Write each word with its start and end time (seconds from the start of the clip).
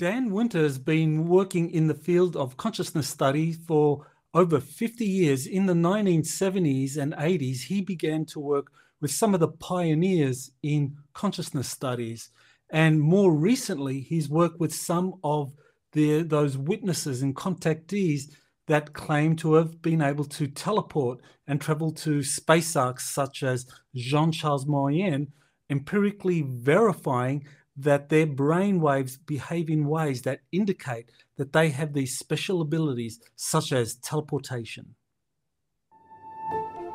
Dan 0.00 0.30
Winter 0.30 0.62
has 0.62 0.78
been 0.78 1.28
working 1.28 1.70
in 1.72 1.86
the 1.86 1.92
field 1.92 2.34
of 2.34 2.56
consciousness 2.56 3.06
study 3.06 3.52
for 3.52 4.06
over 4.32 4.58
50 4.58 5.04
years. 5.04 5.46
In 5.46 5.66
the 5.66 5.74
1970s 5.74 6.96
and 6.96 7.12
80s, 7.12 7.64
he 7.64 7.82
began 7.82 8.24
to 8.24 8.40
work 8.40 8.68
with 9.02 9.10
some 9.10 9.34
of 9.34 9.40
the 9.40 9.48
pioneers 9.48 10.52
in 10.62 10.96
consciousness 11.12 11.68
studies. 11.68 12.30
And 12.70 12.98
more 12.98 13.34
recently, 13.34 14.00
he's 14.00 14.30
worked 14.30 14.58
with 14.58 14.74
some 14.74 15.16
of 15.22 15.52
the, 15.92 16.22
those 16.22 16.56
witnesses 16.56 17.20
and 17.20 17.36
contactees 17.36 18.30
that 18.68 18.94
claim 18.94 19.36
to 19.36 19.52
have 19.52 19.82
been 19.82 20.00
able 20.00 20.24
to 20.24 20.46
teleport 20.46 21.20
and 21.46 21.60
travel 21.60 21.90
to 21.90 22.22
space 22.22 22.74
arks 22.74 23.10
such 23.10 23.42
as 23.42 23.66
Jean 23.94 24.32
Charles 24.32 24.64
Moyen, 24.64 25.30
empirically 25.68 26.40
verifying 26.48 27.44
that 27.84 28.10
their 28.10 28.26
brain 28.26 28.80
waves 28.80 29.16
behave 29.16 29.70
in 29.70 29.86
ways 29.86 30.22
that 30.22 30.40
indicate 30.52 31.10
that 31.36 31.52
they 31.52 31.70
have 31.70 31.92
these 31.92 32.18
special 32.18 32.60
abilities, 32.60 33.20
such 33.36 33.72
as 33.72 33.96
teleportation. 33.96 34.94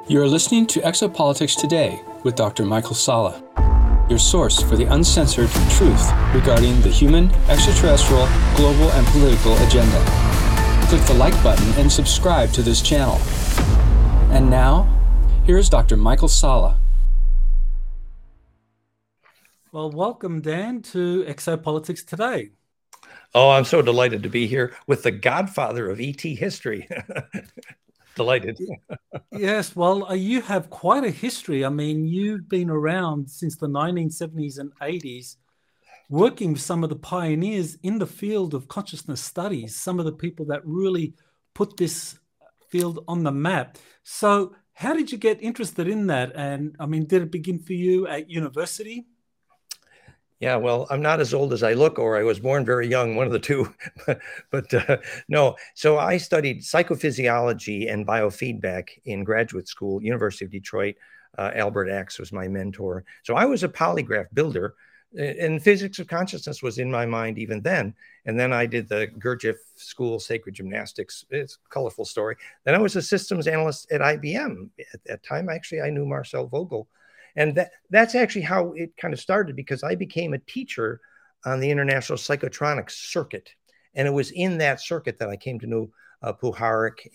You're 0.08 0.27
listening 0.27 0.67
to 0.67 0.81
Exopolitics 0.81 1.59
Today 1.59 1.99
with 2.23 2.35
Dr. 2.35 2.63
Michael 2.63 2.94
Salla, 2.94 3.44
your 4.08 4.20
source 4.20 4.61
for 4.61 4.75
the 4.75 4.85
uncensored 4.85 5.49
truth 5.71 6.11
regarding 6.35 6.80
the 6.81 6.89
human, 6.89 7.31
extraterrestrial, 7.49 8.27
global, 8.55 8.91
and 8.91 9.08
political 9.08 9.58
agenda. 9.66 9.99
Click 10.89 11.02
the 11.08 11.16
like 11.16 11.33
button 11.41 11.67
and 11.81 11.91
subscribe 11.91 12.52
to 12.52 12.61
this 12.61 12.83
channel. 12.83 13.20
And 14.30 14.47
now, 14.47 14.88
here's 15.45 15.70
Dr. 15.70 15.97
Michael 15.97 16.27
Salla. 16.27 16.77
Well, 19.75 19.91
welcome, 19.91 20.39
Dan, 20.39 20.81
to 20.84 21.25
Exopolitics 21.25 22.05
Today. 22.05 22.52
Oh, 23.33 23.49
I'm 23.49 23.66
so 23.66 23.81
delighted 23.81 24.23
to 24.23 24.29
be 24.29 24.47
here 24.47 24.73
with 24.88 25.03
the 25.03 25.11
godfather 25.11 25.89
of 25.89 26.00
ET 26.00 26.22
history. 26.22 26.88
delighted. 28.16 28.58
yes, 29.33 29.75
well, 29.75 30.05
uh, 30.05 30.13
you 30.13 30.39
have 30.44 30.69
quite 30.69 31.03
a 31.03 31.09
history. 31.09 31.66
I 31.66 31.67
mean, 31.67 32.08
you've 32.08 32.47
been 32.47 32.69
around 32.69 33.30
since 33.30 33.58
the 33.58 33.67
1970s 33.67 34.59
and 34.59 34.72
80s, 34.80 35.35
working 36.07 36.53
with 36.53 36.61
some 36.61 36.81
of 36.81 36.89
the 36.89 36.95
pioneers 36.95 37.75
in 37.83 38.00
the 38.00 38.07
field 38.07 38.53
of 38.53 38.69
consciousness 38.69 39.19
studies, 39.19 39.75
some 39.75 40.00
of 40.00 40.05
the 40.05 40.13
people 40.13 40.45
that 40.45 40.61
really 40.63 41.16
put 41.53 41.75
this 41.75 42.17
field 42.69 43.03
on 43.09 43.23
the 43.23 43.31
map. 43.33 43.78
So, 44.03 44.55
how 44.72 44.94
did 44.94 45.11
you 45.11 45.17
get 45.17 45.44
interested 45.44 45.89
in 45.89 46.07
that? 46.07 46.31
And 46.33 46.78
I 46.80 46.85
mean, 46.85 47.07
did 47.07 47.23
it 47.23 47.31
begin 47.31 47.59
for 47.59 47.73
you 47.73 48.07
at 48.07 48.30
university? 48.30 49.07
Yeah, 50.39 50.58
well, 50.58 50.86
I'm 50.89 51.02
not 51.02 51.22
as 51.22 51.33
old 51.33 51.53
as 51.53 51.64
I 51.64 51.73
look, 51.73 51.97
or 51.97 52.17
I 52.17 52.23
was 52.23 52.39
born 52.39 52.66
very 52.66 52.88
young, 52.88 53.16
one 53.16 53.25
of 53.25 53.31
the 53.31 53.39
two. 53.39 53.73
but, 54.52 54.73
uh, 54.73 54.97
no, 55.30 55.55
so 55.75 55.97
I 55.97 56.17
studied 56.17 56.61
psychophysiology 56.61 57.91
and 57.91 58.05
biofeedback 58.05 58.89
in 59.06 59.23
graduate 59.23 59.69
school, 59.69 60.03
University 60.03 60.44
of 60.45 60.52
Detroit. 60.52 60.95
Uh, 61.38 61.52
Albert 61.56 61.89
Ax 61.89 62.19
was 62.19 62.33
my 62.33 62.47
mentor. 62.47 63.06
So 63.23 63.36
I 63.36 63.45
was 63.45 63.63
a 63.63 63.69
polygraph 63.69 64.28
builder, 64.33 64.75
and 65.17 65.63
physics 65.63 66.00
of 66.00 66.08
consciousness 66.08 66.61
was 66.61 66.78
in 66.78 66.91
my 66.91 67.06
mind 67.06 67.38
even 67.38 67.61
then. 67.61 67.94
And 68.25 68.38
then 68.38 68.52
I 68.52 68.66
did 68.66 68.89
the 68.89 69.08
Gurdjieff 69.17 69.56
School 69.75 70.19
Sacred 70.19 70.56
Gymnastics. 70.56 71.25
It's 71.30 71.56
a 71.56 71.69
colorful 71.69 72.06
story. 72.06 72.36
Then 72.66 72.75
I 72.75 72.80
was 72.80 72.95
a 72.95 73.02
systems 73.02 73.47
analyst 73.47 73.89
at 73.91 74.02
IBM. 74.02 74.69
At 74.94 75.03
that 75.06 75.23
time, 75.23 75.47
actually, 75.47 75.81
I 75.81 75.89
knew 75.89 76.06
Marcel 76.06 76.47
Vogel 76.47 76.88
and 77.36 77.55
that 77.55 77.72
that's 77.89 78.16
actually 78.16 78.41
how 78.41 78.73
it 78.73 78.95
kind 78.97 79.14
of 79.14 79.19
started 79.19 79.55
because 79.55 79.83
I 79.83 79.95
became 79.95 80.33
a 80.33 80.39
teacher 80.39 81.02
on 81.45 81.59
the 81.59 81.69
International 81.69 82.17
Psychotronics 82.17 82.91
Circuit. 82.91 83.50
And 83.94 84.08
it 84.08 84.11
was 84.11 84.31
in 84.31 84.58
that 84.58 84.81
circuit 84.81 85.19
that 85.19 85.30
I 85.30 85.38
came 85.38 85.59
to 85.59 85.67
know 85.67 85.89
uh, 86.22 86.33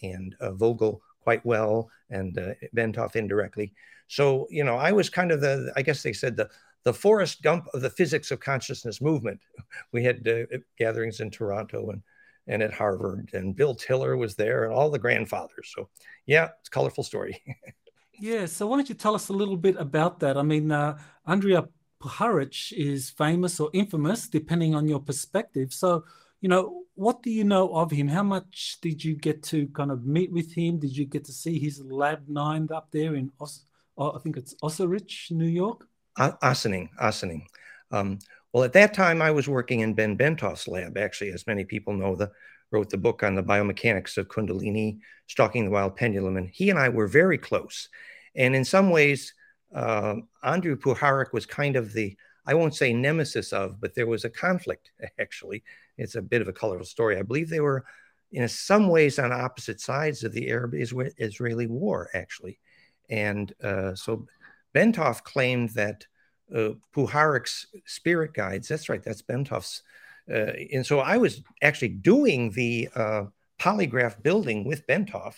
and 0.03 0.37
uh, 0.41 0.53
Vogel 0.53 1.03
quite 1.23 1.45
well 1.45 1.91
and 2.11 2.39
uh, 2.39 2.55
Bentov 2.75 3.17
indirectly. 3.17 3.73
So, 4.09 4.47
you 4.51 4.65
know, 4.65 4.77
I 4.77 4.93
was 4.93 5.11
kind 5.11 5.33
of 5.33 5.41
the, 5.41 5.73
I 5.77 5.83
guess 5.83 6.03
they 6.03 6.13
said 6.13 6.37
the, 6.37 6.49
the 6.85 6.95
Forrest 6.95 7.43
Gump 7.43 7.67
of 7.75 7.83
the 7.83 7.91
physics 7.91 8.31
of 8.31 8.41
consciousness 8.41 9.01
movement. 9.01 9.41
We 9.93 10.05
had 10.05 10.27
uh, 10.27 10.59
gatherings 10.79 11.21
in 11.21 11.31
Toronto 11.31 11.91
and, 11.91 12.03
and 12.47 12.63
at 12.63 12.73
Harvard, 12.73 13.31
and 13.33 13.55
Bill 13.55 13.75
Tiller 13.75 14.17
was 14.17 14.35
there 14.35 14.65
and 14.65 14.73
all 14.73 14.91
the 14.91 14.99
grandfathers. 14.99 15.73
So, 15.75 15.89
yeah, 16.27 16.49
it's 16.61 16.69
a 16.69 16.71
colorful 16.71 17.05
story. 17.05 17.43
Yeah, 18.21 18.45
so 18.47 18.67
why 18.67 18.77
don't 18.77 18.89
you 18.89 18.95
tell 18.95 19.15
us 19.15 19.31
a 19.31 19.33
little 19.33 19.57
bit 19.57 19.77
about 19.77 20.21
that? 20.21 20.37
I 20.37 20.43
mean, 20.43 20.71
uh, 20.71 20.99
Andrija 21.27 21.69
Puharich 22.03 22.73
is 22.73 23.09
famous 23.09 23.59
or 23.59 23.71
infamous, 23.73 24.29
depending 24.29 24.75
on 24.75 24.87
your 24.87 25.01
perspective. 25.01 25.73
So, 25.73 26.05
you 26.43 26.49
know, 26.51 26.83
what 26.95 27.23
do 27.23 27.31
you 27.31 27.45
know 27.45 27.75
of 27.75 27.91
him? 27.91 28.09
How 28.09 28.23
much 28.23 28.77
did 28.83 29.03
you 29.03 29.15
get 29.15 29.43
to 29.45 29.67
kind 29.69 29.91
of 29.91 30.05
meet 30.05 30.31
with 30.31 30.53
him? 30.53 30.79
Did 30.79 30.95
you 30.95 31.07
get 31.07 31.25
to 31.25 31.33
see 31.33 31.59
his 31.59 31.81
Lab 31.81 32.29
9 32.29 32.69
up 32.75 32.89
there 32.91 33.15
in, 33.15 33.33
Os- 33.41 33.65
oh, 33.97 34.13
I 34.13 34.19
think 34.19 34.37
it's 34.37 34.55
Osserich, 34.63 35.31
New 35.31 35.47
York? 35.47 35.87
Ossining, 36.19 36.91
Ossining. 37.01 37.47
Um, 37.91 38.19
well, 38.53 38.65
at 38.65 38.75
that 38.75 38.93
time, 38.93 39.23
I 39.23 39.31
was 39.31 39.49
working 39.49 39.81
in 39.81 39.95
Ben 39.95 40.19
Bentov's 40.19 40.69
lab, 40.69 40.99
actually, 40.99 41.31
as 41.31 41.47
many 41.47 41.65
people 41.65 41.95
know, 41.95 42.17
the 42.17 42.31
wrote 42.71 42.91
the 42.91 42.99
book 42.99 43.23
on 43.23 43.35
the 43.35 43.43
biomechanics 43.43 44.17
of 44.17 44.29
Kundalini, 44.29 45.01
Stalking 45.27 45.65
the 45.65 45.71
Wild 45.71 45.97
Pendulum, 45.97 46.37
and 46.37 46.49
he 46.49 46.71
and 46.71 46.79
I 46.79 46.89
were 46.89 47.07
very 47.07 47.39
close. 47.39 47.89
And 48.35 48.55
in 48.55 48.65
some 48.65 48.91
ways, 48.91 49.35
uh, 49.75 50.17
Andrew 50.43 50.77
Puharich 50.77 51.33
was 51.33 51.47
kind 51.47 51.77
of 51.77 51.93
the, 51.93 52.17
I 52.47 52.55
won't 52.55 52.75
say 52.75 52.93
nemesis 52.93 53.53
of, 53.53 53.81
but 53.81 53.95
there 53.95 54.07
was 54.07 54.25
a 54.25 54.31
conflict, 54.31 54.93
actually. 55.19 55.63
It's 55.99 56.15
a 56.15 56.23
bit 56.23 56.43
of 56.43 56.49
a 56.49 56.53
colorful 56.53 56.87
story. 56.87 57.19
I 57.19 57.23
believe 57.23 57.49
they 57.49 57.61
were, 57.61 57.85
in 58.33 58.49
some 58.49 58.89
ways, 58.89 59.19
on 59.19 59.33
opposite 59.33 59.81
sides 59.81 60.25
of 60.25 60.33
the 60.33 60.49
Arab 60.51 60.75
Israeli 60.75 61.67
war, 61.67 62.09
actually. 62.15 62.59
And 63.09 63.53
uh, 63.63 63.95
so 63.95 64.27
Bentov 64.75 65.23
claimed 65.25 65.71
that 65.71 66.07
uh, 66.55 66.71
Puharich's 66.95 67.67
spirit 67.87 68.35
guides, 68.35 68.69
that's 68.69 68.89
right, 68.89 69.03
that's 69.03 69.23
Bentov's. 69.23 69.83
Uh, 70.31 70.53
and 70.73 70.87
so 70.87 71.01
I 71.01 71.17
was 71.17 71.43
actually 71.61 71.89
doing 71.89 72.51
the 72.53 72.89
uh, 72.95 73.25
polygraph 73.59 74.23
building 74.23 74.65
with 74.65 74.87
Bentov 74.87 75.35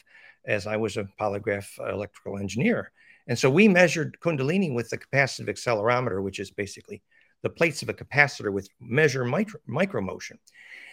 as 0.47 0.67
I 0.67 0.77
was 0.77 0.97
a 0.97 1.09
polygraph 1.21 1.79
electrical 1.79 2.39
engineer. 2.39 2.93
And 3.29 3.39
so 3.39 3.49
we 3.51 3.69
measured 3.69 4.19
Kundalini 4.21 4.75
with 4.75 4.91
the 4.91 4.99
capacitive 4.99 5.49
accelerometer, 5.49 6.23
which 6.23 6.41
is 6.41 6.51
basically 6.51 7.03
the 7.43 7.51
plates 7.51 7.83
of 7.83 7.89
a 7.89 7.95
capacitor 7.95 8.53
with 8.53 8.69
measure 8.81 9.25
micro, 9.25 9.61
micromotion. 9.69 10.39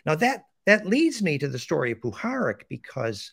Now 0.05 0.15
that 0.15 0.43
that 0.65 0.85
leads 0.85 1.21
me 1.21 1.37
to 1.37 1.47
the 1.47 1.57
story 1.57 1.91
of 1.91 1.99
Puharich 1.99 2.61
because 2.69 3.31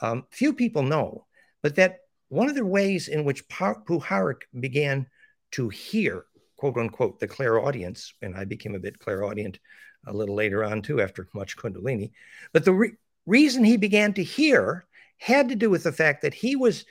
um, 0.00 0.24
few 0.30 0.52
people 0.52 0.82
know, 0.82 1.26
but 1.62 1.74
that 1.76 1.98
one 2.28 2.48
of 2.48 2.54
the 2.54 2.64
ways 2.64 3.08
in 3.08 3.24
which 3.24 3.48
Puharich 3.48 4.42
began 4.60 5.06
to 5.52 5.68
hear, 5.68 6.26
quote 6.56 6.76
unquote, 6.76 7.18
the 7.18 7.28
clairaudience, 7.28 8.12
and 8.22 8.36
I 8.36 8.44
became 8.44 8.74
a 8.74 8.80
bit 8.80 8.98
clairaudient 8.98 9.58
a 10.06 10.12
little 10.12 10.34
later 10.34 10.64
on 10.64 10.82
too 10.82 11.00
after 11.00 11.28
much 11.34 11.56
Kundalini, 11.56 12.12
but 12.52 12.64
the 12.64 12.72
re- 12.72 12.92
reason 13.26 13.64
he 13.64 13.76
began 13.76 14.12
to 14.14 14.22
hear 14.22 14.86
had 15.18 15.48
to 15.48 15.56
do 15.56 15.70
with 15.70 15.84
the 15.84 15.92
fact 15.92 16.22
that 16.22 16.34
he 16.34 16.56
was 16.56 16.84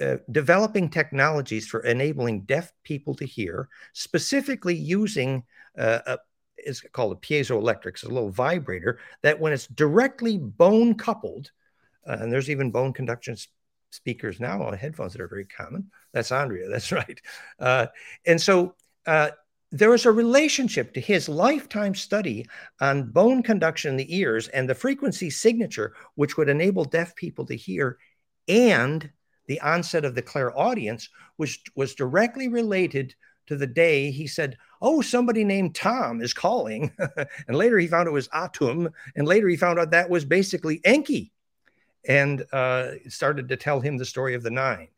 uh, 0.00 0.16
developing 0.30 0.88
technologies 0.88 1.66
for 1.66 1.80
enabling 1.80 2.42
deaf 2.42 2.72
people 2.84 3.14
to 3.14 3.24
hear, 3.24 3.68
specifically 3.92 4.74
using 4.74 5.42
uh, 5.78 5.98
a, 6.06 6.18
it's 6.56 6.80
called 6.92 7.12
a 7.12 7.20
piezoelectric, 7.20 7.88
it's 7.88 8.02
a 8.02 8.08
little 8.08 8.30
vibrator 8.30 8.98
that 9.22 9.38
when 9.38 9.52
it's 9.52 9.66
directly 9.66 10.38
bone 10.38 10.94
coupled, 10.94 11.50
uh, 12.08 12.16
and 12.20 12.32
there's 12.32 12.50
even 12.50 12.70
bone 12.70 12.92
conduction 12.92 13.36
speakers 13.90 14.40
now 14.40 14.62
on 14.62 14.72
headphones 14.72 15.12
that 15.12 15.20
are 15.20 15.28
very 15.28 15.46
common. 15.46 15.90
That's 16.12 16.32
Andrea, 16.32 16.68
that's 16.70 16.92
right. 16.92 17.20
Uh, 17.58 17.86
and 18.26 18.40
so 18.40 18.74
uh, 19.06 19.30
there 19.72 19.90
was 19.90 20.04
a 20.04 20.12
relationship 20.12 20.92
to 20.94 21.00
his 21.00 21.28
lifetime 21.28 21.94
study 21.94 22.46
on 22.80 23.10
bone 23.10 23.42
conduction 23.42 23.92
in 23.92 23.96
the 23.96 24.16
ears 24.16 24.48
and 24.48 24.68
the 24.68 24.74
frequency 24.74 25.30
signature, 25.30 25.94
which 26.16 26.36
would 26.36 26.48
enable 26.48 26.84
deaf 26.84 27.14
people 27.14 27.46
to 27.46 27.54
hear, 27.54 27.98
and 28.48 29.10
the 29.46 29.60
onset 29.60 30.04
of 30.04 30.14
the 30.14 30.22
clairaudience, 30.22 31.08
which 31.36 31.62
was 31.76 31.94
directly 31.94 32.48
related 32.48 33.14
to 33.46 33.56
the 33.56 33.66
day 33.66 34.10
he 34.10 34.26
said, 34.26 34.56
Oh, 34.80 35.02
somebody 35.02 35.44
named 35.44 35.74
Tom 35.74 36.22
is 36.22 36.32
calling. 36.32 36.92
and 37.48 37.56
later 37.56 37.78
he 37.78 37.88
found 37.88 38.06
it 38.06 38.12
was 38.12 38.28
Atum. 38.28 38.92
And 39.16 39.26
later 39.26 39.48
he 39.48 39.56
found 39.56 39.78
out 39.78 39.90
that 39.90 40.08
was 40.08 40.24
basically 40.24 40.80
Enki 40.84 41.32
and 42.06 42.44
uh, 42.52 42.92
started 43.08 43.48
to 43.48 43.56
tell 43.56 43.80
him 43.80 43.98
the 43.98 44.04
story 44.04 44.34
of 44.34 44.42
the 44.42 44.50
nine. 44.50 44.88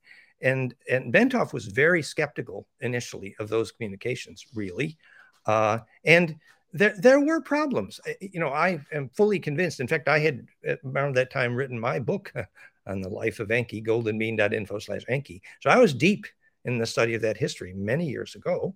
And, 0.42 0.74
and 0.90 1.12
Bentov 1.12 1.52
was 1.52 1.66
very 1.66 2.02
skeptical 2.02 2.66
initially 2.80 3.34
of 3.38 3.48
those 3.48 3.70
communications, 3.70 4.44
really. 4.54 4.98
Uh, 5.46 5.78
and 6.04 6.36
there, 6.72 6.94
there 6.98 7.20
were 7.20 7.40
problems. 7.40 8.00
You 8.20 8.40
know, 8.40 8.48
I 8.48 8.80
am 8.92 9.08
fully 9.10 9.38
convinced. 9.38 9.80
In 9.80 9.86
fact, 9.88 10.08
I 10.08 10.18
had 10.18 10.46
around 10.84 11.14
that 11.16 11.30
time 11.30 11.54
written 11.54 11.78
my 11.78 11.98
book 11.98 12.32
on 12.86 13.00
the 13.00 13.08
life 13.08 13.40
of 13.40 13.50
Enki, 13.50 13.82
goldenmean.info 13.82 14.78
slash 14.78 15.04
Enki. 15.08 15.42
So 15.60 15.70
I 15.70 15.78
was 15.78 15.94
deep 15.94 16.26
in 16.64 16.78
the 16.78 16.86
study 16.86 17.14
of 17.14 17.22
that 17.22 17.36
history 17.36 17.72
many 17.74 18.06
years 18.08 18.34
ago. 18.34 18.74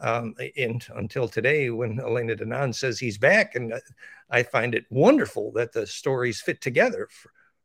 um, 0.00 0.34
and 0.58 0.86
until 0.96 1.28
today, 1.28 1.70
when 1.70 2.00
Elena 2.04 2.36
Danaan 2.36 2.74
says 2.74 2.98
he's 2.98 3.18
back, 3.18 3.54
and 3.54 3.74
I 4.30 4.42
find 4.42 4.74
it 4.74 4.84
wonderful 4.90 5.52
that 5.52 5.72
the 5.72 5.86
stories 5.86 6.40
fit 6.40 6.60
together 6.60 7.08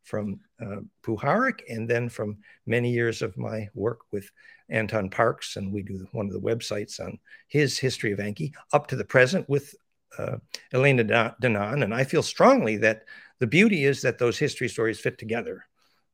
from 0.03 0.39
uh, 0.61 0.81
Puharich 1.03 1.61
and 1.69 1.89
then 1.89 2.09
from 2.09 2.37
many 2.65 2.91
years 2.91 3.21
of 3.21 3.37
my 3.37 3.67
work 3.73 3.99
with 4.11 4.29
Anton 4.69 5.09
Parks, 5.09 5.57
and 5.57 5.71
we 5.71 5.83
do 5.83 6.07
one 6.11 6.27
of 6.27 6.33
the 6.33 6.39
websites 6.39 6.99
on 6.99 7.19
his 7.47 7.77
history 7.77 8.11
of 8.11 8.19
Enki, 8.19 8.53
up 8.73 8.87
to 8.87 8.95
the 8.95 9.05
present 9.05 9.47
with 9.49 9.75
uh, 10.17 10.37
Elena 10.73 11.35
Danaan. 11.41 11.83
And 11.83 11.93
I 11.93 12.03
feel 12.03 12.23
strongly 12.23 12.77
that 12.77 13.03
the 13.39 13.47
beauty 13.47 13.85
is 13.85 14.01
that 14.01 14.17
those 14.17 14.37
history 14.37 14.69
stories 14.69 14.99
fit 14.99 15.17
together. 15.17 15.65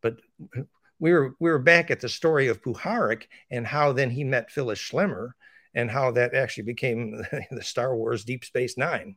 But 0.02 0.18
we 1.00 1.14
were, 1.14 1.36
we 1.40 1.50
were 1.50 1.60
back 1.60 1.92
at 1.92 2.00
the 2.00 2.10
story 2.10 2.48
of 2.48 2.62
Puharich 2.62 3.24
and 3.52 3.66
how 3.66 3.94
then 3.94 4.10
he 4.10 4.24
met 4.24 4.52
Phyllis 4.52 4.80
Schlemmer 4.80 5.32
and 5.74 5.92
how 5.92 6.12
that 6.12 6.34
actually 6.34 6.64
became 6.64 7.24
the 7.52 7.64
Star 7.64 7.96
Wars 7.96 8.24
Deep 8.24 8.46
Space 8.46 8.78
Nine. 8.78 9.16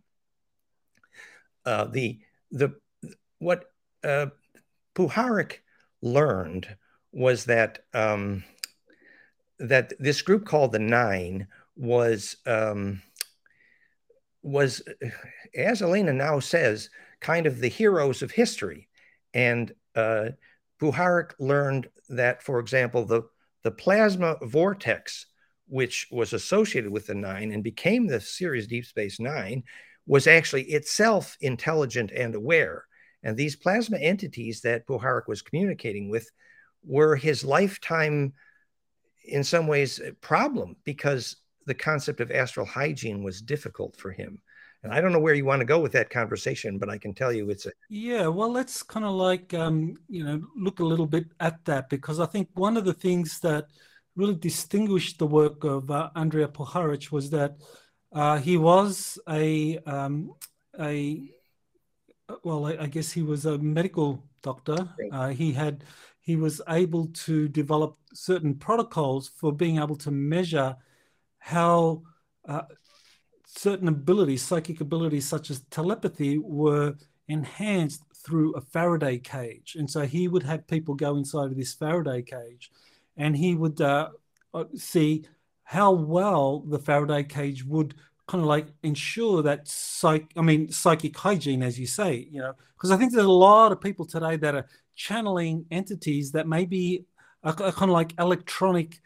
Uh, 1.65 1.85
the 1.85 2.21
the 2.51 2.75
what 3.39 3.67
uh, 4.03 4.27
Puharich 4.95 5.59
learned 6.03 6.77
was 7.13 7.45
that 7.47 7.81
um, 7.95 8.45
that 9.59 9.93
this 9.99 10.23
group 10.23 10.47
called 10.47 10.73
the 10.73 10.79
Nine 10.79 11.47
was 11.77 12.37
um, 12.47 13.03
was, 14.43 14.83
as 15.55 15.83
Elena 15.83 16.13
now 16.13 16.41
says, 16.41 16.89
kind 17.21 17.47
of 17.47 17.61
the 17.61 17.69
heroes 17.69 18.23
of 18.23 18.31
history, 18.31 18.89
and 19.35 19.73
uh, 19.95 20.31
Puharich 20.81 21.33
learned 21.39 21.89
that, 22.09 22.43
for 22.43 22.59
example, 22.59 23.05
the 23.05 23.23
the 23.63 23.71
plasma 23.71 24.37
vortex, 24.43 25.27
which 25.69 26.09
was 26.11 26.33
associated 26.33 26.91
with 26.91 27.07
the 27.07 27.15
Nine 27.15 27.53
and 27.53 27.63
became 27.63 28.07
the 28.07 28.21
series 28.21 28.67
Deep 28.67 28.87
Space 28.87 29.21
Nine, 29.21 29.63
was 30.07 30.27
actually 30.27 30.65
itself 30.65 31.37
intelligent 31.41 32.11
and 32.11 32.35
aware. 32.35 32.87
And 33.23 33.37
these 33.37 33.57
plasma 33.57 33.99
entities 33.99 34.63
that 34.63 34.87
Puharich 34.87 35.29
was 35.29 35.43
communicating 35.43 36.11
with 36.11 36.31
were 36.83 37.17
his 37.17 37.45
lifetime, 37.45 38.33
in 39.25 39.45
some 39.45 39.67
ways, 39.67 40.01
problem 40.21 40.77
because 40.85 41.37
the 41.67 41.75
concept 41.75 42.21
of 42.21 42.31
astral 42.31 42.67
hygiene 42.67 43.23
was 43.23 43.43
difficult 43.43 43.97
for 43.97 44.11
him. 44.11 44.41
And 44.83 44.95
I 44.95 45.03
don't 45.03 45.13
know 45.13 45.21
where 45.21 45.35
you 45.35 45.45
want 45.45 45.61
to 45.61 45.67
go 45.67 45.79
with 45.79 45.93
that 45.93 46.09
conversation, 46.09 46.79
but 46.79 46.89
I 46.89 46.97
can 46.97 47.13
tell 47.13 47.33
you 47.33 47.51
it's 47.51 47.67
a 47.67 47.73
yeah. 47.91 48.29
Well, 48.29 48.51
let's 48.51 48.83
kind 48.83 49.05
of 49.05 49.13
like 49.13 49.53
um, 49.53 49.95
you 50.09 50.25
know 50.25 50.41
look 50.57 50.81
a 50.81 50.85
little 50.85 51.07
bit 51.07 51.27
at 51.39 51.63
that 51.67 51.91
because 51.91 52.19
I 52.19 52.25
think 52.25 52.49
one 52.55 52.79
of 52.79 52.87
the 52.87 52.95
things 52.95 53.41
that 53.41 53.67
really 54.17 54.37
distinguished 54.37 55.19
the 55.19 55.27
work 55.27 55.65
of 55.65 55.91
uh, 55.91 56.09
Andrija 56.17 56.53
Puharich 56.53 57.13
was 57.13 57.29
that 57.31 57.57
uh, 58.13 58.39
he 58.39 58.57
was 58.57 59.19
a 59.29 59.79
um, 59.81 60.33
a 60.79 61.31
well, 62.43 62.67
I, 62.67 62.77
I, 62.81 62.87
guess 62.87 63.13
he 63.13 63.23
was 63.23 63.47
a 63.47 63.59
medical 63.59 64.23
doctor. 64.43 64.89
Uh, 65.13 65.29
he 65.29 65.53
had 65.53 65.85
he 66.21 66.37
was 66.37 66.61
able 66.69 67.07
to 67.09 67.49
develop 67.49 67.97
certain 68.13 68.55
protocols 68.55 69.29
for 69.29 69.53
being 69.53 69.79
able 69.79 69.97
to 69.97 70.11
measure 70.11 70.77
how 71.39 72.03
uh, 72.49 72.63
certain 73.47 73.89
abilities, 73.89 74.43
psychic 74.43 74.81
abilities 74.81 75.27
such 75.27 75.51
as 75.51 75.61
telepathy, 75.71 76.39
were 76.39 76.95
enhanced 77.29 78.03
through 78.15 78.53
a 78.55 78.61
Faraday 78.61 79.19
cage. 79.19 79.77
And 79.79 79.91
so 79.91 80.03
he 80.03 80.29
would 80.29 80.43
have 80.43 80.67
people 80.67 80.95
go 80.95 81.17
inside 81.17 81.47
of 81.47 81.57
this 81.57 81.75
Faraday 81.75 82.23
cage, 82.23 82.71
and 83.17 83.37
he 83.37 83.55
would 83.55 83.81
uh, 83.81 84.11
uh 84.53 84.65
see 84.77 85.25
how 85.65 85.93
well 85.93 86.61
the 86.61 86.79
Faraday 86.79 87.23
cage 87.23 87.65
would 87.65 87.95
kind 88.31 88.43
of 88.43 88.49
like 88.49 88.69
ensure 88.83 89.43
that 89.43 89.67
psych 89.67 90.31
i 90.37 90.43
mean 90.43 90.71
psychic 90.71 91.17
hygiene 91.17 91.63
as 91.63 91.79
you 91.79 91.87
say 91.87 92.29
you 92.31 92.41
know 92.41 92.53
because 92.75 92.91
i 92.91 92.97
think 92.97 93.13
there's 93.13 93.25
a 93.25 93.31
lot 93.31 93.73
of 93.73 93.81
people 93.81 94.07
today 94.07 94.37
that 94.37 94.55
are 94.55 94.67
channeling 94.95 95.65
entities 95.71 96.31
that 96.33 96.47
may 96.47 96.65
be 96.65 97.05
a, 97.43 97.53
kind 97.53 97.91
of 97.91 97.97
like 98.01 98.13
electronic 98.19 99.01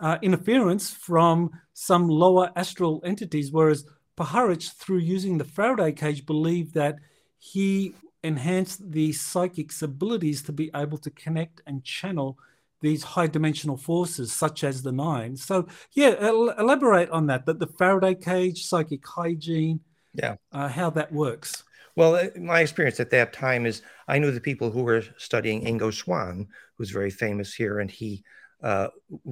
uh, 0.00 0.16
interference 0.22 0.90
from 0.90 1.50
some 1.74 2.08
lower 2.08 2.50
astral 2.56 3.00
entities 3.04 3.52
whereas 3.52 3.84
Puharich, 4.16 4.72
through 4.74 4.98
using 4.98 5.38
the 5.38 5.44
Faraday 5.44 5.92
cage, 5.92 6.26
believed 6.26 6.74
that 6.74 6.96
he 7.38 7.94
enhanced 8.22 8.90
the 8.92 9.12
psychic's 9.12 9.82
abilities 9.82 10.42
to 10.42 10.52
be 10.52 10.70
able 10.74 10.98
to 10.98 11.10
connect 11.10 11.60
and 11.66 11.82
channel 11.82 12.38
these 12.82 13.02
high 13.02 13.28
dimensional 13.28 13.76
forces, 13.76 14.32
such 14.32 14.64
as 14.64 14.82
the 14.82 14.92
nine. 14.92 15.36
So, 15.36 15.66
yeah, 15.92 16.16
el- 16.18 16.50
elaborate 16.50 17.10
on 17.10 17.26
that. 17.28 17.46
That 17.46 17.58
the 17.58 17.66
Faraday 17.66 18.14
cage, 18.14 18.66
psychic 18.66 19.06
hygiene, 19.06 19.80
yeah, 20.14 20.36
uh, 20.52 20.68
how 20.68 20.90
that 20.90 21.12
works. 21.12 21.64
Well, 21.96 22.16
uh, 22.16 22.26
my 22.38 22.60
experience 22.60 23.00
at 23.00 23.10
that 23.10 23.32
time 23.32 23.66
is 23.66 23.82
I 24.08 24.18
knew 24.18 24.30
the 24.30 24.40
people 24.40 24.70
who 24.70 24.82
were 24.82 25.04
studying 25.18 25.64
Ingo 25.64 25.92
Swann, 25.92 26.48
who's 26.76 26.90
very 26.90 27.10
famous 27.10 27.54
here, 27.54 27.80
and 27.80 27.90
he 27.90 28.24
uh, 28.62 28.88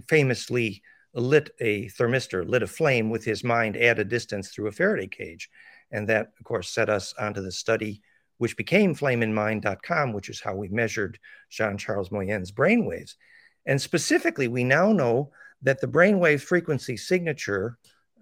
famously 0.09 0.83
lit 1.15 1.51
a 1.61 1.87
thermistor, 1.89 2.49
lit 2.49 2.63
a 2.63 2.67
flame 2.67 3.11
with 3.11 3.25
his 3.25 3.43
mind 3.43 3.77
at 3.77 3.99
a 3.99 4.05
distance 4.05 4.49
through 4.49 4.69
a 4.69 4.73
Faraday 4.73 5.07
cage. 5.07 5.49
And 5.91 6.09
that, 6.09 6.29
of 6.39 6.45
course, 6.45 6.71
set 6.71 6.89
us 6.89 7.15
onto 7.19 7.43
the 7.43 7.51
study, 7.51 8.03
which 8.39 8.57
became 8.57 8.95
flameinmind.com, 8.95 10.13
which 10.13 10.29
is 10.29 10.41
how 10.41 10.55
we 10.55 10.69
measured 10.69 11.19
Jean 11.51 11.77
Charles 11.79 12.11
Moyen's 12.11 12.53
brainwaves. 12.53 13.15
And 13.67 13.81
specifically, 13.81 14.49
we 14.49 14.65
now 14.65 14.93
know 14.93 15.31
that 15.63 15.81
the 15.81 15.87
brainwave 15.87 16.41
frequency 16.41 16.97
signature, 16.97 17.79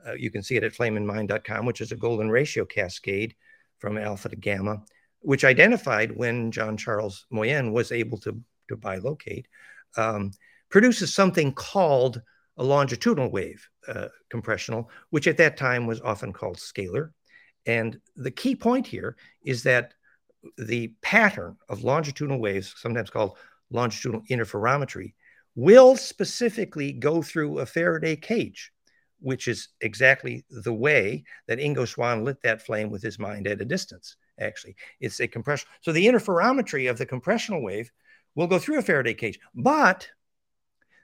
uh, 0.06 0.14
you 0.14 0.30
can 0.30 0.42
see 0.42 0.56
it 0.56 0.64
at 0.64 0.72
flameinmind.com, 0.72 1.66
which 1.66 1.80
is 1.80 1.92
a 1.92 1.96
golden 1.96 2.30
ratio 2.30 2.64
cascade 2.64 3.34
from 3.78 3.96
alpha 3.96 4.28
to 4.28 4.36
gamma, 4.36 4.82
which 5.20 5.44
identified 5.44 6.16
when 6.16 6.50
Jean 6.50 6.76
Charles 6.76 7.26
Moyen 7.30 7.72
was 7.72 7.92
able 7.92 8.18
to, 8.18 8.40
to 8.68 8.76
bilocate, 8.76 9.44
um, 9.96 10.32
produces 10.68 11.14
something 11.14 11.52
called 11.52 12.20
a 12.56 12.64
longitudinal 12.64 13.30
wave 13.30 13.68
uh, 13.86 14.08
compressional, 14.30 14.90
which 15.10 15.28
at 15.28 15.36
that 15.36 15.56
time 15.56 15.86
was 15.86 16.00
often 16.00 16.32
called 16.32 16.56
scalar. 16.56 17.10
And 17.66 17.98
the 18.16 18.30
key 18.30 18.56
point 18.56 18.86
here 18.86 19.16
is 19.44 19.62
that 19.62 19.94
the 20.56 20.92
pattern 21.02 21.56
of 21.68 21.84
longitudinal 21.84 22.40
waves, 22.40 22.74
sometimes 22.76 23.10
called 23.10 23.36
longitudinal 23.70 24.22
interferometry, 24.30 25.14
will 25.58 25.96
specifically 25.96 26.92
go 26.92 27.20
through 27.20 27.58
a 27.58 27.66
Faraday 27.66 28.14
cage, 28.14 28.70
which 29.18 29.48
is 29.48 29.70
exactly 29.80 30.44
the 30.50 30.72
way 30.72 31.24
that 31.48 31.58
Ingo 31.58 31.86
Swann 31.86 32.22
lit 32.22 32.40
that 32.44 32.64
flame 32.64 32.90
with 32.90 33.02
his 33.02 33.18
mind 33.18 33.48
at 33.48 33.60
a 33.60 33.64
distance. 33.64 34.14
Actually, 34.38 34.76
it's 35.00 35.18
a 35.18 35.26
compression. 35.26 35.68
So 35.80 35.90
the 35.90 36.06
interferometry 36.06 36.88
of 36.88 36.96
the 36.96 37.06
compressional 37.06 37.60
wave 37.60 37.90
will 38.36 38.46
go 38.46 38.60
through 38.60 38.78
a 38.78 38.82
Faraday 38.82 39.14
cage, 39.14 39.40
but 39.52 40.08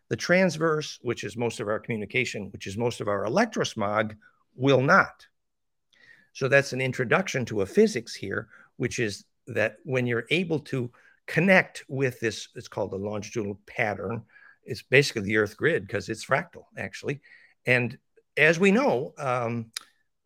the 0.08 0.14
transverse, 0.14 1.00
which 1.02 1.24
is 1.24 1.36
most 1.36 1.58
of 1.58 1.66
our 1.66 1.80
communication, 1.80 2.48
which 2.52 2.68
is 2.68 2.76
most 2.76 3.00
of 3.00 3.08
our 3.08 3.24
electrosmog, 3.24 4.14
will 4.54 4.82
not. 4.82 5.26
So 6.32 6.46
that's 6.46 6.72
an 6.72 6.80
introduction 6.80 7.44
to 7.46 7.62
a 7.62 7.66
physics 7.66 8.14
here, 8.14 8.46
which 8.76 9.00
is 9.00 9.24
that 9.48 9.78
when 9.82 10.06
you're 10.06 10.26
able 10.30 10.60
to 10.60 10.92
connect 11.26 11.82
with 11.88 12.20
this, 12.20 12.50
it's 12.54 12.68
called 12.68 12.92
the 12.92 12.98
longitudinal 12.98 13.58
pattern 13.66 14.22
it's 14.64 14.82
basically 14.82 15.22
the 15.22 15.36
Earth 15.36 15.56
grid 15.56 15.86
because 15.86 16.08
it's 16.08 16.24
fractal, 16.24 16.64
actually. 16.76 17.20
And 17.66 17.98
as 18.36 18.58
we 18.58 18.70
know, 18.70 19.12
um, 19.18 19.70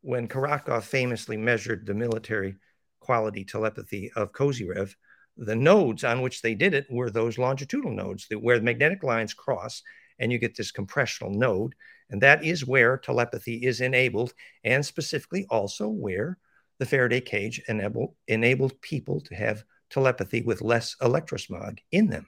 when 0.01 0.29
Korotkov 0.29 0.85
famously 0.85 1.37
measured 1.37 1.87
the 1.87 1.95
military 1.95 2.57
quality 3.01 3.45
telepathy 3.45 4.11
of 4.17 4.33
Kozyrev, 4.33 4.95
the 5.37 5.57
nodes 5.57 6.05
on 6.05 6.21
which 6.21 6.43
they 6.43 6.55
did 6.55 6.75
it 6.75 6.87
were 6.91 7.11
those 7.11 7.39
longitudinal 7.39 7.95
nodes 7.95 8.27
that, 8.29 8.43
where 8.43 8.59
the 8.59 8.65
magnetic 8.65 9.03
lines 9.03 9.35
cross 9.35 9.83
and 10.19 10.33
you 10.33 10.39
get 10.39 10.57
this 10.57 10.73
compressional 10.73 11.33
node. 11.33 11.75
And 12.11 12.21
that 12.23 12.45
is 12.45 12.67
where 12.67 12.97
telepathy 12.97 13.65
is 13.65 13.81
enabled, 13.81 14.33
and 14.65 14.85
specifically 14.85 15.47
also 15.51 15.89
where 15.89 16.39
the 16.79 16.87
Faraday 16.87 17.21
cage 17.21 17.63
enable, 17.69 18.17
enabled 18.27 18.81
people 18.81 19.21
to 19.23 19.35
have 19.35 19.65
telepathy 19.91 20.43
with 20.43 20.63
less 20.63 20.97
electrosmog 21.03 21.79
in 21.93 22.09
them. 22.09 22.27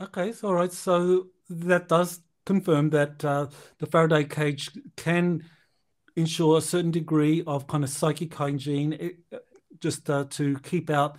Okay, 0.00 0.32
so 0.32 0.48
all 0.48 0.54
right. 0.54 0.72
So 0.72 1.28
that 1.48 1.88
does 1.88 2.20
confirm 2.46 2.90
that 2.90 3.24
uh, 3.24 3.48
the 3.78 3.86
Faraday 3.86 4.24
cage 4.24 4.70
can 4.96 5.44
ensure 6.16 6.58
a 6.58 6.60
certain 6.60 6.90
degree 6.90 7.42
of 7.46 7.66
kind 7.66 7.84
of 7.84 7.90
psychic 7.90 8.34
hygiene, 8.34 8.94
it, 8.94 9.18
eh, 9.32 9.38
just 9.80 10.08
uh, 10.10 10.24
to 10.30 10.58
keep 10.60 10.90
out 10.90 11.16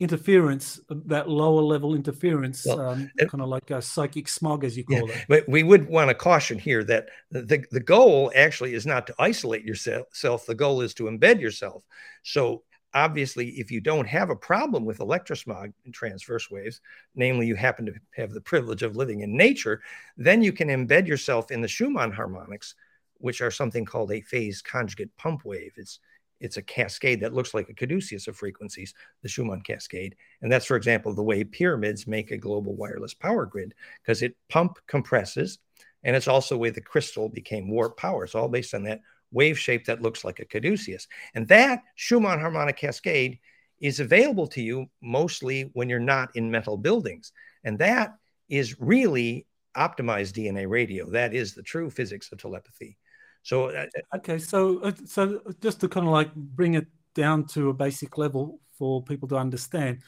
interference, 0.00 0.80
that 0.88 1.28
lower 1.28 1.62
level 1.62 1.94
interference, 1.94 2.66
well, 2.66 2.80
um, 2.80 3.10
kind 3.18 3.40
of 3.40 3.48
like 3.48 3.70
a 3.70 3.80
psychic 3.80 4.28
smog, 4.28 4.64
as 4.64 4.76
you 4.76 4.84
call 4.84 5.08
yeah, 5.08 5.14
it. 5.14 5.24
But 5.28 5.48
we 5.48 5.62
would 5.62 5.88
want 5.88 6.08
to 6.08 6.14
caution 6.14 6.58
here 6.58 6.84
that 6.84 7.08
the, 7.30 7.64
the 7.70 7.80
goal 7.80 8.32
actually 8.34 8.74
is 8.74 8.86
not 8.86 9.06
to 9.06 9.14
isolate 9.18 9.64
yourself. 9.64 10.46
The 10.46 10.54
goal 10.54 10.80
is 10.80 10.94
to 10.94 11.04
embed 11.04 11.40
yourself. 11.40 11.84
So 12.22 12.62
obviously, 12.94 13.50
if 13.50 13.70
you 13.70 13.80
don't 13.80 14.06
have 14.06 14.30
a 14.30 14.36
problem 14.36 14.84
with 14.84 14.98
electrosmog 14.98 15.72
and 15.84 15.92
transverse 15.92 16.50
waves, 16.50 16.80
namely 17.14 17.46
you 17.46 17.56
happen 17.56 17.84
to 17.86 17.94
have 18.14 18.32
the 18.32 18.40
privilege 18.40 18.82
of 18.82 18.96
living 18.96 19.20
in 19.20 19.36
nature, 19.36 19.82
then 20.16 20.42
you 20.42 20.52
can 20.52 20.68
embed 20.68 21.06
yourself 21.06 21.50
in 21.50 21.60
the 21.60 21.68
Schumann 21.68 22.12
harmonics, 22.12 22.74
which 23.18 23.40
are 23.40 23.50
something 23.50 23.84
called 23.84 24.12
a 24.12 24.20
phase 24.20 24.62
conjugate 24.62 25.14
pump 25.16 25.44
wave. 25.44 25.72
It's 25.76 26.00
it's 26.40 26.56
a 26.56 26.62
cascade 26.62 27.20
that 27.20 27.32
looks 27.32 27.54
like 27.54 27.68
a 27.68 27.74
caduceus 27.74 28.26
of 28.26 28.36
frequencies, 28.36 28.92
the 29.22 29.28
Schumann 29.28 29.62
cascade. 29.62 30.16
And 30.42 30.52
that's, 30.52 30.66
for 30.66 30.76
example, 30.76 31.14
the 31.14 31.22
way 31.22 31.42
pyramids 31.44 32.06
make 32.06 32.32
a 32.32 32.36
global 32.36 32.74
wireless 32.74 33.14
power 33.14 33.46
grid, 33.46 33.74
because 34.02 34.20
it 34.20 34.36
pump 34.50 34.78
compresses, 34.86 35.58
and 36.02 36.14
it's 36.14 36.28
also 36.28 36.56
the 36.56 36.58
way 36.58 36.70
the 36.70 36.80
crystal 36.80 37.28
became 37.28 37.70
warp 37.70 37.96
power. 37.96 38.24
It's 38.24 38.34
all 38.34 38.48
based 38.48 38.74
on 38.74 38.82
that 38.82 39.00
wave 39.34 39.58
shape 39.58 39.84
that 39.86 40.00
looks 40.00 40.24
like 40.24 40.40
a 40.40 40.44
caduceus. 40.44 41.06
And 41.34 41.46
that 41.48 41.82
Schumann 41.96 42.40
harmonic 42.40 42.76
cascade 42.76 43.38
is 43.80 44.00
available 44.00 44.46
to 44.46 44.62
you 44.62 44.86
mostly 45.02 45.70
when 45.74 45.88
you're 45.88 45.98
not 45.98 46.34
in 46.36 46.50
metal 46.50 46.76
buildings. 46.76 47.32
And 47.64 47.78
that 47.80 48.14
is 48.48 48.80
really 48.80 49.46
optimized 49.76 50.34
DNA 50.34 50.68
radio. 50.68 51.10
That 51.10 51.34
is 51.34 51.54
the 51.54 51.62
true 51.62 51.90
physics 51.90 52.30
of 52.32 52.38
telepathy. 52.38 52.96
So, 53.42 53.70
uh, 53.70 53.86
uh 54.12 54.16
okay, 54.16 54.38
so 54.38 54.78
uh, 54.80 54.92
so 55.04 55.40
just 55.60 55.80
to 55.80 55.88
kind 55.88 56.06
of 56.06 56.12
like 56.12 56.34
bring 56.34 56.74
it 56.74 56.86
down 57.14 57.46
to 57.48 57.68
a 57.68 57.74
basic 57.74 58.16
level 58.16 58.60
for 58.78 59.02
people 59.02 59.28
to 59.28 59.36
understand, 59.36 59.98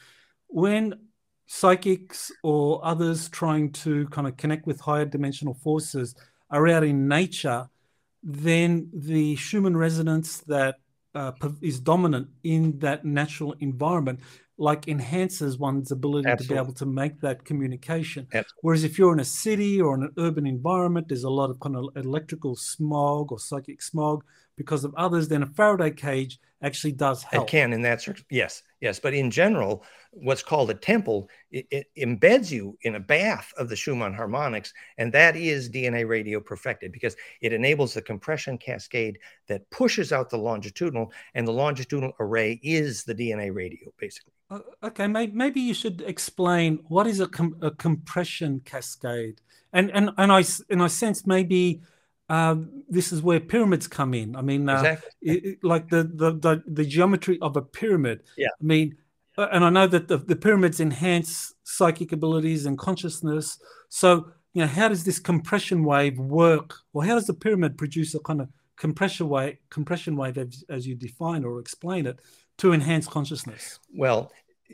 when 0.47 0.95
psychics 1.45 2.31
or 2.43 2.83
others 2.83 3.29
trying 3.29 3.71
to 3.71 4.07
kind 4.07 4.27
of 4.27 4.37
connect 4.37 4.65
with 4.65 4.79
higher 4.79 5.05
dimensional 5.05 5.53
forces 5.53 6.15
are 6.49 6.67
out 6.67 6.83
in 6.83 7.07
nature, 7.07 7.69
then 8.27 8.89
the 8.93 9.37
Schumann 9.37 9.77
resonance 9.77 10.39
that 10.47 10.75
uh, 11.15 11.31
is 11.61 11.79
dominant 11.79 12.27
in 12.43 12.77
that 12.79 13.05
natural 13.05 13.55
environment 13.61 14.19
like 14.57 14.87
enhances 14.87 15.57
one's 15.57 15.91
ability 15.91 16.27
Absolutely. 16.27 16.47
to 16.47 16.53
be 16.53 16.65
able 16.65 16.73
to 16.73 16.85
make 16.85 17.21
that 17.21 17.45
communication. 17.45 18.23
Absolutely. 18.25 18.59
Whereas 18.61 18.83
if 18.83 18.97
you're 18.97 19.13
in 19.13 19.19
a 19.19 19.25
city 19.25 19.79
or 19.79 19.95
in 19.95 20.03
an 20.03 20.11
urban 20.17 20.45
environment, 20.45 21.07
there's 21.07 21.23
a 21.23 21.29
lot 21.29 21.49
of 21.49 21.59
kind 21.59 21.75
of 21.75 21.85
electrical 21.95 22.55
smog 22.55 23.31
or 23.31 23.39
psychic 23.39 23.81
smog 23.81 24.23
because 24.57 24.83
of 24.83 24.93
others, 24.95 25.27
then 25.27 25.43
a 25.43 25.45
Faraday 25.45 25.91
cage 25.91 26.39
actually 26.61 26.93
does 26.93 27.23
help. 27.23 27.47
It 27.47 27.51
can 27.51 27.71
in 27.71 27.83
that 27.83 28.01
sense, 28.01 28.23
yes, 28.29 28.63
yes. 28.81 28.99
But 28.99 29.13
in 29.13 29.31
general, 29.31 29.83
what's 30.11 30.43
called 30.43 30.69
a 30.69 30.73
temple, 30.73 31.29
it, 31.51 31.67
it, 31.71 31.87
embeds 31.97 32.51
you 32.51 32.77
in 32.81 32.95
a 32.95 32.99
bath 32.99 33.53
of 33.57 33.69
the 33.69 33.75
Schumann 33.75 34.13
harmonics, 34.13 34.73
and 34.97 35.11
that 35.13 35.35
is 35.35 35.69
DNA 35.69 36.07
radio 36.07 36.39
perfected 36.39 36.91
because 36.91 37.15
it 37.41 37.53
enables 37.53 37.93
the 37.93 38.01
compression 38.01 38.57
cascade 38.57 39.19
that 39.47 39.69
pushes 39.69 40.11
out 40.11 40.29
the 40.29 40.37
longitudinal, 40.37 41.11
and 41.33 41.47
the 41.47 41.53
longitudinal 41.53 42.13
array 42.19 42.59
is 42.63 43.03
the 43.03 43.15
DNA 43.15 43.53
radio, 43.53 43.91
basically. 43.97 44.33
Uh, 44.49 44.59
okay, 44.83 45.07
maybe 45.07 45.59
you 45.59 45.73
should 45.73 46.01
explain 46.01 46.79
what 46.87 47.05
is 47.05 47.19
a, 47.19 47.27
com- 47.27 47.57
a 47.61 47.71
compression 47.71 48.61
cascade, 48.63 49.41
and 49.73 49.91
and 49.91 50.11
and 50.17 50.31
I 50.31 50.45
and 50.69 50.81
I 50.81 50.87
sense 50.87 51.27
maybe 51.27 51.81
uh, 52.29 52.55
this 52.89 53.11
is 53.11 53.21
where 53.21 53.39
pyramids 53.39 53.87
come 53.87 54.13
in. 54.13 54.35
I 54.35 54.41
mean, 54.41 54.67
uh, 54.69 54.75
exactly. 54.75 55.09
it, 55.21 55.63
like 55.63 55.89
the, 55.89 56.03
the, 56.03 56.31
the 56.33 56.63
the 56.67 56.85
geometry 56.85 57.37
of 57.41 57.55
a 57.57 57.61
pyramid. 57.61 58.23
Yeah. 58.37 58.47
I 58.59 58.63
mean, 58.63 58.97
uh, 59.37 59.47
and 59.51 59.63
I 59.63 59.69
know 59.69 59.87
that 59.87 60.07
the, 60.07 60.17
the 60.17 60.35
pyramids 60.35 60.79
enhance 60.79 61.53
psychic 61.63 62.11
abilities 62.11 62.65
and 62.65 62.77
consciousness. 62.77 63.59
So, 63.89 64.31
you 64.53 64.61
know, 64.61 64.67
how 64.67 64.87
does 64.87 65.03
this 65.03 65.19
compression 65.19 65.83
wave 65.83 66.17
work, 66.17 66.73
or 66.93 67.05
how 67.05 67.15
does 67.15 67.27
the 67.27 67.33
pyramid 67.33 67.77
produce 67.77 68.15
a 68.15 68.19
kind 68.19 68.41
of 68.41 68.49
compression 68.75 69.29
wave, 69.29 69.57
compression 69.69 70.15
wave 70.15 70.37
as, 70.37 70.63
as 70.69 70.87
you 70.87 70.95
define 70.95 71.43
or 71.43 71.59
explain 71.59 72.05
it, 72.05 72.19
to 72.57 72.73
enhance 72.73 73.07
consciousness? 73.07 73.79
Well, 73.95 74.31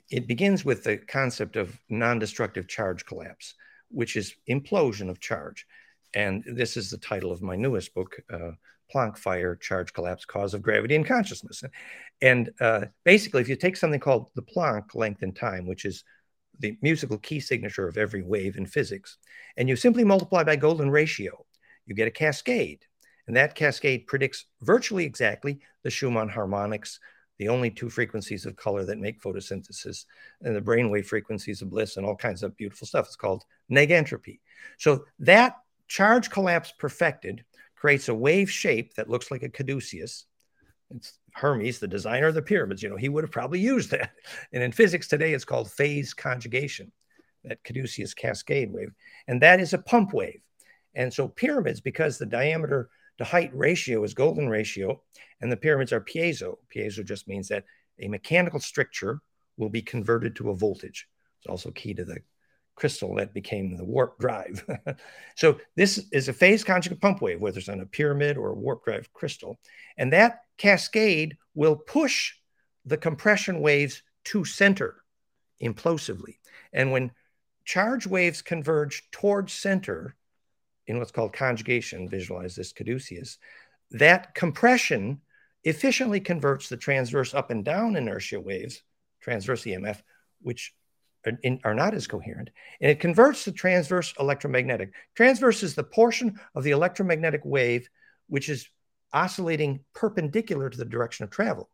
it 0.10 0.28
begins 0.28 0.66
with 0.66 0.84
the 0.84 0.98
concept 0.98 1.56
of 1.56 1.78
non-destructive 1.90 2.68
charge 2.68 3.06
collapse, 3.06 3.56
which 3.90 4.16
is 4.16 4.36
implosion 4.50 5.10
of 5.10 5.20
charge. 5.20 5.68
And 6.14 6.44
this 6.46 6.78
is 6.78 6.90
the 6.90 6.98
title 6.98 7.32
of 7.32 7.42
my 7.42 7.56
newest 7.56 7.94
book, 7.94 8.16
uh, 8.32 8.52
Planck 8.94 9.18
Fire, 9.18 9.56
Charge 9.56 9.94
Collapse, 9.94 10.26
Cause 10.26 10.54
of 10.54 10.62
Gravity 10.62 10.96
and 10.96 11.06
Consciousness. 11.06 11.64
And 12.22 12.52
uh, 12.62 12.86
basically, 13.04 13.42
if 13.42 13.50
you 13.50 13.56
take 13.56 13.78
something 13.78 14.00
called 14.00 14.30
the 14.36 14.44
Planck 14.44 14.94
length 14.94 15.24
in 15.24 15.34
time, 15.34 15.66
which 15.66 15.86
is 15.86 16.04
the 16.60 16.78
musical 16.82 17.18
key 17.18 17.40
signature 17.40 17.88
of 17.88 17.98
every 17.98 18.22
wave 18.22 18.58
in 18.58 18.66
physics, 18.66 19.18
and 19.58 19.68
you 19.68 19.76
simply 19.76 20.04
multiply 20.04 20.44
by 20.44 20.56
golden 20.56 20.90
ratio, 20.90 21.46
you 21.86 21.96
get 21.96 22.08
a 22.08 22.12
cascade. 22.12 22.86
And 23.28 23.36
that 23.36 23.56
cascade 23.56 24.06
predicts 24.06 24.46
virtually 24.62 25.06
exactly 25.06 25.62
the 25.84 25.90
Schumann 25.90 26.30
harmonics, 26.30 27.00
the 27.40 27.48
only 27.48 27.72
two 27.72 27.90
frequencies 27.90 28.46
of 28.46 28.56
color 28.56 28.86
that 28.86 29.00
make 29.00 29.22
photosynthesis, 29.22 30.06
and 30.42 30.56
the 30.56 30.62
brainwave 30.62 31.06
frequencies 31.06 31.62
of 31.62 31.70
bliss, 31.70 31.98
and 31.98 32.06
all 32.06 32.16
kinds 32.16 32.44
of 32.44 32.56
beautiful 32.58 32.86
stuff. 32.86 33.08
It's 33.08 33.16
called 33.16 33.44
negentropy. 33.72 34.40
So 34.78 35.06
that 35.20 35.56
Charge 35.94 36.32
collapse 36.32 36.74
perfected 36.80 37.46
creates 37.76 38.10
a 38.10 38.16
wave 38.16 38.50
shape 38.50 38.96
that 38.96 39.12
looks 39.12 39.30
like 39.30 39.44
a 39.44 39.50
caduceus. 39.50 40.26
It's 40.90 41.20
Hermes, 41.36 41.78
the 41.78 41.88
designer 41.88 42.26
of 42.26 42.34
the 42.34 42.42
pyramids, 42.42 42.82
you 42.82 42.90
know, 42.90 42.98
he 42.98 43.10
would 43.10 43.24
have 43.24 43.30
probably 43.30 43.60
used 43.60 43.92
that. 43.92 44.10
And 44.52 44.64
in 44.64 44.72
physics 44.72 45.08
today, 45.08 45.36
it's 45.36 45.46
called 45.46 45.70
phase 45.70 46.16
conjugation, 46.16 46.92
that 47.44 47.64
caduceus 47.64 48.16
cascade 48.16 48.74
wave. 48.74 48.90
And 49.28 49.40
that 49.44 49.60
is 49.60 49.74
a 49.74 49.78
pump 49.78 50.14
wave. 50.14 50.42
And 50.96 51.14
so 51.14 51.28
pyramids, 51.28 51.80
because 51.80 52.18
the 52.18 52.26
diameter 52.26 52.90
to 53.20 53.24
height 53.24 53.52
ratio 53.54 54.04
is 54.04 54.16
golden 54.16 54.50
ratio, 54.50 55.00
and 55.42 55.52
the 55.52 55.58
pyramids 55.58 55.94
are 55.94 56.02
piezo. 56.02 56.56
Piezo 56.76 57.06
just 57.06 57.28
means 57.28 57.50
that 57.50 57.66
a 58.00 58.08
mechanical 58.08 58.60
stricture 58.60 59.20
will 59.58 59.70
be 59.70 59.84
converted 59.84 60.36
to 60.38 60.50
a 60.50 60.56
voltage. 60.56 61.08
It's 61.38 61.52
also 61.52 61.70
key 61.70 61.94
to 61.94 62.04
the 62.04 62.18
crystal 62.76 63.16
that 63.16 63.34
became 63.34 63.76
the 63.76 63.84
warp 63.84 64.18
drive. 64.20 64.66
so 65.36 65.60
this 65.76 66.06
is 66.12 66.28
a 66.28 66.34
phase 66.34 66.64
conjugate 66.64 67.02
pump 67.02 67.22
wave, 67.22 67.40
whether 67.40 67.60
it's 67.60 67.70
on 67.70 67.82
a 67.82 67.86
pyramid 67.86 68.38
or 68.38 68.50
a 68.50 68.56
warp 68.56 68.84
drive 68.84 69.12
crystal. 69.14 69.60
And 69.98 70.12
that 70.14 70.42
cascade 70.58 71.38
will 71.54 71.76
push 71.76 72.34
the 72.86 72.98
compression 72.98 73.62
waves 73.62 74.02
to 74.26 74.46
center 74.46 75.04
implosively. 75.60 76.40
And 76.72 76.92
when 76.92 77.12
charge 77.66 78.08
waves 78.08 78.42
converge 78.42 79.10
towards 79.12 79.54
center 79.54 80.16
in 80.88 80.98
what's 80.98 81.12
called 81.12 81.34
conjugation, 81.34 82.10
visualize 82.10 82.56
this 82.56 82.74
caduceus, 82.74 83.38
that 83.92 84.34
compression 84.36 85.22
efficiently 85.64 86.20
converts 86.20 86.68
the 86.68 86.78
transverse 86.78 87.34
up 87.34 87.52
and 87.52 87.64
down 87.64 87.96
inertia 87.96 88.40
waves, 88.40 88.82
transverse 89.22 89.64
EMF, 89.64 90.02
which 90.42 90.74
are 91.64 91.74
not 91.74 91.94
as 91.94 92.08
coherent, 92.08 92.50
and 92.82 92.92
it 92.92 93.00
converts 93.00 93.46
the 93.46 93.52
transverse 93.52 94.14
electromagnetic. 94.20 94.94
Transverse 95.16 95.64
is 95.64 95.76
the 95.76 95.84
portion 95.84 96.40
of 96.56 96.64
the 96.64 96.72
electromagnetic 96.72 97.42
wave 97.44 97.90
which 98.28 98.50
is 98.50 98.68
oscillating 99.14 99.80
perpendicular 99.94 100.70
to 100.70 100.78
the 100.78 100.86
direction 100.86 101.24
of 101.24 101.30
travel, 101.30 101.70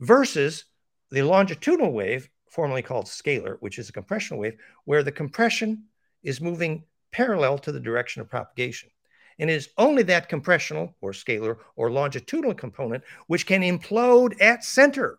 versus 0.00 0.64
the 1.10 1.22
longitudinal 1.22 1.92
wave, 1.92 2.28
formerly 2.50 2.82
called 2.82 3.06
scalar, 3.06 3.56
which 3.60 3.78
is 3.78 3.88
a 3.88 3.92
compressional 3.92 4.40
wave, 4.40 4.56
where 4.84 5.02
the 5.02 5.12
compression 5.12 5.84
is 6.22 6.40
moving 6.40 6.84
parallel 7.10 7.58
to 7.58 7.72
the 7.72 7.80
direction 7.80 8.20
of 8.20 8.28
propagation. 8.28 8.90
And 9.38 9.50
it 9.50 9.54
is 9.54 9.70
only 9.78 10.02
that 10.04 10.28
compressional 10.28 10.94
or 11.00 11.12
scalar 11.12 11.56
or 11.76 11.90
longitudinal 11.90 12.54
component 12.54 13.02
which 13.26 13.46
can 13.46 13.62
implode 13.62 14.40
at 14.40 14.64
center. 14.64 15.18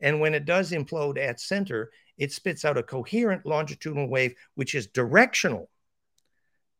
And 0.00 0.20
when 0.20 0.34
it 0.34 0.44
does 0.44 0.72
implode 0.72 1.18
at 1.18 1.40
center, 1.40 1.90
it 2.18 2.32
spits 2.32 2.64
out 2.64 2.78
a 2.78 2.82
coherent 2.82 3.44
longitudinal 3.46 4.08
wave, 4.08 4.34
which 4.54 4.74
is 4.74 4.86
directional. 4.86 5.68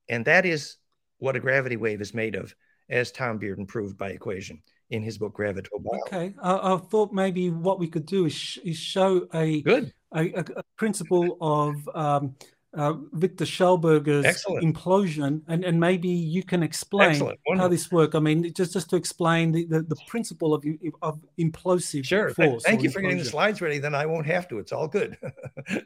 And 0.09 0.25
that 0.25 0.47
is 0.47 0.77
what 1.19 1.37
a 1.37 1.41
gravity 1.41 1.77
wave 1.77 2.01
is 2.01 2.15
made 2.15 2.35
of, 2.35 2.55
as 2.89 3.13
Tom 3.13 3.39
Bearden 3.39 3.67
proved 3.67 3.99
by 3.99 4.11
equation 4.11 4.63
in 4.91 5.03
his 5.03 5.19
book 5.19 5.37
Gravitobiology. 5.37 6.01
Okay, 6.07 6.35
I, 6.41 6.75
I 6.75 6.77
thought 6.77 7.13
maybe 7.13 7.51
what 7.51 7.79
we 7.79 7.89
could 7.89 8.07
do 8.07 8.27
is, 8.27 8.35
sh- 8.35 8.59
is 8.65 8.77
show 8.77 9.27
a 9.35 9.63
good 9.63 9.93
a, 10.15 10.33
a, 10.33 10.45
principle 10.77 11.37
of 11.41 11.89
um, 11.95 12.37
uh, 12.77 12.93
Victor 13.13 13.45
Schauberger's 13.45 14.27
Excellent. 14.27 14.63
implosion, 14.63 15.41
and, 15.49 15.65
and 15.65 15.81
maybe 15.81 16.09
you 16.09 16.43
can 16.43 16.63
explain 16.63 17.33
how 17.57 17.69
this 17.69 17.91
works. 17.91 18.15
I 18.15 18.21
mean, 18.21 18.53
just 18.53 18.75
just 18.75 18.91
to 18.91 18.97
explain 18.97 19.51
the, 19.51 19.65
the, 19.65 19.83
the 19.83 19.97
principle 20.07 20.53
of 20.53 20.65
of 21.01 21.19
implosive 21.39 22.05
sure. 22.05 22.31
force. 22.31 22.63
Thank 22.65 22.83
you 22.83 22.91
for 22.91 23.01
getting 23.01 23.19
the 23.19 23.25
slides 23.25 23.63
ready. 23.63 23.79
Then 23.79 23.95
I 23.95 24.05
won't 24.05 24.27
have 24.27 24.47
to. 24.49 24.59
It's 24.59 24.73
all 24.73 24.89
good. 24.89 25.17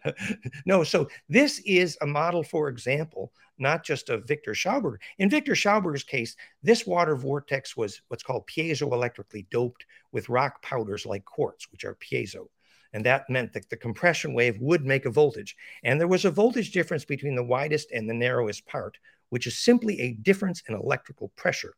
no, 0.66 0.82
so 0.82 1.08
this 1.28 1.60
is 1.60 1.96
a 2.02 2.06
model, 2.06 2.42
for 2.42 2.68
example, 2.68 3.32
not 3.58 3.84
just 3.84 4.08
of 4.08 4.26
Victor 4.26 4.52
Schauberger. 4.52 4.98
In 5.18 5.30
Victor 5.30 5.52
Schauberger's 5.52 6.02
case, 6.02 6.34
this 6.62 6.86
water 6.86 7.14
vortex 7.14 7.76
was 7.76 8.02
what's 8.08 8.24
called 8.24 8.48
piezoelectrically 8.48 9.48
doped 9.50 9.86
with 10.10 10.28
rock 10.28 10.60
powders 10.62 11.06
like 11.06 11.24
quartz, 11.24 11.70
which 11.70 11.84
are 11.84 11.94
piezo. 11.94 12.48
And 12.92 13.04
that 13.06 13.30
meant 13.30 13.52
that 13.52 13.70
the 13.70 13.76
compression 13.76 14.34
wave 14.34 14.58
would 14.60 14.84
make 14.84 15.06
a 15.06 15.10
voltage. 15.10 15.56
And 15.84 16.00
there 16.00 16.08
was 16.08 16.24
a 16.24 16.30
voltage 16.30 16.72
difference 16.72 17.04
between 17.04 17.36
the 17.36 17.44
widest 17.44 17.92
and 17.92 18.08
the 18.08 18.14
narrowest 18.14 18.66
part, 18.66 18.98
which 19.28 19.46
is 19.46 19.58
simply 19.58 20.00
a 20.00 20.14
difference 20.14 20.62
in 20.68 20.74
electrical 20.74 21.28
pressure. 21.36 21.74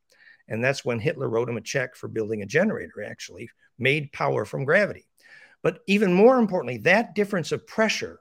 And 0.48 0.64
that's 0.64 0.84
when 0.84 0.98
Hitler 0.98 1.28
wrote 1.28 1.48
him 1.48 1.56
a 1.56 1.62
check 1.62 1.94
for 1.94 2.08
building 2.08 2.42
a 2.42 2.46
generator, 2.46 3.02
actually, 3.04 3.48
made 3.78 4.12
power 4.12 4.44
from 4.44 4.64
gravity. 4.64 5.06
But 5.62 5.80
even 5.86 6.12
more 6.12 6.38
importantly, 6.38 6.78
that 6.78 7.14
difference 7.14 7.52
of 7.52 7.66
pressure, 7.66 8.20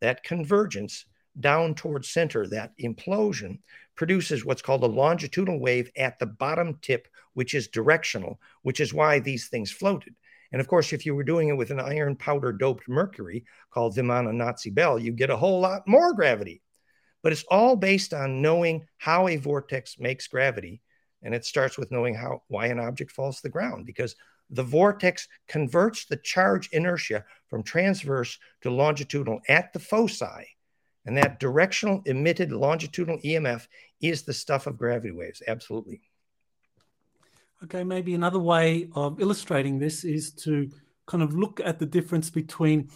that 0.00 0.24
convergence 0.24 1.04
down 1.38 1.74
towards 1.74 2.10
center, 2.10 2.46
that 2.48 2.76
implosion, 2.78 3.58
produces 3.94 4.44
what's 4.44 4.62
called 4.62 4.82
a 4.82 4.86
longitudinal 4.86 5.60
wave 5.60 5.90
at 5.96 6.18
the 6.18 6.26
bottom 6.26 6.78
tip, 6.82 7.08
which 7.34 7.54
is 7.54 7.68
directional, 7.68 8.40
which 8.62 8.80
is 8.80 8.92
why 8.92 9.18
these 9.18 9.48
things 9.48 9.70
floated. 9.70 10.14
And 10.52 10.60
of 10.60 10.68
course, 10.68 10.92
if 10.92 11.06
you 11.06 11.14
were 11.14 11.24
doing 11.24 11.48
it 11.48 11.56
with 11.56 11.70
an 11.70 11.80
iron 11.80 12.14
powder 12.14 12.52
doped 12.52 12.88
mercury 12.88 13.44
called 13.70 13.96
Vimana 13.96 14.32
Nazi 14.34 14.70
Bell, 14.70 14.98
you 14.98 15.12
get 15.12 15.30
a 15.30 15.36
whole 15.36 15.60
lot 15.60 15.88
more 15.88 16.12
gravity. 16.12 16.62
But 17.22 17.32
it's 17.32 17.44
all 17.50 17.76
based 17.76 18.12
on 18.12 18.42
knowing 18.42 18.86
how 18.98 19.28
a 19.28 19.36
vortex 19.36 19.98
makes 19.98 20.26
gravity. 20.26 20.82
And 21.22 21.34
it 21.34 21.44
starts 21.44 21.78
with 21.78 21.92
knowing 21.92 22.14
how 22.14 22.42
why 22.48 22.66
an 22.66 22.80
object 22.80 23.12
falls 23.12 23.36
to 23.36 23.42
the 23.44 23.48
ground, 23.48 23.86
because 23.86 24.16
the 24.50 24.62
vortex 24.62 25.28
converts 25.48 26.04
the 26.04 26.16
charge 26.16 26.68
inertia 26.72 27.24
from 27.48 27.62
transverse 27.62 28.38
to 28.62 28.70
longitudinal 28.70 29.40
at 29.48 29.72
the 29.72 29.78
foci. 29.78 30.56
And 31.06 31.16
that 31.16 31.40
directional 31.40 32.02
emitted 32.06 32.52
longitudinal 32.52 33.18
EMF 33.20 33.66
is 34.00 34.22
the 34.22 34.32
stuff 34.32 34.66
of 34.66 34.78
gravity 34.78 35.12
waves. 35.12 35.42
Absolutely. 35.46 36.00
Okay, 37.64 37.84
maybe 37.84 38.14
another 38.14 38.38
way 38.38 38.88
of 38.94 39.20
illustrating 39.20 39.78
this 39.78 40.04
is 40.04 40.32
to 40.32 40.68
kind 41.06 41.22
of 41.22 41.34
look 41.34 41.60
at 41.60 41.78
the 41.78 41.86
difference 41.86 42.30
between 42.30 42.90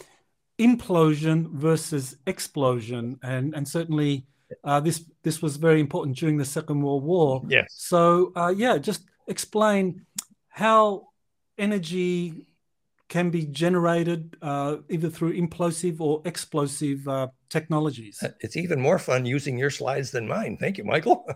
implosion 0.59 1.51
versus 1.53 2.17
explosion, 2.27 3.19
and 3.23 3.55
and 3.55 3.67
certainly 3.67 4.27
uh, 4.65 4.81
this 4.81 5.05
this 5.23 5.41
was 5.41 5.57
very 5.57 5.81
important 5.81 6.17
during 6.17 6.37
the 6.37 6.45
Second 6.45 6.83
World 6.83 7.05
War. 7.05 7.43
Yes. 7.49 7.67
So 7.77 8.33
uh, 8.35 8.53
yeah, 8.57 8.79
just 8.79 9.05
explain 9.29 10.07
how 10.49 11.09
energy 11.59 12.47
can 13.09 13.31
be 13.31 13.47
generated 13.47 14.37
uh, 14.43 14.79
either 14.91 15.09
through 15.09 15.39
implosive 15.41 16.01
or 16.01 16.23
explosive 16.25 17.07
uh, 17.07 17.29
technologies. 17.49 18.23
It's 18.41 18.57
even 18.57 18.81
more 18.81 18.99
fun 18.99 19.27
using 19.27 19.59
your 19.59 19.71
slides 19.71 20.11
than 20.11 20.29
mine. 20.29 20.57
Thank 20.57 20.79
you, 20.79 20.85
Michael. 20.85 21.27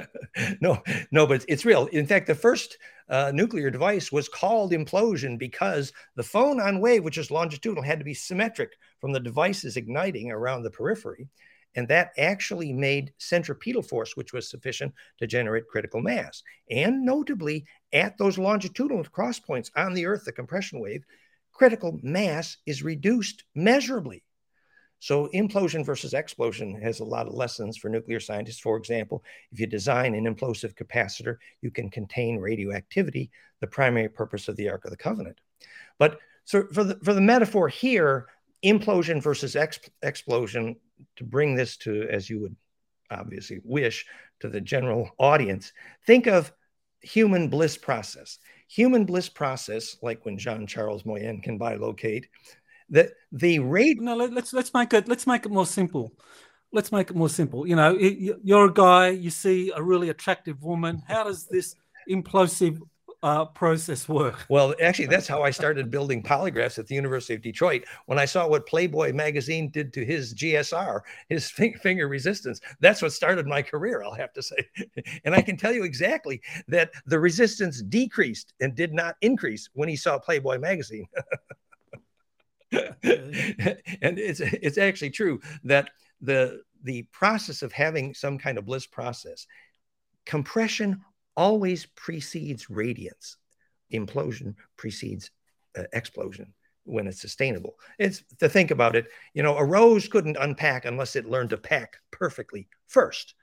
no, 0.60 0.82
no, 1.10 1.26
but 1.26 1.44
it's 1.48 1.64
real. 1.64 1.86
In 1.86 2.06
fact, 2.06 2.26
the 2.26 2.34
first 2.34 2.78
uh, 3.08 3.32
nuclear 3.34 3.70
device 3.70 4.10
was 4.10 4.28
called 4.28 4.72
implosion 4.72 5.38
because 5.38 5.92
the 6.16 6.22
phonon 6.22 6.80
wave, 6.80 7.04
which 7.04 7.18
is 7.18 7.30
longitudinal, 7.30 7.82
had 7.82 7.98
to 7.98 8.04
be 8.04 8.14
symmetric 8.14 8.72
from 9.00 9.12
the 9.12 9.20
devices 9.20 9.76
igniting 9.76 10.30
around 10.30 10.62
the 10.62 10.70
periphery. 10.70 11.28
And 11.74 11.88
that 11.88 12.12
actually 12.18 12.72
made 12.72 13.12
centripetal 13.18 13.82
force, 13.82 14.16
which 14.16 14.32
was 14.32 14.50
sufficient 14.50 14.92
to 15.18 15.26
generate 15.26 15.68
critical 15.68 16.02
mass. 16.02 16.42
And 16.70 17.04
notably, 17.04 17.64
at 17.92 18.18
those 18.18 18.38
longitudinal 18.38 19.04
cross 19.04 19.38
points 19.38 19.70
on 19.74 19.94
the 19.94 20.06
Earth, 20.06 20.24
the 20.24 20.32
compression 20.32 20.80
wave, 20.80 21.04
critical 21.52 21.98
mass 22.02 22.58
is 22.66 22.82
reduced 22.82 23.44
measurably. 23.54 24.22
So, 25.02 25.28
implosion 25.34 25.84
versus 25.84 26.14
explosion 26.14 26.80
has 26.80 27.00
a 27.00 27.04
lot 27.04 27.26
of 27.26 27.34
lessons 27.34 27.76
for 27.76 27.88
nuclear 27.88 28.20
scientists. 28.20 28.60
For 28.60 28.76
example, 28.76 29.24
if 29.50 29.58
you 29.58 29.66
design 29.66 30.14
an 30.14 30.32
implosive 30.32 30.76
capacitor, 30.76 31.38
you 31.60 31.72
can 31.72 31.90
contain 31.90 32.38
radioactivity, 32.38 33.32
the 33.58 33.66
primary 33.66 34.08
purpose 34.08 34.46
of 34.46 34.54
the 34.54 34.68
Ark 34.68 34.84
of 34.84 34.92
the 34.92 34.96
Covenant. 34.96 35.40
But 35.98 36.20
so 36.44 36.68
for 36.72 36.84
the, 36.84 37.00
for 37.02 37.14
the 37.14 37.20
metaphor 37.20 37.68
here, 37.68 38.28
implosion 38.64 39.20
versus 39.20 39.56
exp- 39.56 39.88
explosion, 40.02 40.76
to 41.16 41.24
bring 41.24 41.56
this 41.56 41.76
to, 41.78 42.06
as 42.08 42.30
you 42.30 42.38
would 42.38 42.54
obviously 43.10 43.60
wish, 43.64 44.06
to 44.38 44.48
the 44.48 44.60
general 44.60 45.10
audience, 45.18 45.72
think 46.06 46.28
of 46.28 46.52
human 47.00 47.48
bliss 47.48 47.76
process. 47.76 48.38
Human 48.68 49.04
bliss 49.04 49.28
process, 49.28 49.96
like 50.00 50.24
when 50.24 50.38
Jean 50.38 50.64
Charles 50.64 51.04
Moyen 51.04 51.40
can 51.40 51.58
bilocate, 51.58 52.26
that 52.92 53.10
the 53.32 53.58
rate. 53.58 54.00
No, 54.00 54.14
let, 54.14 54.32
us 54.36 54.52
let's 54.52 54.72
make 54.72 54.92
it 54.92 55.08
let's 55.08 55.26
make 55.26 55.44
it 55.44 55.50
more 55.50 55.66
simple. 55.66 56.12
Let's 56.72 56.92
make 56.92 57.10
it 57.10 57.16
more 57.16 57.28
simple. 57.28 57.66
You 57.66 57.76
know, 57.76 57.98
you're 57.98 58.66
a 58.66 58.72
guy, 58.72 59.08
you 59.08 59.28
see 59.28 59.72
a 59.74 59.82
really 59.82 60.08
attractive 60.08 60.62
woman. 60.62 61.02
How 61.06 61.24
does 61.24 61.46
this 61.46 61.74
implosive 62.08 62.80
uh, 63.22 63.44
process 63.44 64.08
work? 64.08 64.46
Well, 64.48 64.74
actually, 64.82 65.06
that's 65.06 65.28
how 65.28 65.42
I 65.42 65.50
started 65.50 65.90
building 65.90 66.22
polygraphs 66.22 66.78
at 66.78 66.86
the 66.86 66.94
University 66.94 67.34
of 67.34 67.42
Detroit. 67.42 67.84
When 68.06 68.18
I 68.18 68.24
saw 68.24 68.48
what 68.48 68.66
Playboy 68.66 69.12
magazine 69.12 69.68
did 69.68 69.92
to 69.92 70.04
his 70.04 70.34
GSR, 70.34 71.00
his 71.28 71.50
finger 71.82 72.08
resistance, 72.08 72.60
that's 72.80 73.02
what 73.02 73.12
started 73.12 73.46
my 73.46 73.60
career, 73.60 74.02
I'll 74.02 74.14
have 74.14 74.32
to 74.32 74.42
say. 74.42 74.56
And 75.24 75.34
I 75.34 75.42
can 75.42 75.56
tell 75.56 75.72
you 75.72 75.84
exactly 75.84 76.40
that 76.68 76.90
the 77.06 77.18
resistance 77.18 77.82
decreased 77.82 78.54
and 78.60 78.74
did 78.74 78.94
not 78.94 79.16
increase 79.20 79.68
when 79.74 79.88
he 79.88 79.96
saw 79.96 80.18
Playboy 80.18 80.58
magazine. 80.58 81.06
and 83.02 84.18
it's 84.18 84.40
it's 84.40 84.78
actually 84.78 85.10
true 85.10 85.40
that 85.64 85.90
the 86.20 86.62
the 86.82 87.02
process 87.12 87.62
of 87.62 87.72
having 87.72 88.14
some 88.14 88.38
kind 88.38 88.58
of 88.58 88.64
bliss 88.64 88.86
process 88.86 89.46
compression 90.24 91.00
always 91.36 91.86
precedes 91.86 92.70
radiance. 92.70 93.36
Implosion 93.92 94.54
precedes 94.76 95.30
uh, 95.76 95.84
explosion 95.92 96.52
when 96.84 97.06
it's 97.06 97.20
sustainable. 97.20 97.74
It's 97.98 98.22
to 98.40 98.48
think 98.48 98.70
about 98.70 98.96
it, 98.96 99.06
you 99.34 99.42
know, 99.42 99.56
a 99.56 99.64
rose 99.64 100.08
couldn't 100.08 100.36
unpack 100.40 100.84
unless 100.84 101.16
it 101.16 101.26
learned 101.28 101.50
to 101.50 101.56
pack 101.56 101.96
perfectly 102.10 102.68
first. 102.88 103.34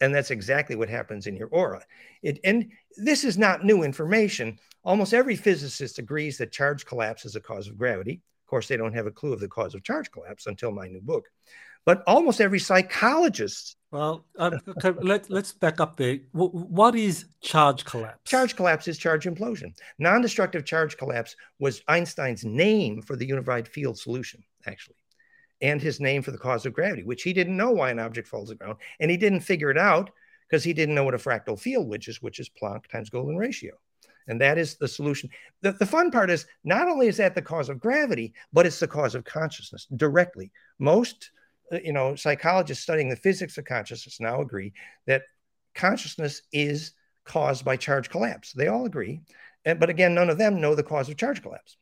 And 0.00 0.14
that's 0.14 0.30
exactly 0.30 0.76
what 0.76 0.88
happens 0.88 1.26
in 1.26 1.36
your 1.36 1.48
aura. 1.48 1.82
It, 2.22 2.40
and 2.42 2.70
this 2.96 3.22
is 3.22 3.36
not 3.36 3.64
new 3.64 3.82
information. 3.82 4.58
Almost 4.82 5.12
every 5.12 5.36
physicist 5.36 5.98
agrees 5.98 6.38
that 6.38 6.52
charge 6.52 6.86
collapse 6.86 7.26
is 7.26 7.36
a 7.36 7.40
cause 7.40 7.68
of 7.68 7.76
gravity. 7.76 8.22
Of 8.50 8.52
course, 8.58 8.66
they 8.66 8.76
don't 8.76 8.94
have 8.94 9.06
a 9.06 9.12
clue 9.12 9.32
of 9.32 9.38
the 9.38 9.46
cause 9.46 9.76
of 9.76 9.84
charge 9.84 10.10
collapse 10.10 10.48
until 10.48 10.72
my 10.72 10.88
new 10.88 11.00
book. 11.00 11.28
But 11.84 12.02
almost 12.08 12.40
every 12.40 12.58
psychologist 12.58 13.76
well, 13.92 14.24
um, 14.38 14.58
okay, 14.66 14.90
let, 15.00 15.30
let's 15.30 15.52
back 15.52 15.80
up 15.80 15.96
there. 15.96 16.18
what 16.32 16.96
is 16.96 17.26
charge 17.42 17.84
collapse? 17.84 18.28
Charge 18.28 18.56
collapse 18.56 18.88
is 18.88 18.98
charge 18.98 19.24
implosion. 19.24 19.72
Non 20.00 20.20
destructive 20.20 20.64
charge 20.64 20.96
collapse 20.96 21.36
was 21.60 21.82
Einstein's 21.86 22.44
name 22.44 23.02
for 23.02 23.14
the 23.14 23.24
unified 23.24 23.68
field 23.68 23.96
solution, 23.96 24.42
actually, 24.66 24.96
and 25.62 25.80
his 25.80 26.00
name 26.00 26.20
for 26.20 26.32
the 26.32 26.38
cause 26.38 26.66
of 26.66 26.72
gravity, 26.72 27.04
which 27.04 27.22
he 27.22 27.32
didn't 27.32 27.56
know 27.56 27.70
why 27.70 27.92
an 27.92 28.00
object 28.00 28.26
falls 28.26 28.48
to 28.48 28.54
the 28.54 28.58
ground. 28.58 28.78
And 28.98 29.12
he 29.12 29.16
didn't 29.16 29.42
figure 29.42 29.70
it 29.70 29.78
out 29.78 30.10
because 30.48 30.64
he 30.64 30.72
didn't 30.72 30.96
know 30.96 31.04
what 31.04 31.14
a 31.14 31.18
fractal 31.18 31.56
field, 31.56 31.88
which 31.88 32.08
is, 32.08 32.20
which 32.20 32.40
is 32.40 32.50
Planck 32.50 32.88
times 32.88 33.10
Golden 33.10 33.36
ratio. 33.36 33.74
And 34.28 34.40
that 34.40 34.58
is 34.58 34.76
the 34.76 34.88
solution. 34.88 35.30
The, 35.62 35.72
the 35.72 35.86
fun 35.86 36.10
part 36.10 36.30
is 36.30 36.46
not 36.64 36.88
only 36.88 37.08
is 37.08 37.16
that 37.16 37.34
the 37.34 37.42
cause 37.42 37.68
of 37.68 37.80
gravity, 37.80 38.32
but 38.52 38.66
it's 38.66 38.80
the 38.80 38.88
cause 38.88 39.14
of 39.14 39.24
consciousness 39.24 39.86
directly. 39.96 40.52
Most 40.78 41.30
uh, 41.72 41.78
you 41.84 41.92
know, 41.92 42.14
psychologists 42.16 42.82
studying 42.82 43.08
the 43.08 43.16
physics 43.16 43.56
of 43.58 43.64
consciousness 43.64 44.20
now 44.20 44.40
agree 44.40 44.72
that 45.06 45.22
consciousness 45.74 46.42
is 46.52 46.92
caused 47.24 47.64
by 47.64 47.76
charge 47.76 48.10
collapse. 48.10 48.52
They 48.52 48.68
all 48.68 48.86
agree. 48.86 49.20
And, 49.64 49.78
but 49.78 49.90
again, 49.90 50.14
none 50.14 50.30
of 50.30 50.38
them 50.38 50.60
know 50.60 50.74
the 50.74 50.82
cause 50.82 51.08
of 51.08 51.16
charge 51.16 51.42
collapse. 51.42 51.76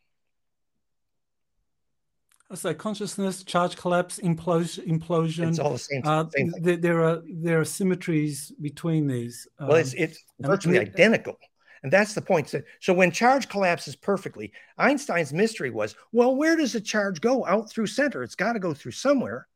So 2.54 2.72
consciousness, 2.72 3.44
charge 3.44 3.76
collapse, 3.76 4.18
implosion, 4.18 4.86
implosion. 4.86 5.48
It's 5.48 5.58
all 5.58 5.72
the 5.72 5.78
same. 5.78 6.02
Uh, 6.02 6.24
same 6.34 6.52
there, 6.60 6.78
there, 6.78 7.02
are 7.02 7.22
there 7.26 7.60
are 7.60 7.64
symmetries 7.64 8.52
between 8.60 9.06
these. 9.06 9.46
Well, 9.60 9.74
it's 9.74 9.92
um, 9.92 9.98
it's 9.98 10.24
virtually 10.40 10.78
and, 10.78 10.88
identical, 10.88 11.36
and 11.82 11.92
that's 11.92 12.14
the 12.14 12.22
point. 12.22 12.48
So, 12.48 12.62
so 12.80 12.92
when 12.92 13.10
charge 13.10 13.48
collapses 13.48 13.96
perfectly, 13.96 14.52
Einstein's 14.78 15.32
mystery 15.32 15.70
was, 15.70 15.94
well, 16.12 16.34
where 16.34 16.56
does 16.56 16.72
the 16.72 16.80
charge 16.80 17.20
go? 17.20 17.46
Out 17.46 17.70
through 17.70 17.86
center. 17.86 18.22
It's 18.22 18.34
got 18.34 18.54
to 18.54 18.58
go 18.58 18.74
through 18.74 18.92
somewhere. 18.92 19.46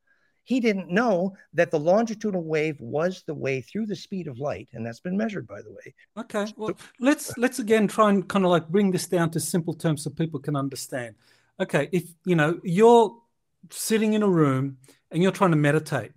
He 0.45 0.59
didn't 0.59 0.91
know 0.91 1.37
that 1.55 1.71
the 1.71 1.79
longitudinal 1.79 2.43
wave 2.43 2.81
was 2.81 3.23
the 3.27 3.35
way 3.35 3.61
through 3.61 3.87
the 3.87 3.95
speed 3.95 4.27
of 4.27 4.39
light, 4.39 4.69
and 4.73 4.85
that's 4.85 4.99
been 5.01 5.17
measured, 5.17 5.47
by 5.47 5.63
the 5.63 5.71
way. 5.71 5.95
Okay, 6.19 6.53
well, 6.57 6.77
let's 6.99 7.37
let's 7.39 7.61
again 7.61 7.87
try 7.87 8.11
and 8.11 8.29
kind 8.29 8.45
of 8.45 8.51
like 8.51 8.67
bring 8.69 8.91
this 8.91 9.07
down 9.07 9.31
to 9.31 9.41
simple 9.41 9.73
terms 9.73 10.03
so 10.03 10.11
people 10.11 10.41
can 10.41 10.57
understand. 10.57 11.15
Okay, 11.61 11.89
if 11.93 12.11
you 12.25 12.35
know 12.35 12.59
you're 12.65 13.17
sitting 13.71 14.15
in 14.15 14.25
a 14.25 14.29
room 14.29 14.79
and 15.13 15.23
you're 15.23 15.31
trying 15.31 15.53
to 15.53 15.57
meditate, 15.57 16.11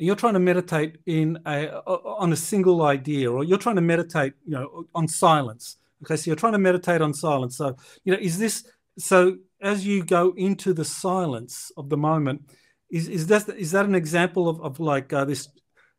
you're 0.00 0.16
trying 0.16 0.34
to 0.34 0.40
meditate 0.40 0.98
in 1.06 1.38
a 1.46 1.68
on 1.84 2.32
a 2.32 2.36
single 2.36 2.82
idea, 2.82 3.30
or 3.30 3.44
you're 3.44 3.58
trying 3.58 3.76
to 3.76 3.82
meditate, 3.82 4.32
you 4.44 4.52
know, 4.52 4.84
on 4.94 5.08
silence. 5.08 5.76
Okay, 6.02 6.16
so 6.16 6.30
you're 6.30 6.36
trying 6.36 6.52
to 6.52 6.58
meditate 6.58 7.00
on 7.02 7.12
silence. 7.12 7.56
So 7.56 7.76
you 8.04 8.12
know, 8.12 8.18
is 8.20 8.38
this 8.38 8.66
so? 8.98 9.36
As 9.62 9.86
you 9.86 10.02
go 10.02 10.32
into 10.36 10.72
the 10.72 10.86
silence 10.86 11.70
of 11.76 11.90
the 11.90 11.96
moment, 11.96 12.50
is 12.90 13.08
is 13.08 13.26
that 13.26 13.48
is 13.50 13.72
that 13.72 13.84
an 13.84 13.94
example 13.94 14.48
of, 14.48 14.60
of 14.62 14.80
like 14.80 15.12
uh, 15.12 15.24
this 15.26 15.48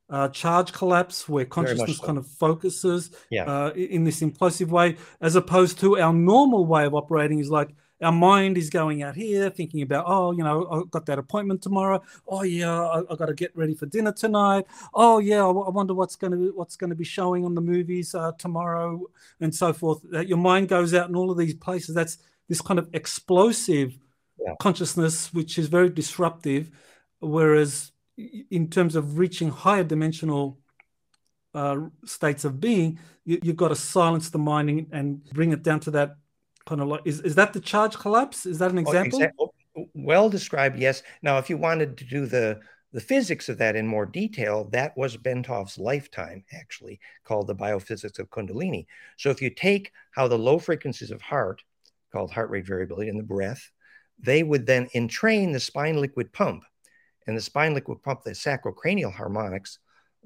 uh, 0.10 0.28
charge 0.30 0.74
collapse 0.74 1.30
where 1.30 1.46
consciousness 1.46 1.98
so. 1.98 2.06
kind 2.06 2.18
of 2.18 2.28
focuses 2.28 3.12
yeah. 3.30 3.46
uh, 3.46 3.72
in 3.72 4.04
this 4.04 4.22
implosive 4.22 4.68
way, 4.68 4.98
as 5.22 5.36
opposed 5.36 5.80
to 5.80 6.00
our 6.00 6.14
normal 6.14 6.66
way 6.66 6.86
of 6.86 6.94
operating 6.94 7.40
is 7.40 7.50
like 7.50 7.70
our 8.02 8.12
mind 8.12 8.58
is 8.58 8.70
going 8.70 9.04
out 9.04 9.16
here 9.16 9.50
thinking 9.50 9.82
about, 9.82 10.06
oh, 10.08 10.32
you 10.32 10.44
know, 10.44 10.68
I've 10.70 10.92
got 10.92 11.06
that 11.06 11.20
appointment 11.20 11.62
tomorrow. 11.62 12.02
Oh 12.28 12.44
yeah, 12.44 12.82
I, 12.82 13.02
I 13.10 13.16
got 13.16 13.28
to 13.28 13.34
get 13.34 13.56
ready 13.56 13.76
for 13.76 13.86
dinner 13.86 14.12
tonight. 14.12 14.66
Oh 14.94 15.20
yeah, 15.20 15.46
I, 15.46 15.50
I 15.50 15.70
wonder 15.70 15.94
what's 15.94 16.16
going 16.16 16.34
to 16.34 16.52
what's 16.56 16.76
going 16.76 16.90
to 16.90 16.96
be 16.96 17.04
showing 17.04 17.46
on 17.46 17.56
the 17.56 17.62
movies 17.62 18.16
uh, 18.16 18.32
tomorrow, 18.38 19.02
and 19.40 19.54
so 19.54 19.74
forth. 19.74 20.00
That 20.12 20.28
your 20.28 20.38
mind 20.38 20.70
goes 20.70 20.94
out 20.94 21.10
in 21.10 21.16
all 21.16 21.32
of 21.32 21.38
these 21.38 21.54
places. 21.54 21.96
That's 21.96 22.18
this 22.50 22.62
kind 22.62 22.80
of 22.80 22.90
explosive 22.94 23.98
yeah. 24.40 24.56
consciousness, 24.60 25.34
which 25.34 25.58
is 25.58 25.68
very 25.68 25.90
disruptive. 25.90 26.72
Whereas 27.20 27.92
in 28.50 28.70
terms 28.70 28.96
of 28.96 29.18
reaching 29.18 29.50
higher 29.50 29.84
dimensional 29.84 30.60
uh, 31.54 31.78
states 32.06 32.46
of 32.46 32.60
being, 32.60 33.00
you, 33.26 33.40
have 33.46 33.56
got 33.56 33.68
to 33.70 33.76
silence 33.76 34.30
the 34.30 34.40
mind 34.40 34.88
and 34.92 35.24
bring 35.26 35.52
it 35.52 35.64
down 35.64 35.80
to 35.82 35.92
that 35.92 36.18
kind 36.66 36.82
of 36.82 36.88
like. 36.88 37.02
Is, 37.06 37.22
is 37.22 37.36
that 37.36 37.54
the 37.54 37.60
charge 37.60 37.98
collapse? 37.98 38.46
Is 38.46 38.60
that 38.60 38.72
an 38.72 38.80
oh, 38.80 38.82
example? 38.82 39.28
Oh, 39.40 39.86
well 39.94 40.30
described, 40.30 40.78
yes. 40.78 41.04
Now, 41.22 41.38
if 41.38 41.50
you 41.50 41.58
wanted 41.58 41.98
to 41.98 42.06
do 42.06 42.26
the 42.26 42.60
the 42.94 43.02
physics 43.02 43.48
of 43.48 43.58
that 43.58 43.76
in 43.76 43.88
more 43.88 44.06
detail, 44.06 44.66
that 44.72 44.98
was 44.98 45.16
Bentov's 45.16 45.78
lifetime, 45.78 46.44
actually, 46.54 47.00
called 47.24 47.48
the 47.48 47.56
biophysics 47.56 48.20
of 48.20 48.30
Kundalini. 48.30 48.86
So 49.18 49.30
if 49.30 49.42
you 49.42 49.50
take 49.50 49.94
how 50.12 50.28
the 50.28 50.38
low 50.38 50.60
frequencies 50.60 51.12
of 51.12 51.22
heart, 51.22 51.64
called 52.12 52.32
heart 52.32 52.50
rate 52.50 52.66
variability, 52.66 53.10
and 53.10 53.18
the 53.18 53.24
breath, 53.24 53.72
they 54.20 54.44
would 54.44 54.66
then 54.66 54.90
entrain 54.94 55.54
the 55.54 55.60
spine 55.60 56.02
liquid 56.02 56.34
pump. 56.34 56.64
And 57.28 57.38
the 57.38 57.42
spine 57.42 57.74
liquid 57.74 58.04
pump, 58.04 58.24
the 58.24 58.32
sacrocranial 58.32 59.14
harmonics, 59.14 59.80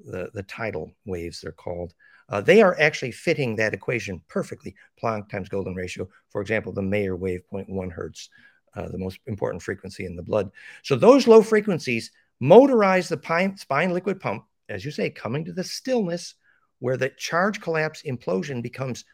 the, 0.04 0.30
the 0.34 0.42
tidal 0.42 0.92
waves 1.04 1.40
they're 1.40 1.52
called, 1.52 1.94
uh, 2.28 2.40
they 2.40 2.60
are 2.62 2.78
actually 2.80 3.12
fitting 3.12 3.56
that 3.56 3.74
equation 3.74 4.20
perfectly. 4.28 4.74
Planck 5.02 5.28
times 5.28 5.48
golden 5.48 5.74
ratio, 5.74 6.08
for 6.30 6.40
example, 6.40 6.72
the 6.72 6.82
Mayer 6.82 7.16
wave 7.16 7.42
0.1 7.52 7.92
hertz, 7.92 8.28
uh, 8.74 8.88
the 8.88 8.98
most 8.98 9.20
important 9.26 9.62
frequency 9.62 10.04
in 10.04 10.16
the 10.16 10.22
blood. 10.22 10.50
So 10.82 10.96
those 10.96 11.28
low 11.28 11.42
frequencies 11.42 12.10
motorize 12.42 13.08
the 13.08 13.16
pine, 13.16 13.56
spine 13.56 13.92
liquid 13.92 14.20
pump, 14.20 14.44
as 14.68 14.84
you 14.84 14.90
say, 14.90 15.10
coming 15.10 15.44
to 15.44 15.52
the 15.52 15.64
stillness 15.64 16.34
where 16.80 16.96
the 16.96 17.10
charge 17.10 17.60
collapse 17.60 18.02
implosion 18.02 18.62
becomes 18.62 19.04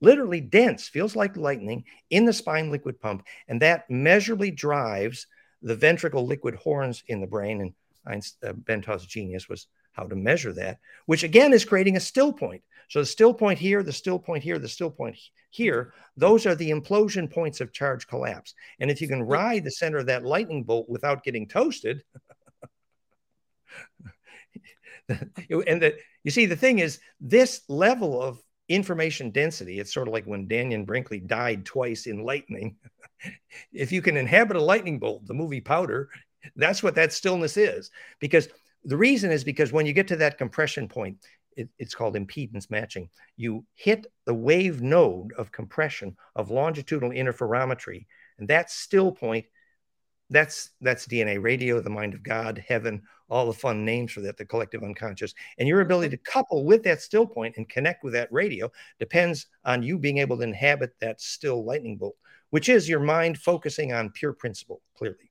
literally 0.00 0.40
dense, 0.40 0.88
feels 0.88 1.16
like 1.16 1.36
lightning 1.36 1.84
in 2.10 2.24
the 2.24 2.32
spine 2.32 2.70
liquid 2.70 3.00
pump. 3.00 3.24
And 3.48 3.62
that 3.62 3.88
measurably 3.88 4.50
drives 4.50 5.26
the 5.62 5.74
ventricle 5.74 6.26
liquid 6.26 6.54
horns 6.56 7.02
in 7.08 7.20
the 7.20 7.26
brain. 7.26 7.60
And 7.60 7.72
Einstein, 8.06 8.50
uh, 8.50 8.52
Bentov's 8.52 9.06
genius 9.06 9.48
was 9.48 9.68
how 9.96 10.04
to 10.04 10.14
measure 10.14 10.52
that, 10.52 10.78
which 11.06 11.24
again 11.24 11.52
is 11.52 11.64
creating 11.64 11.96
a 11.96 12.00
still 12.00 12.32
point. 12.32 12.62
So 12.88 13.00
the 13.00 13.06
still 13.06 13.34
point 13.34 13.58
here, 13.58 13.82
the 13.82 13.92
still 13.92 14.18
point 14.18 14.44
here, 14.44 14.58
the 14.58 14.68
still 14.68 14.90
point 14.90 15.16
here, 15.50 15.92
those 16.16 16.46
are 16.46 16.54
the 16.54 16.70
implosion 16.70 17.32
points 17.32 17.60
of 17.60 17.72
charge 17.72 18.06
collapse. 18.06 18.54
And 18.78 18.90
if 18.90 19.00
you 19.00 19.08
can 19.08 19.22
ride 19.22 19.64
the 19.64 19.70
center 19.70 19.98
of 19.98 20.06
that 20.06 20.24
lightning 20.24 20.62
bolt 20.62 20.88
without 20.88 21.24
getting 21.24 21.48
toasted, 21.48 22.02
and 25.08 25.82
that 25.82 25.94
you 26.22 26.30
see 26.30 26.46
the 26.46 26.56
thing 26.56 26.78
is 26.78 27.00
this 27.20 27.62
level 27.68 28.22
of 28.22 28.38
information 28.68 29.30
density, 29.30 29.80
it's 29.80 29.94
sort 29.94 30.08
of 30.08 30.14
like 30.14 30.26
when 30.26 30.48
Dannion 30.48 30.86
Brinkley 30.86 31.20
died 31.20 31.64
twice 31.64 32.06
in 32.06 32.22
lightning. 32.22 32.76
if 33.72 33.92
you 33.92 34.02
can 34.02 34.16
inhabit 34.16 34.56
a 34.56 34.62
lightning 34.62 34.98
bolt, 34.98 35.26
the 35.26 35.34
movie 35.34 35.60
Powder, 35.60 36.08
that's 36.54 36.82
what 36.82 36.94
that 36.96 37.12
stillness 37.12 37.56
is. 37.56 37.90
Because 38.20 38.48
the 38.84 38.96
reason 38.96 39.30
is 39.30 39.44
because 39.44 39.72
when 39.72 39.86
you 39.86 39.92
get 39.92 40.08
to 40.08 40.16
that 40.16 40.38
compression 40.38 40.88
point, 40.88 41.18
it, 41.56 41.68
it's 41.78 41.94
called 41.94 42.14
impedance 42.14 42.70
matching. 42.70 43.08
You 43.36 43.64
hit 43.74 44.06
the 44.26 44.34
wave 44.34 44.82
node 44.82 45.32
of 45.34 45.52
compression 45.52 46.16
of 46.34 46.50
longitudinal 46.50 47.10
interferometry, 47.10 48.06
and 48.38 48.48
that 48.48 48.70
still 48.70 49.10
point, 49.10 49.46
that's 50.28 50.70
that's 50.80 51.06
DNA 51.06 51.40
radio, 51.40 51.80
the 51.80 51.90
mind 51.90 52.14
of 52.14 52.22
God, 52.22 52.62
heaven, 52.66 53.02
all 53.28 53.46
the 53.46 53.52
fun 53.52 53.84
names 53.84 54.12
for 54.12 54.20
that, 54.22 54.36
the 54.36 54.44
collective 54.44 54.82
unconscious. 54.82 55.34
And 55.58 55.68
your 55.68 55.80
ability 55.80 56.10
to 56.10 56.22
couple 56.22 56.64
with 56.64 56.82
that 56.84 57.00
still 57.00 57.26
point 57.26 57.56
and 57.56 57.68
connect 57.68 58.04
with 58.04 58.12
that 58.14 58.32
radio 58.32 58.70
depends 58.98 59.46
on 59.64 59.82
you 59.82 59.98
being 59.98 60.18
able 60.18 60.36
to 60.38 60.42
inhabit 60.42 60.94
that 61.00 61.20
still 61.20 61.64
lightning 61.64 61.96
bolt, 61.96 62.16
which 62.50 62.68
is 62.68 62.88
your 62.88 63.00
mind 63.00 63.38
focusing 63.38 63.92
on 63.92 64.10
pure 64.10 64.32
principle, 64.32 64.80
clearly. 64.96 65.30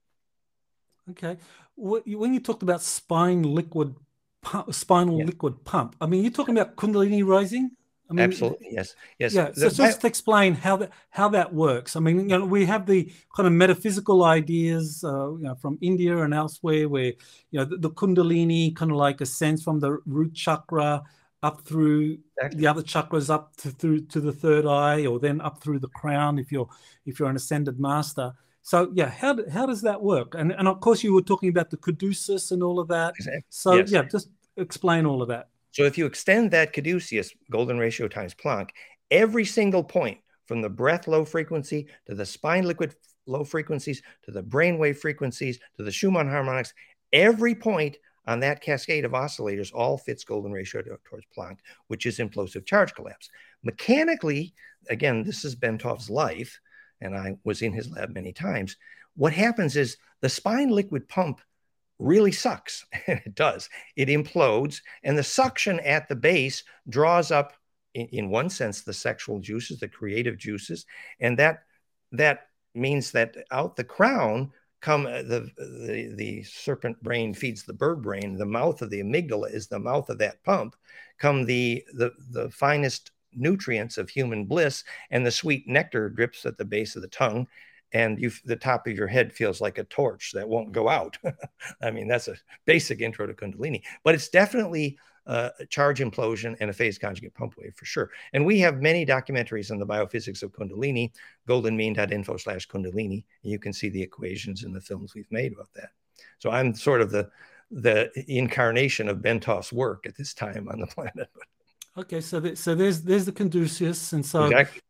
Okay. 1.10 1.36
When 1.76 2.34
you 2.34 2.40
talked 2.40 2.62
about 2.62 2.82
spine 2.82 3.42
liquid, 3.42 3.94
pump, 4.42 4.72
spinal 4.74 5.18
yeah. 5.18 5.26
liquid 5.26 5.64
pump, 5.64 5.96
I 6.00 6.06
mean, 6.06 6.22
you're 6.22 6.32
talking 6.32 6.56
about 6.56 6.76
Kundalini 6.76 7.24
rising. 7.24 7.70
I 8.08 8.12
mean, 8.12 8.24
Absolutely, 8.24 8.68
yes, 8.70 8.94
yes. 9.18 9.34
Yeah. 9.34 9.50
So, 9.52 9.68
so 9.68 9.84
just 9.84 10.04
explain 10.04 10.54
how 10.54 10.76
that 10.76 10.90
how 11.10 11.28
that 11.30 11.52
works. 11.52 11.96
I 11.96 12.00
mean, 12.00 12.20
you 12.30 12.38
know, 12.38 12.44
we 12.44 12.64
have 12.64 12.86
the 12.86 13.12
kind 13.34 13.48
of 13.48 13.52
metaphysical 13.52 14.22
ideas, 14.22 15.02
uh, 15.02 15.32
you 15.32 15.42
know, 15.42 15.56
from 15.56 15.76
India 15.80 16.16
and 16.18 16.32
elsewhere, 16.32 16.88
where 16.88 17.12
you 17.50 17.58
know 17.58 17.64
the, 17.64 17.78
the 17.78 17.90
Kundalini 17.90 18.76
kind 18.76 18.92
of 18.92 18.96
like 18.96 19.20
ascends 19.20 19.62
from 19.64 19.80
the 19.80 19.98
root 20.06 20.34
chakra 20.34 21.02
up 21.42 21.62
through 21.62 22.18
exactly. 22.36 22.60
the 22.60 22.66
other 22.68 22.82
chakras 22.82 23.28
up 23.28 23.56
to 23.56 23.70
through 23.70 24.02
to 24.06 24.20
the 24.20 24.32
third 24.32 24.66
eye, 24.66 25.04
or 25.04 25.18
then 25.18 25.40
up 25.40 25.60
through 25.60 25.80
the 25.80 25.88
crown 25.88 26.38
if 26.38 26.52
you're 26.52 26.68
if 27.06 27.18
you're 27.18 27.28
an 27.28 27.36
ascended 27.36 27.80
master. 27.80 28.32
So 28.66 28.90
yeah, 28.94 29.10
how, 29.10 29.38
how 29.48 29.64
does 29.64 29.82
that 29.82 30.02
work? 30.02 30.34
And 30.34 30.50
and 30.50 30.66
of 30.66 30.80
course 30.80 31.04
you 31.04 31.12
were 31.12 31.22
talking 31.22 31.50
about 31.50 31.70
the 31.70 31.76
caduceus 31.76 32.50
and 32.50 32.64
all 32.64 32.80
of 32.80 32.88
that. 32.88 33.14
Exactly. 33.16 33.44
So 33.48 33.74
yes. 33.74 33.92
yeah, 33.92 34.02
just 34.02 34.28
explain 34.56 35.06
all 35.06 35.22
of 35.22 35.28
that. 35.28 35.50
So 35.70 35.84
if 35.84 35.96
you 35.96 36.04
extend 36.04 36.50
that 36.50 36.72
caduceus 36.72 37.30
golden 37.48 37.78
ratio 37.78 38.08
times 38.08 38.34
Planck, 38.34 38.70
every 39.12 39.44
single 39.44 39.84
point 39.84 40.18
from 40.46 40.62
the 40.62 40.68
breath 40.68 41.06
low 41.06 41.24
frequency 41.24 41.86
to 42.08 42.16
the 42.16 42.26
spine 42.26 42.64
liquid 42.64 42.96
low 43.26 43.44
frequencies 43.44 44.02
to 44.24 44.32
the 44.32 44.42
brainwave 44.42 44.96
frequencies 44.96 45.60
to 45.76 45.84
the 45.84 45.92
Schumann 45.92 46.28
harmonics, 46.28 46.74
every 47.12 47.54
point 47.54 47.96
on 48.26 48.40
that 48.40 48.62
cascade 48.62 49.04
of 49.04 49.12
oscillators 49.12 49.70
all 49.72 49.96
fits 49.96 50.24
golden 50.24 50.50
ratio 50.50 50.82
to, 50.82 50.98
towards 51.04 51.26
Planck, 51.38 51.58
which 51.86 52.04
is 52.04 52.18
implosive 52.18 52.66
charge 52.66 52.92
collapse. 52.96 53.30
Mechanically, 53.62 54.54
again, 54.90 55.22
this 55.22 55.44
is 55.44 55.54
Bentov's 55.54 56.10
life 56.10 56.58
and 57.00 57.16
I 57.16 57.36
was 57.44 57.62
in 57.62 57.72
his 57.72 57.90
lab 57.90 58.14
many 58.14 58.32
times. 58.32 58.76
What 59.16 59.32
happens 59.32 59.76
is 59.76 59.96
the 60.20 60.28
spine 60.28 60.70
liquid 60.70 61.08
pump 61.08 61.40
really 61.98 62.32
sucks. 62.32 62.84
And 63.06 63.20
it 63.24 63.34
does. 63.34 63.68
It 63.94 64.08
implodes, 64.08 64.80
and 65.04 65.16
the 65.16 65.22
suction 65.22 65.80
at 65.80 66.08
the 66.08 66.16
base 66.16 66.64
draws 66.88 67.30
up, 67.30 67.52
in, 67.94 68.06
in, 68.12 68.30
one 68.30 68.50
sense, 68.50 68.82
the 68.82 68.92
sexual 68.92 69.38
juices, 69.38 69.78
the 69.78 69.88
creative 69.88 70.36
juices, 70.36 70.86
and 71.20 71.38
that 71.38 71.62
that 72.12 72.48
means 72.74 73.12
that 73.12 73.36
out 73.50 73.76
the 73.76 73.84
crown 73.84 74.52
come 74.80 75.06
uh, 75.06 75.22
the, 75.22 75.50
the 75.56 76.14
the 76.16 76.42
serpent 76.42 77.02
brain 77.02 77.32
feeds 77.32 77.62
the 77.62 77.72
bird 77.72 78.02
brain. 78.02 78.36
The 78.36 78.46
mouth 78.46 78.82
of 78.82 78.90
the 78.90 79.00
amygdala 79.00 79.52
is 79.52 79.66
the 79.66 79.78
mouth 79.78 80.08
of 80.10 80.18
that 80.18 80.42
pump. 80.44 80.76
Come 81.18 81.44
the 81.44 81.84
the 81.94 82.12
the 82.30 82.50
finest 82.50 83.12
nutrients 83.36 83.98
of 83.98 84.08
human 84.08 84.44
bliss, 84.44 84.84
and 85.10 85.24
the 85.24 85.30
sweet 85.30 85.66
nectar 85.68 86.08
drips 86.08 86.44
at 86.46 86.58
the 86.58 86.64
base 86.64 86.96
of 86.96 87.02
the 87.02 87.08
tongue, 87.08 87.46
and 87.92 88.20
you 88.20 88.30
the 88.44 88.56
top 88.56 88.86
of 88.86 88.96
your 88.96 89.06
head 89.06 89.32
feels 89.32 89.60
like 89.60 89.78
a 89.78 89.84
torch 89.84 90.32
that 90.34 90.48
won't 90.48 90.72
go 90.72 90.88
out. 90.88 91.16
I 91.82 91.90
mean, 91.90 92.08
that's 92.08 92.28
a 92.28 92.36
basic 92.64 93.00
intro 93.00 93.26
to 93.26 93.34
Kundalini, 93.34 93.82
but 94.04 94.14
it's 94.14 94.28
definitely 94.28 94.98
uh, 95.26 95.50
a 95.58 95.66
charge 95.66 96.00
implosion 96.00 96.56
and 96.60 96.70
a 96.70 96.72
phase 96.72 96.98
conjugate 96.98 97.34
pump 97.34 97.54
wave 97.58 97.74
for 97.74 97.84
sure. 97.84 98.10
And 98.32 98.44
we 98.44 98.60
have 98.60 98.80
many 98.80 99.04
documentaries 99.04 99.70
on 99.70 99.78
the 99.78 99.86
biophysics 99.86 100.42
of 100.42 100.52
Kundalini, 100.52 101.12
goldenmean.info 101.48 102.36
slash 102.36 102.68
Kundalini. 102.68 103.24
You 103.42 103.58
can 103.58 103.72
see 103.72 103.88
the 103.88 104.02
equations 104.02 104.64
in 104.64 104.72
the 104.72 104.80
films 104.80 105.14
we've 105.14 105.30
made 105.30 105.52
about 105.52 105.72
that. 105.74 105.90
So 106.38 106.50
I'm 106.50 106.74
sort 106.74 107.00
of 107.00 107.10
the 107.10 107.30
the 107.72 108.12
incarnation 108.28 109.08
of 109.08 109.18
Bentov's 109.18 109.72
work 109.72 110.06
at 110.06 110.16
this 110.16 110.34
time 110.34 110.68
on 110.68 110.80
the 110.80 110.86
planet. 110.94 111.28
Okay, 111.98 112.20
so 112.20 112.54
so 112.54 112.74
there's 112.74 113.02
there's 113.02 113.24
the 113.24 113.32
Caduceus, 113.32 114.12
and 114.12 114.24
so 114.24 114.44
exactly. 114.44 114.80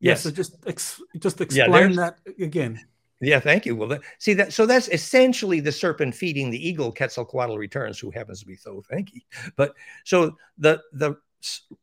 yes, 0.00 0.24
yeah, 0.24 0.30
so 0.30 0.34
just 0.34 0.56
ex, 0.66 1.00
just 1.18 1.40
explain 1.40 1.90
yeah, 1.90 1.96
that 1.96 2.18
again. 2.40 2.80
Yeah, 3.20 3.40
thank 3.40 3.66
you. 3.66 3.74
Well, 3.74 3.98
see 4.18 4.32
that 4.34 4.52
so 4.52 4.64
that's 4.64 4.88
essentially 4.88 5.60
the 5.60 5.72
serpent 5.72 6.14
feeding 6.14 6.50
the 6.50 6.68
eagle. 6.68 6.92
Quetzalcoatl 6.92 7.58
returns, 7.58 7.98
who 7.98 8.10
happens 8.10 8.40
to 8.40 8.46
be 8.46 8.56
Thoth. 8.56 8.86
Thank 8.88 9.12
you. 9.12 9.20
But 9.56 9.74
so 10.04 10.36
the 10.56 10.80
the 10.92 11.16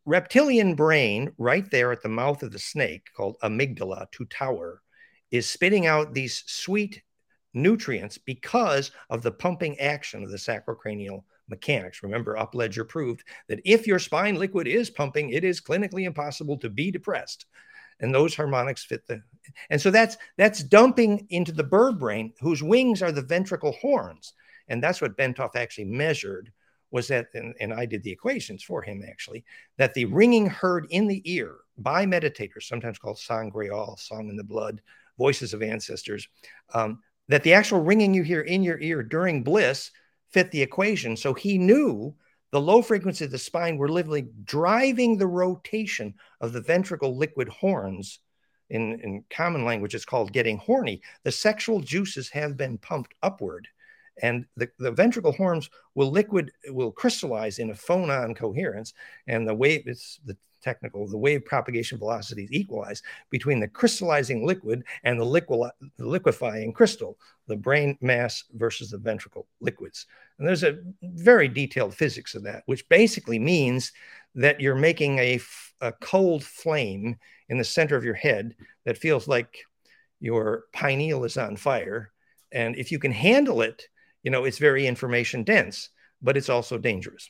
reptilian 0.05 0.75
brain, 0.75 1.31
right 1.37 1.69
there 1.69 1.91
at 1.91 2.01
the 2.01 2.09
mouth 2.09 2.41
of 2.41 2.51
the 2.51 2.59
snake, 2.59 3.09
called 3.15 3.37
amygdala 3.43 4.09
to 4.11 4.25
tower, 4.25 4.81
is 5.31 5.49
spitting 5.49 5.85
out 5.85 6.13
these 6.13 6.43
sweet 6.47 7.03
nutrients 7.53 8.17
because 8.17 8.91
of 9.09 9.21
the 9.21 9.31
pumping 9.31 9.79
action 9.79 10.23
of 10.23 10.31
the 10.31 10.37
sacrocranial 10.37 11.23
mechanics. 11.49 12.03
Remember, 12.03 12.35
Upledger 12.35 12.87
proved 12.87 13.23
that 13.47 13.61
if 13.65 13.87
your 13.87 13.99
spine 13.99 14.35
liquid 14.35 14.67
is 14.67 14.89
pumping, 14.89 15.29
it 15.29 15.43
is 15.43 15.61
clinically 15.61 16.05
impossible 16.05 16.57
to 16.57 16.69
be 16.69 16.91
depressed. 16.91 17.45
And 17.99 18.13
those 18.13 18.35
harmonics 18.35 18.83
fit 18.83 19.07
the 19.07 19.21
and 19.69 19.79
so 19.79 19.89
that's 19.89 20.17
that's 20.37 20.63
dumping 20.63 21.27
into 21.29 21.53
the 21.53 21.63
bird 21.63 21.97
brain, 21.99 22.33
whose 22.41 22.61
wings 22.61 23.01
are 23.01 23.11
the 23.11 23.21
ventricle 23.21 23.71
horns. 23.73 24.33
And 24.67 24.83
that's 24.83 25.01
what 25.01 25.17
Bentov 25.17 25.55
actually 25.55 25.85
measured 25.85 26.51
was 26.91 27.07
that, 27.09 27.27
and, 27.33 27.53
and 27.59 27.73
I 27.73 27.85
did 27.85 28.03
the 28.03 28.11
equations 28.11 28.63
for 28.63 28.81
him 28.81 29.03
actually, 29.07 29.43
that 29.77 29.93
the 29.93 30.05
ringing 30.05 30.47
heard 30.47 30.87
in 30.89 31.07
the 31.07 31.21
ear 31.29 31.55
by 31.77 32.05
meditators, 32.05 32.63
sometimes 32.63 32.97
called 32.97 33.19
sangreal, 33.19 33.97
song 33.97 34.29
in 34.29 34.35
the 34.35 34.43
blood, 34.43 34.81
voices 35.17 35.53
of 35.53 35.61
ancestors, 35.61 36.27
um, 36.73 37.01
that 37.27 37.43
the 37.43 37.53
actual 37.53 37.81
ringing 37.81 38.13
you 38.13 38.23
hear 38.23 38.41
in 38.41 38.63
your 38.63 38.79
ear 38.79 39.03
during 39.03 39.43
bliss 39.43 39.91
fit 40.35 40.51
the 40.51 40.61
equation. 40.61 41.15
So 41.15 41.33
he 41.33 41.57
knew 41.57 42.13
the 42.51 42.59
low 42.59 42.81
frequency 42.81 43.23
of 43.23 43.31
the 43.31 43.37
spine 43.37 43.77
were 43.77 43.87
literally 43.87 44.27
driving 44.43 45.17
the 45.17 45.27
rotation 45.27 46.13
of 46.41 46.51
the 46.51 46.59
ventricle 46.59 47.15
liquid 47.15 47.47
horns. 47.47 48.19
In, 48.69 48.99
in 48.99 49.23
common 49.29 49.63
language, 49.63 49.95
it's 49.95 50.05
called 50.05 50.33
getting 50.33 50.57
horny. 50.57 51.01
The 51.23 51.31
sexual 51.31 51.79
juices 51.79 52.29
have 52.29 52.57
been 52.57 52.77
pumped 52.79 53.13
upward 53.23 53.67
and 54.21 54.45
the, 54.57 54.69
the 54.79 54.91
ventricle 54.91 55.31
horns 55.31 55.69
will 55.93 56.11
liquid 56.11 56.51
will 56.69 56.91
crystallize 56.91 57.59
in 57.59 57.69
a 57.69 57.73
phonon 57.73 58.35
coherence 58.35 58.93
and 59.27 59.47
the 59.47 59.53
wave 59.53 59.83
it's 59.85 60.19
the 60.25 60.37
technical 60.61 61.07
the 61.07 61.17
wave 61.17 61.45
propagation 61.45 61.97
velocities 61.97 62.49
equalize 62.51 63.03
between 63.29 63.59
the 63.59 63.67
crystallizing 63.67 64.45
liquid 64.45 64.83
and 65.03 65.19
the, 65.19 65.71
liquefying 65.99 66.73
crystal 66.73 67.17
the 67.47 67.55
brain 67.55 67.97
mass 68.01 68.45
versus 68.53 68.89
the 68.89 68.97
ventricle 68.97 69.45
liquids 69.59 70.07
and 70.37 70.47
there's 70.47 70.63
a 70.63 70.79
very 71.01 71.47
detailed 71.47 71.93
physics 71.93 72.35
of 72.35 72.43
that 72.43 72.63
which 72.65 72.87
basically 72.89 73.39
means 73.39 73.91
that 74.35 74.59
you're 74.59 74.75
making 74.75 75.17
a, 75.19 75.39
a 75.81 75.91
cold 75.93 76.43
flame 76.43 77.17
in 77.49 77.57
the 77.57 77.63
center 77.63 77.95
of 77.95 78.03
your 78.03 78.15
head 78.15 78.55
that 78.85 78.97
feels 78.97 79.27
like 79.27 79.59
your 80.19 80.65
pineal 80.73 81.23
is 81.23 81.37
on 81.37 81.55
fire 81.55 82.11
and 82.51 82.75
if 82.75 82.91
you 82.91 82.99
can 82.99 83.11
handle 83.11 83.61
it 83.61 83.87
you 84.25 84.31
know, 84.31 84.43
it's 84.43 84.57
very 84.57 84.87
information 84.87 85.43
dense, 85.43 85.89
but 86.21 86.35
it's 86.35 86.49
also 86.49 86.77
dangerous. 86.79 87.29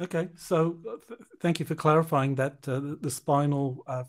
Okay, 0.00 0.30
so 0.34 0.78
uh, 0.88 0.96
th- 1.06 1.20
thank 1.40 1.60
you 1.60 1.66
for 1.66 1.74
clarifying 1.74 2.34
that 2.36 2.66
uh, 2.66 2.80
the, 2.80 2.98
the, 3.02 3.10
spinal 3.10 3.84
uh, 3.86 4.04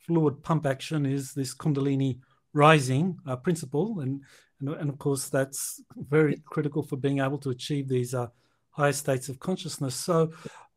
fluid 0.00 0.42
pump 0.42 0.64
action 0.64 1.04
is 1.04 1.34
this 1.34 1.54
Kundalini 1.54 2.18
rising 2.54 3.18
uh, 3.26 3.36
principle, 3.36 4.00
and, 4.00 4.22
and, 4.60 4.68
and 4.70 4.90
of 4.90 4.98
course 4.98 5.28
that's 5.28 5.80
very 5.96 6.40
critical 6.44 6.82
for 6.82 6.96
being 6.96 7.20
able 7.20 7.38
to 7.38 7.50
achieve 7.50 7.88
these 7.88 8.14
uh, 8.14 8.28
higher 8.70 8.92
states 8.92 9.28
of 9.28 9.38
consciousness. 9.38 9.94
So, 9.94 10.32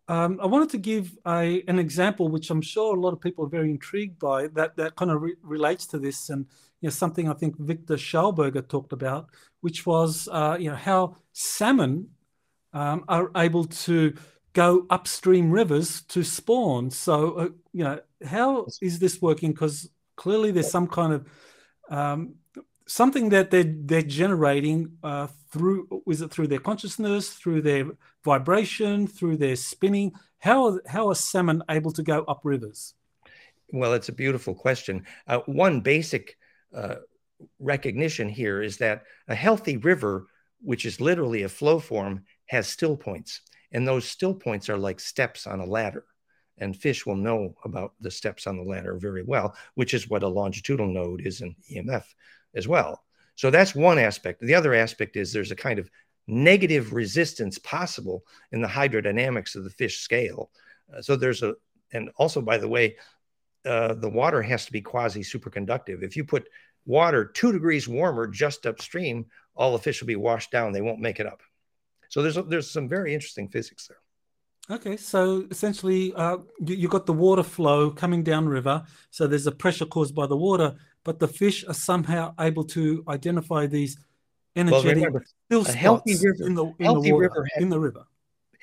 um, 0.07 0.39
I 0.41 0.45
wanted 0.45 0.69
to 0.71 0.77
give 0.77 1.17
a, 1.25 1.63
an 1.67 1.79
example, 1.79 2.27
which 2.27 2.49
I'm 2.49 2.61
sure 2.61 2.97
a 2.97 2.99
lot 2.99 3.13
of 3.13 3.21
people 3.21 3.45
are 3.45 3.49
very 3.49 3.69
intrigued 3.69 4.19
by, 4.19 4.47
that 4.47 4.75
that 4.75 4.95
kind 4.95 5.11
of 5.11 5.21
re- 5.21 5.35
relates 5.41 5.85
to 5.87 5.99
this, 5.99 6.29
and 6.29 6.45
you 6.81 6.87
know, 6.87 6.89
something 6.89 7.29
I 7.29 7.33
think 7.33 7.57
Victor 7.57 7.95
Schauberger 7.95 8.67
talked 8.67 8.91
about, 8.91 9.27
which 9.61 9.85
was 9.85 10.27
uh, 10.31 10.57
you 10.59 10.69
know 10.69 10.75
how 10.75 11.15
salmon 11.31 12.09
um, 12.73 13.05
are 13.07 13.31
able 13.35 13.65
to 13.65 14.13
go 14.53 14.85
upstream 14.89 15.49
rivers 15.49 16.01
to 16.09 16.23
spawn. 16.23 16.89
So 16.89 17.33
uh, 17.35 17.49
you 17.71 17.83
know 17.85 17.99
how 18.25 18.65
is 18.81 18.99
this 18.99 19.21
working? 19.21 19.51
Because 19.51 19.89
clearly 20.17 20.51
there's 20.51 20.71
some 20.71 20.87
kind 20.87 21.13
of 21.13 21.27
um, 21.89 22.35
something 22.91 23.29
that 23.29 23.51
they're 23.51 23.73
they're 23.89 24.01
generating 24.01 24.97
uh, 25.03 25.27
through 25.51 25.87
is 26.07 26.21
it 26.21 26.31
through 26.31 26.47
their 26.47 26.59
consciousness, 26.59 27.29
through 27.29 27.61
their 27.61 27.85
vibration, 28.23 29.07
through 29.07 29.37
their 29.37 29.55
spinning? 29.55 30.11
How 30.39 30.79
how 30.87 31.09
are 31.09 31.15
salmon 31.15 31.63
able 31.69 31.91
to 31.93 32.03
go 32.03 32.23
up 32.23 32.41
rivers? 32.43 32.93
Well, 33.71 33.93
it's 33.93 34.09
a 34.09 34.13
beautiful 34.23 34.53
question. 34.53 35.05
Uh, 35.27 35.39
one 35.45 35.79
basic 35.79 36.37
uh, 36.75 36.95
recognition 37.59 38.27
here 38.27 38.61
is 38.61 38.77
that 38.77 39.03
a 39.29 39.35
healthy 39.35 39.77
river, 39.77 40.27
which 40.61 40.85
is 40.85 40.99
literally 40.99 41.43
a 41.43 41.49
flow 41.49 41.79
form, 41.79 42.25
has 42.47 42.67
still 42.67 42.97
points. 42.97 43.41
And 43.71 43.87
those 43.87 44.03
still 44.03 44.33
points 44.33 44.69
are 44.69 44.77
like 44.77 44.99
steps 44.99 45.47
on 45.47 45.61
a 45.61 45.65
ladder. 45.65 46.03
And 46.57 46.75
fish 46.75 47.05
will 47.05 47.15
know 47.15 47.55
about 47.63 47.93
the 48.01 48.11
steps 48.11 48.45
on 48.45 48.57
the 48.57 48.69
ladder 48.69 48.97
very 48.97 49.23
well, 49.23 49.55
which 49.75 49.93
is 49.93 50.09
what 50.09 50.23
a 50.23 50.27
longitudinal 50.27 50.93
node 50.93 51.21
is 51.25 51.39
in 51.39 51.55
EMF 51.73 52.03
as 52.55 52.67
well. 52.67 53.03
So 53.35 53.49
that's 53.49 53.73
one 53.73 53.97
aspect. 53.97 54.41
The 54.41 54.55
other 54.55 54.73
aspect 54.73 55.15
is 55.15 55.31
there's 55.31 55.51
a 55.51 55.55
kind 55.55 55.79
of 55.79 55.89
negative 56.27 56.93
resistance 56.93 57.57
possible 57.59 58.23
in 58.51 58.61
the 58.61 58.67
hydrodynamics 58.67 59.55
of 59.55 59.63
the 59.63 59.69
fish 59.69 59.99
scale. 59.99 60.51
Uh, 60.95 61.01
so 61.01 61.15
there's 61.15 61.43
a, 61.43 61.55
and 61.93 62.09
also, 62.17 62.41
by 62.41 62.57
the 62.57 62.67
way, 62.67 62.95
uh, 63.65 63.93
the 63.93 64.09
water 64.09 64.41
has 64.41 64.65
to 64.65 64.71
be 64.71 64.81
quasi 64.81 65.21
superconductive. 65.21 66.03
If 66.03 66.15
you 66.15 66.23
put 66.23 66.47
water 66.85 67.25
two 67.25 67.51
degrees 67.51 67.87
warmer 67.87 68.27
just 68.27 68.65
upstream, 68.65 69.25
all 69.55 69.73
the 69.73 69.79
fish 69.79 70.01
will 70.01 70.07
be 70.07 70.15
washed 70.15 70.51
down. 70.51 70.71
They 70.71 70.81
won't 70.81 70.99
make 70.99 71.19
it 71.19 71.27
up. 71.27 71.41
So 72.09 72.21
there's 72.21 72.35
there's 72.47 72.69
some 72.69 72.89
very 72.89 73.13
interesting 73.13 73.47
physics 73.47 73.87
there. 73.87 73.97
Okay, 74.69 74.95
so 74.95 75.45
essentially, 75.49 76.13
uh, 76.13 76.37
you, 76.65 76.83
have 76.83 76.91
got 76.91 77.05
the 77.05 77.13
water 77.13 77.43
flow 77.43 77.91
coming 77.91 78.23
down 78.23 78.47
river. 78.47 78.83
So 79.09 79.27
there's 79.27 79.47
a 79.47 79.51
pressure 79.51 79.85
caused 79.85 80.15
by 80.15 80.27
the 80.27 80.37
water, 80.37 80.75
but 81.03 81.19
the 81.19 81.27
fish 81.27 81.65
are 81.67 81.73
somehow 81.73 82.33
able 82.39 82.63
to 82.63 83.03
identify 83.07 83.67
these 83.67 83.97
energetic 84.55 84.85
well, 84.85 84.95
remember, 84.95 85.25
still 85.47 85.65
spots 85.65 86.23
river, 86.23 86.45
in 86.45 86.55
the 86.55 86.65
in 86.79 87.01
the 87.01 87.13
water 87.13 87.47
in 87.57 87.69
the 87.69 87.79
river. 87.79 88.05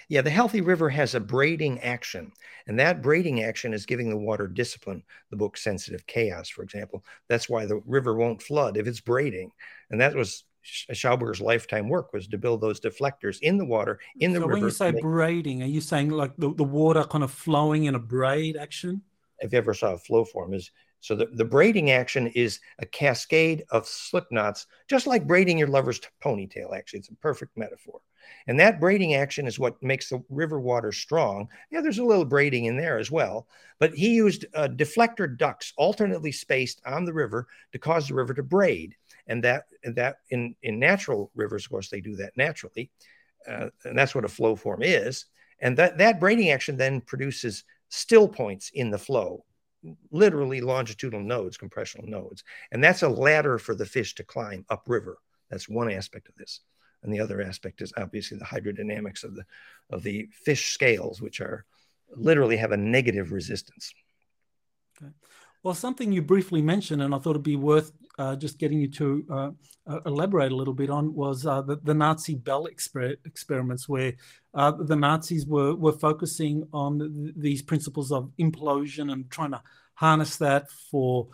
Yeah, 0.09 0.23
the 0.23 0.31
healthy 0.31 0.63
river 0.63 0.89
has 0.89 1.15
a 1.15 1.21
braiding 1.21 1.81
action, 1.81 2.33
and 2.67 2.79
that 2.79 3.03
braiding 3.03 3.43
action 3.43 3.75
is 3.75 3.85
giving 3.85 4.09
the 4.09 4.17
water 4.17 4.47
discipline. 4.47 5.03
The 5.31 5.37
book 5.37 5.59
Sensitive 5.59 6.07
Chaos, 6.07 6.49
for 6.49 6.63
example, 6.63 7.05
that's 7.29 7.49
why 7.49 7.67
the 7.67 7.83
river 7.85 8.15
won't 8.15 8.43
flood 8.43 8.77
if 8.79 8.87
it's 8.87 9.01
braiding, 9.01 9.51
and 9.91 10.01
that 10.01 10.15
was 10.15 10.45
Schauberger's 10.65 11.41
lifetime 11.41 11.89
work 11.89 12.13
was 12.13 12.27
to 12.29 12.39
build 12.39 12.61
those 12.61 12.81
deflectors 12.81 13.39
in 13.41 13.59
the 13.59 13.65
water 13.65 14.01
in 14.21 14.33
the 14.33 14.41
so 14.41 14.47
river. 14.47 14.61
When 14.61 14.65
you 14.65 14.71
say 14.71 14.93
make... 14.93 15.03
braiding, 15.03 15.63
are 15.63 15.67
you 15.67 15.81
saying 15.81 16.11
like 16.11 16.37
the, 16.37 16.55
the 16.55 16.65
water 16.65 17.05
kind 17.05 17.25
of 17.25 17.31
flowing 17.31 17.85
in 17.85 17.95
a 17.95 17.99
braid 17.99 18.57
action? 18.57 19.03
If 19.41 19.53
you 19.53 19.59
ever 19.59 19.75
saw 19.75 19.93
a 19.93 19.99
flow 19.99 20.25
form, 20.25 20.53
is 20.55 20.71
so 21.01 21.15
the, 21.15 21.27
the 21.27 21.45
braiding 21.45 21.91
action 21.91 22.27
is 22.29 22.61
a 22.79 22.87
cascade 22.87 23.65
of 23.71 23.87
slip 23.87 24.27
knots, 24.31 24.67
just 24.89 25.07
like 25.07 25.27
braiding 25.27 25.59
your 25.59 25.69
lover's 25.69 26.01
ponytail. 26.23 26.77
Actually, 26.77 27.01
it's 27.01 27.09
a 27.11 27.15
perfect 27.17 27.57
metaphor. 27.57 28.01
And 28.47 28.59
that 28.61 28.81
braiding 28.81 29.15
action 29.15 29.47
is 29.47 29.59
what 29.59 29.83
makes 29.83 30.09
the 30.09 30.23
river 30.29 30.61
water 30.61 30.93
strong. 30.93 31.49
Yeah, 31.71 31.81
there's 31.81 31.99
a 31.99 32.05
little 32.05 32.25
braiding 32.25 32.67
in 32.67 32.77
there 32.77 32.99
as 32.99 33.11
well. 33.11 33.47
But 33.79 33.95
he 33.95 34.15
used 34.15 34.45
uh, 34.55 34.69
deflector 34.69 35.37
ducts 35.37 35.73
alternately 35.77 36.33
spaced 36.33 36.83
on 36.85 37.05
the 37.05 37.13
river 37.13 37.47
to 37.73 37.79
cause 37.79 38.09
the 38.09 38.15
river 38.15 38.35
to 38.35 38.43
braid. 38.43 38.97
And 39.29 39.43
that, 39.45 39.65
and 39.85 39.95
that 39.97 40.17
in, 40.31 40.55
in 40.63 40.79
natural 40.79 41.31
rivers, 41.35 41.65
of 41.65 41.71
course, 41.71 41.91
they 41.91 42.01
do 42.01 42.17
that 42.17 42.37
naturally. 42.37 42.91
Uh, 43.49 43.69
and 43.85 43.97
that's 43.97 44.15
what 44.15 44.25
a 44.25 44.29
flow 44.29 44.57
form 44.57 44.83
is. 44.83 45.27
And 45.61 45.77
that, 45.77 45.99
that 45.99 46.21
braiding 46.21 46.51
action 46.51 46.77
then 46.77 47.01
produces 47.01 47.65
still 47.89 48.29
points 48.29 48.71
in 48.75 48.91
the 48.91 48.99
flow, 48.99 49.45
literally 50.11 50.61
longitudinal 50.61 51.25
nodes, 51.25 51.57
compressional 51.57 52.07
nodes. 52.09 52.45
And 52.73 52.83
that's 52.83 53.03
a 53.03 53.09
ladder 53.09 53.59
for 53.59 53.75
the 53.75 53.87
fish 53.87 54.15
to 54.17 54.25
climb 54.25 54.65
upriver. 54.69 55.19
That's 55.51 55.69
one 55.69 55.91
aspect 55.91 56.29
of 56.29 56.35
this 56.35 56.61
and 57.03 57.13
the 57.13 57.21
other 57.21 57.41
aspect 57.41 57.81
is 57.81 57.93
obviously 57.97 58.39
the 58.39 58.45
hydrodynamics 58.45 59.25
of 59.25 59.35
the 59.35 59.45
of 59.91 60.03
the 60.03 60.29
fish 60.33 60.73
scales, 60.73 61.21
which 61.21 61.41
are 61.41 61.65
literally 62.15 62.57
have 62.57 62.73
a 62.73 62.77
negative 62.77 63.33
resistance. 63.33 63.93
Okay. 64.97 65.13
Well, 65.69 65.75
something 65.75 66.13
you 66.13 66.23
briefly 66.23 66.63
mentioned, 66.63 67.03
and 67.03 67.15
I 67.15 67.19
thought 67.19 67.33
it'd 67.33 67.43
be 67.43 67.55
worth 67.55 67.93
uh, 68.19 68.37
just 68.37 68.59
getting 68.59 68.81
you 68.81 68.89
to 68.93 69.27
uh, 69.31 69.51
uh, 69.87 70.01
elaborate 70.07 70.51
a 70.51 70.57
little 70.57 70.73
bit 70.73 70.89
on, 70.89 71.15
was 71.15 71.45
uh, 71.45 71.61
the, 71.61 71.77
the, 71.83 71.93
Nazi 71.93 72.37
Bell 72.37 72.67
exper- 72.73 73.19
experiments, 73.27 73.87
where 73.87 74.15
uh, 74.55 74.71
the 74.71 74.97
Nazis 74.97 75.45
were 75.45 75.75
were 75.75 75.93
focusing 75.93 76.67
on 76.73 77.01
th- 77.01 77.35
these 77.37 77.61
principles 77.61 78.11
of 78.13 78.31
implosion 78.41 79.13
and 79.13 79.31
trying 79.31 79.51
to 79.51 79.61
harness 79.93 80.39
that 80.39 80.71
for 80.91 81.29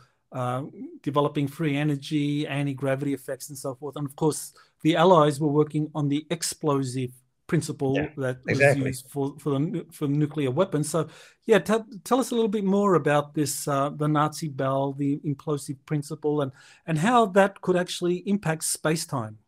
developing 1.03 1.47
free 1.47 1.77
energy, 1.77 2.45
anti 2.45 2.75
gravity 2.75 3.15
effects, 3.15 3.51
and 3.51 3.57
so 3.57 3.77
forth. 3.77 3.95
And 3.95 4.05
of 4.05 4.17
course, 4.17 4.53
the 4.83 4.97
Allies 4.97 5.39
were 5.39 5.47
working 5.47 5.93
on 5.95 6.09
the 6.09 6.27
explosive 6.29 7.13
principle 7.47 7.95
yeah, 7.97 8.09
that 8.17 8.39
was 8.45 8.59
exactly. 8.59 8.87
used 8.87 9.11
for 9.11 9.35
for 9.39 9.51
the 9.51 9.87
for 9.93 10.09
nuclear 10.09 10.51
weapons. 10.51 10.91
So, 10.91 11.09
yeah, 11.45 11.59
t- 11.59 11.99
tell 12.05 12.21
us 12.21 12.31
a 12.31 12.35
little 12.35 12.49
bit 12.49 12.65
more 12.65 12.95
about 12.95 13.35
this, 13.35 13.69
uh, 13.69 13.91
the 13.91 14.09
Nazi 14.09 14.49
bell, 14.49 14.93
the 14.93 15.21
implosive 15.25 15.77
principle, 15.87 16.41
and 16.41 16.53
and 16.87 16.99
how 16.99 17.27
that 17.27 17.61
could 17.61 17.77
actually 17.77 18.23
impact 18.27 18.65
space 18.65 19.07
time. 19.07 19.39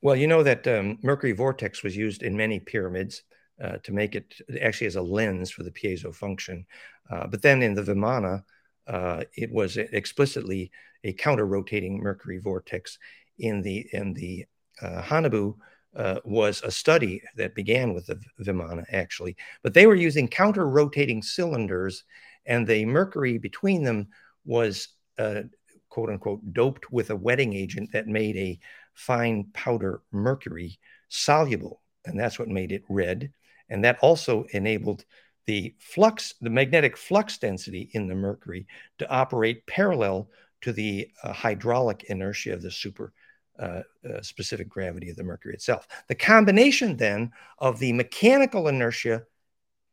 Well, 0.00 0.16
you 0.16 0.26
know 0.26 0.42
that 0.42 0.66
um, 0.66 0.98
mercury 1.02 1.32
vortex 1.32 1.82
was 1.82 1.96
used 1.96 2.22
in 2.22 2.36
many 2.36 2.60
pyramids 2.60 3.22
uh, 3.62 3.78
to 3.82 3.92
make 3.92 4.14
it 4.14 4.34
actually 4.60 4.86
as 4.86 4.96
a 4.96 5.02
lens 5.02 5.50
for 5.50 5.62
the 5.62 5.70
piezo 5.70 6.14
function, 6.14 6.66
uh, 7.10 7.26
but 7.26 7.42
then 7.42 7.62
in 7.62 7.74
the 7.74 7.82
Vimana, 7.82 8.42
uh, 8.86 9.24
it 9.34 9.50
was 9.50 9.76
explicitly 9.76 10.70
a 11.04 11.12
counter-rotating 11.12 11.98
mercury 11.98 12.38
vortex 12.38 12.98
in 13.38 13.62
the 13.62 13.86
in 13.92 14.14
the 14.14 14.44
uh, 14.80 15.02
Haunebu 15.02 15.56
uh, 15.96 16.20
was 16.24 16.62
a 16.62 16.70
study 16.70 17.22
that 17.36 17.54
began 17.54 17.94
with 17.94 18.06
the 18.06 18.20
Vimana 18.40 18.84
actually, 18.92 19.36
but 19.62 19.74
they 19.74 19.86
were 19.86 19.94
using 19.94 20.28
counter 20.28 20.68
rotating 20.68 21.22
cylinders, 21.22 22.04
and 22.46 22.66
the 22.66 22.84
mercury 22.84 23.38
between 23.38 23.82
them 23.82 24.08
was 24.44 24.88
uh, 25.18 25.42
quote 25.88 26.10
unquote 26.10 26.40
doped 26.52 26.90
with 26.90 27.10
a 27.10 27.16
wetting 27.16 27.54
agent 27.54 27.90
that 27.92 28.06
made 28.06 28.36
a 28.36 28.58
fine 28.94 29.44
powder 29.52 30.02
mercury 30.12 30.78
soluble, 31.08 31.80
and 32.04 32.18
that's 32.18 32.38
what 32.38 32.48
made 32.48 32.72
it 32.72 32.82
red, 32.88 33.32
and 33.68 33.84
that 33.84 33.98
also 34.00 34.44
enabled 34.50 35.04
the 35.46 35.74
flux, 35.78 36.34
the 36.40 36.50
magnetic 36.50 36.96
flux 36.96 37.38
density 37.38 37.90
in 37.92 38.08
the 38.08 38.14
mercury 38.14 38.66
to 38.98 39.08
operate 39.10 39.66
parallel 39.66 40.30
to 40.62 40.72
the 40.72 41.08
uh, 41.22 41.32
hydraulic 41.32 42.04
inertia 42.04 42.52
of 42.52 42.62
the 42.62 42.70
super 42.70 43.12
uh, 43.58 43.82
uh, 44.08 44.20
specific 44.22 44.68
gravity 44.68 45.10
of 45.10 45.16
the 45.16 45.24
mercury 45.24 45.54
itself. 45.54 45.86
The 46.08 46.14
combination 46.14 46.96
then 46.96 47.32
of 47.58 47.78
the 47.78 47.92
mechanical 47.92 48.68
inertia 48.68 49.24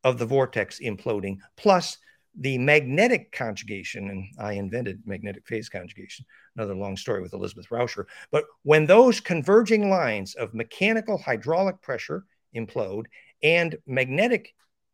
of 0.04 0.18
the 0.18 0.26
vortex 0.26 0.80
imploding 0.80 1.38
plus 1.58 1.98
the 2.40 2.58
magnetic 2.58 3.32
conjugation, 3.32 4.10
and 4.10 4.26
I 4.40 4.54
invented 4.54 5.02
magnetic 5.06 5.46
phase 5.48 5.70
conjugation, 5.70 6.26
another 6.56 6.76
long 6.76 6.96
story 6.96 7.22
with 7.22 7.34
Elizabeth 7.34 7.68
Rauscher. 7.70 8.06
But 8.32 8.46
when 8.64 8.86
those 8.86 9.20
converging 9.20 9.90
lines 9.90 10.36
of 10.36 10.54
mechanical 10.54 11.18
hydraulic 11.18 11.82
pressure 11.82 12.26
implode 12.56 13.06
and 13.44 13.78
magnetic 13.86 14.54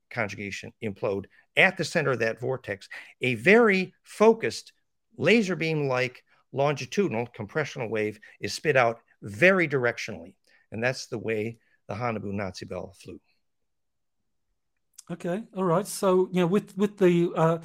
conjugation 0.10 0.73
implode 0.84 1.25
at 1.56 1.77
the 1.77 1.86
center 1.86 2.12
of 2.12 2.19
that 2.19 2.39
vortex, 2.39 2.89
a 3.21 3.36
very 3.36 3.93
focused 4.03 4.73
laser 5.17 5.56
beam 5.56 5.88
like 5.88 6.23
longitudinal 6.54 7.28
compressional 7.28 7.90
wave 7.90 8.20
is 8.40 8.54
spit 8.54 8.76
out 8.76 9.00
very 9.22 9.68
directionally. 9.68 10.34
And 10.72 10.84
that's 10.84 11.08
the 11.08 11.18
way 11.18 11.58
the 11.88 11.96
Haunebu 11.96 12.32
Nazi 12.34 12.66
Bell 12.66 12.94
flew. 13.02 13.20
Okay, 15.10 15.44
all 15.56 15.64
right. 15.64 15.88
So 15.88 16.28
you 16.32 16.42
know, 16.42 16.48
with 16.48 16.78
with 16.78 16.98
the 16.98 17.32
uh, 17.36 17.58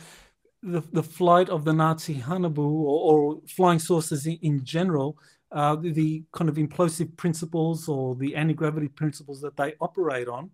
the, 0.63 0.81
the 0.93 1.03
flight 1.03 1.49
of 1.49 1.65
the 1.65 1.73
Nazi 1.73 2.15
Haunebu 2.15 2.59
or, 2.59 3.35
or 3.35 3.41
flying 3.49 3.81
saucers 3.81 4.27
in, 4.27 4.39
in 4.43 4.65
general, 4.65 5.19
uh, 5.51 5.77
the, 5.77 6.23
kind 6.33 6.49
of 6.49 6.57
implosive 6.57 7.17
principles 7.17 7.89
or 7.89 8.15
the 8.15 8.35
anti 8.37 8.55
gravity 8.55 8.89
principles 8.89 9.41
that 9.41 9.57
they 9.57 9.75
operate 9.81 10.29
on. 10.29 10.51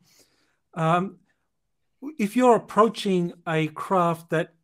Um, 0.74 1.18
if 2.18 2.36
you're 2.36 2.56
approaching 2.56 3.32
a 3.46 3.68
craft 3.68 4.30
that 4.30 4.54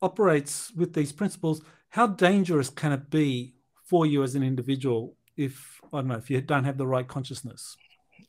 operates 0.00 0.72
with 0.74 0.92
these 0.92 1.12
principles, 1.12 1.62
how 1.92 2.06
dangerous 2.06 2.70
can 2.70 2.90
it 2.92 3.10
be 3.10 3.54
for 3.84 4.06
you 4.06 4.22
as 4.22 4.34
an 4.34 4.42
individual 4.42 5.14
if 5.36 5.78
I 5.92 5.98
don't 5.98 6.08
know 6.08 6.14
if 6.14 6.30
you 6.30 6.40
don't 6.40 6.64
have 6.64 6.78
the 6.78 6.86
right 6.86 7.06
consciousness? 7.06 7.76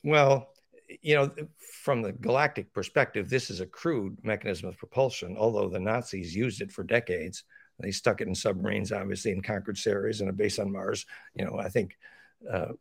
Well, 0.02 0.50
you 1.00 1.14
know, 1.14 1.30
from 1.82 2.02
the 2.02 2.12
galactic 2.12 2.74
perspective, 2.74 3.30
this 3.30 3.48
is 3.48 3.60
a 3.60 3.66
crude 3.66 4.18
mechanism 4.22 4.68
of 4.68 4.76
propulsion, 4.76 5.34
although 5.38 5.70
the 5.70 5.80
Nazis 5.80 6.36
used 6.36 6.60
it 6.60 6.70
for 6.70 6.84
decades. 6.84 7.44
They 7.80 7.90
stuck 7.90 8.20
it 8.20 8.28
in 8.28 8.34
submarines, 8.34 8.92
obviously, 8.92 9.32
and 9.32 9.42
conquered 9.42 9.78
Ceres 9.78 10.20
and 10.20 10.28
a 10.28 10.34
base 10.34 10.58
on 10.58 10.70
Mars. 10.70 11.06
You 11.34 11.46
know, 11.46 11.58
I 11.58 11.70
think 11.70 11.96
uh, 12.52 12.72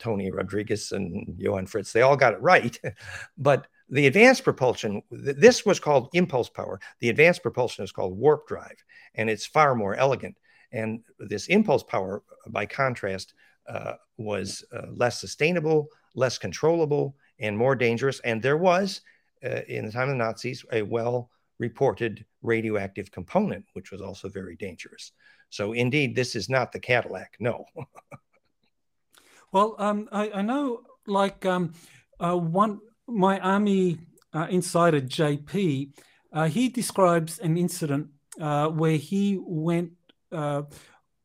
Tony 0.00 0.32
Rodrigues 0.32 0.90
and 0.90 1.36
Johann 1.38 1.66
Fritz, 1.66 1.92
they 1.92 2.02
all 2.02 2.16
got 2.16 2.34
it 2.34 2.42
right. 2.42 2.76
but 3.38 3.68
the 3.88 4.06
advanced 4.06 4.44
propulsion, 4.44 5.02
this 5.10 5.64
was 5.64 5.78
called 5.78 6.08
impulse 6.12 6.48
power. 6.48 6.80
The 7.00 7.08
advanced 7.08 7.42
propulsion 7.42 7.84
is 7.84 7.92
called 7.92 8.18
warp 8.18 8.48
drive, 8.48 8.84
and 9.14 9.30
it's 9.30 9.46
far 9.46 9.74
more 9.74 9.94
elegant. 9.94 10.36
And 10.72 11.04
this 11.18 11.46
impulse 11.46 11.82
power, 11.82 12.22
by 12.48 12.66
contrast, 12.66 13.34
uh, 13.68 13.94
was 14.16 14.64
uh, 14.72 14.86
less 14.92 15.20
sustainable, 15.20 15.88
less 16.14 16.38
controllable, 16.38 17.16
and 17.38 17.56
more 17.56 17.76
dangerous. 17.76 18.20
And 18.20 18.42
there 18.42 18.56
was, 18.56 19.00
uh, 19.44 19.60
in 19.68 19.86
the 19.86 19.92
time 19.92 20.08
of 20.08 20.18
the 20.18 20.24
Nazis, 20.24 20.64
a 20.72 20.82
well 20.82 21.30
reported 21.58 22.24
radioactive 22.42 23.10
component, 23.10 23.64
which 23.72 23.90
was 23.90 24.00
also 24.00 24.28
very 24.28 24.56
dangerous. 24.56 25.12
So, 25.50 25.72
indeed, 25.72 26.14
this 26.14 26.34
is 26.34 26.48
not 26.48 26.72
the 26.72 26.80
Cadillac. 26.80 27.36
No. 27.38 27.64
well, 29.52 29.76
um, 29.78 30.08
I, 30.12 30.30
I, 30.30 30.42
know, 30.42 30.82
like 31.06 31.46
um, 31.46 31.72
uh, 32.20 32.36
one, 32.36 32.80
my 33.08 33.38
army 33.40 33.98
uh, 34.32 34.46
insider 34.50 35.00
JP, 35.00 35.90
uh, 36.32 36.48
he 36.48 36.68
describes 36.68 37.38
an 37.38 37.56
incident 37.56 38.08
uh, 38.40 38.68
where 38.68 38.96
he 38.96 39.38
went 39.40 39.92
uh, 40.32 40.62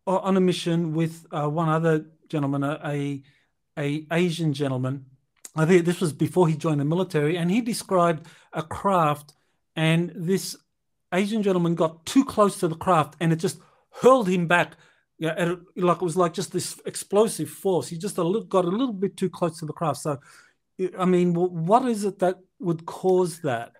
on 0.08 0.38
a 0.38 0.42
mission 0.42 0.94
with 0.94 1.26
one 1.32 1.70
other 1.70 2.06
gentleman, 2.30 2.64
a, 2.64 3.22
a 3.78 4.06
Asian 4.12 4.54
gentleman, 4.54 5.06
I 5.56 5.66
think 5.66 5.86
this 5.86 6.00
was 6.00 6.14
before 6.14 6.48
he 6.48 6.56
joined 6.56 6.80
the 6.80 6.86
military, 6.86 7.38
and 7.38 7.52
he 7.52 7.62
described 7.62 8.28
a 8.54 8.64
craft, 8.64 9.34
and 9.76 10.12
this 10.16 10.56
Asian 11.14 11.44
gentleman 11.44 11.76
got 11.76 12.06
too 12.06 12.24
close 12.24 12.60
to 12.60 12.68
the 12.68 12.76
craft, 12.76 13.16
and 13.20 13.34
it 13.34 13.38
just 13.38 13.60
hurled 14.02 14.30
him 14.30 14.48
back. 14.48 14.74
Yeah, 15.20 15.56
like 15.76 15.98
it 15.98 16.04
was 16.04 16.18
like 16.18 16.34
just 16.34 16.52
this 16.52 16.80
explosive 16.86 17.50
force. 17.50 17.90
He 17.90 17.98
just 17.98 18.18
a 18.18 18.24
little, 18.24 18.48
got 18.48 18.66
a 18.66 18.70
little 18.70 18.94
bit 18.94 19.18
too 19.18 19.30
close 19.30 19.60
to 19.60 19.66
the 19.66 19.74
craft. 19.74 20.00
So, 20.00 20.20
I 20.98 21.06
mean, 21.06 21.34
what 21.34 21.86
is 21.86 22.06
it 22.06 22.20
that 22.20 22.38
would 22.60 22.86
cause 22.86 23.40
that? 23.42 23.74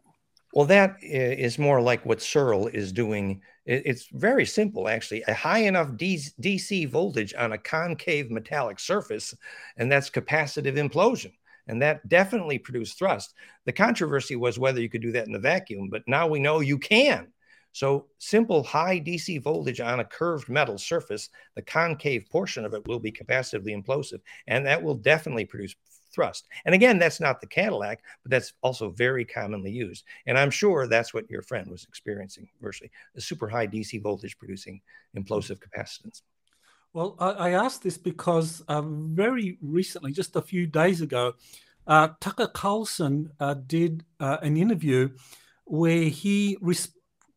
Well, 0.54 0.66
that 0.66 0.98
is 1.02 1.58
more 1.58 1.82
like 1.82 2.06
what 2.06 2.22
Searl 2.22 2.68
is 2.68 2.92
doing. 2.92 3.42
It's 3.66 4.08
very 4.12 4.46
simple, 4.46 4.90
actually. 4.90 5.24
A 5.28 5.34
high 5.34 5.60
enough 5.60 5.90
DC 5.92 6.90
voltage 6.90 7.34
on 7.38 7.54
a 7.54 7.58
concave 7.58 8.30
metallic 8.30 8.80
surface, 8.80 9.34
and 9.78 9.92
that's 9.92 10.10
capacitive 10.10 10.76
implosion 10.76 11.32
and 11.68 11.82
that 11.82 12.08
definitely 12.10 12.58
produced 12.58 12.98
thrust. 12.98 13.34
The 13.66 13.72
controversy 13.72 14.36
was 14.36 14.60
whether 14.60 14.82
you 14.82 14.90
could 14.90 15.02
do 15.02 15.12
that 15.14 15.28
in 15.28 15.34
the 15.34 15.40
vacuum, 15.40 15.90
but 15.90 16.04
now 16.08 16.28
we 16.28 16.40
know 16.40 16.60
you 16.60 16.78
can. 16.78 17.32
So, 17.74 18.08
simple 18.18 18.64
high 18.64 19.00
DC 19.00 19.42
voltage 19.42 19.80
on 19.80 20.02
a 20.02 20.06
curved 20.06 20.50
metal 20.50 20.78
surface, 20.78 21.30
the 21.56 21.62
concave 21.62 22.28
portion 22.30 22.66
of 22.66 22.74
it 22.74 22.86
will 22.86 23.00
be 23.00 23.14
capacitively 23.14 23.82
implosive, 23.82 24.20
and 24.48 24.66
that 24.66 24.84
will 24.84 24.96
definitely 24.96 25.46
produce 25.46 25.76
thrust. 26.14 26.48
And 26.66 26.76
again, 26.76 27.00
that's 27.00 27.20
not 27.20 27.42
the 27.42 27.48
Cadillac, 27.48 28.02
but 28.24 28.32
that's 28.32 28.54
also 28.62 28.90
very 28.90 29.26
commonly 29.26 29.72
used. 29.72 30.04
And 30.26 30.38
I'm 30.38 30.52
sure 30.52 30.88
that's 30.88 31.14
what 31.14 31.30
your 31.30 31.42
friend 31.42 31.70
was 31.70 31.84
experiencing 31.84 32.50
virtually 32.62 32.92
a 33.16 33.22
super 33.22 33.48
high 33.48 33.68
DC 33.68 34.02
voltage 34.02 34.38
producing 34.38 34.82
implosive 35.18 35.60
capacitance. 35.60 36.22
Well, 36.94 37.16
I, 37.20 37.52
asked 37.52 37.84
this 37.84 37.98
because 37.98 38.62
uh, 38.68 38.82
very 38.82 39.58
recently, 39.62 40.12
just 40.12 40.36
a 40.36 40.42
few 40.42 40.68
days 40.68 41.00
ago, 41.00 41.36
uh, 41.88 42.10
Tucker 42.20 42.48
Carlson 42.48 43.32
uh, 43.40 43.54
did 43.54 44.04
uh, 44.20 44.38
an 44.42 44.58
interview 44.58 45.10
where 45.64 46.04
he 46.04 46.58
res- 46.60 46.90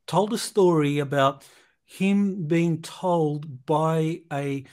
told 0.09 0.33
a 0.33 0.39
story 0.39 0.99
about 0.99 1.45
him 1.85 2.47
being 2.47 2.83
told 2.83 3.65
by 3.65 4.23
a, 4.33 4.65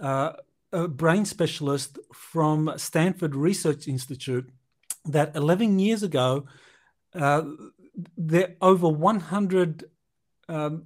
uh, 0.00 0.32
a 0.74 0.88
brain 0.88 1.24
specialist 1.24 1.98
from 2.12 2.72
Stanford 2.76 3.34
Research 3.34 3.88
Institute 3.88 4.50
that 5.06 5.36
11 5.36 5.78
years 5.78 6.02
ago, 6.02 6.46
uh, 7.14 7.42
there 8.16 8.56
over 8.60 8.88
100 8.88 9.84
um, 10.48 10.84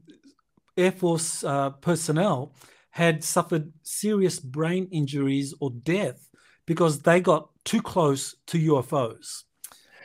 Air 0.77 0.93
Force 0.93 1.43
personnel 1.81 2.55
had 2.91 3.25
suffered 3.25 3.73
serious 3.83 4.39
brain 4.39 4.89
injuries 4.93 5.55
or 5.61 5.71
death 5.71 6.29
because 6.67 7.01
they 7.01 7.21
got 7.21 7.49
too 7.65 7.81
close 7.81 8.35
to 8.47 8.59
UFOs. 8.59 9.45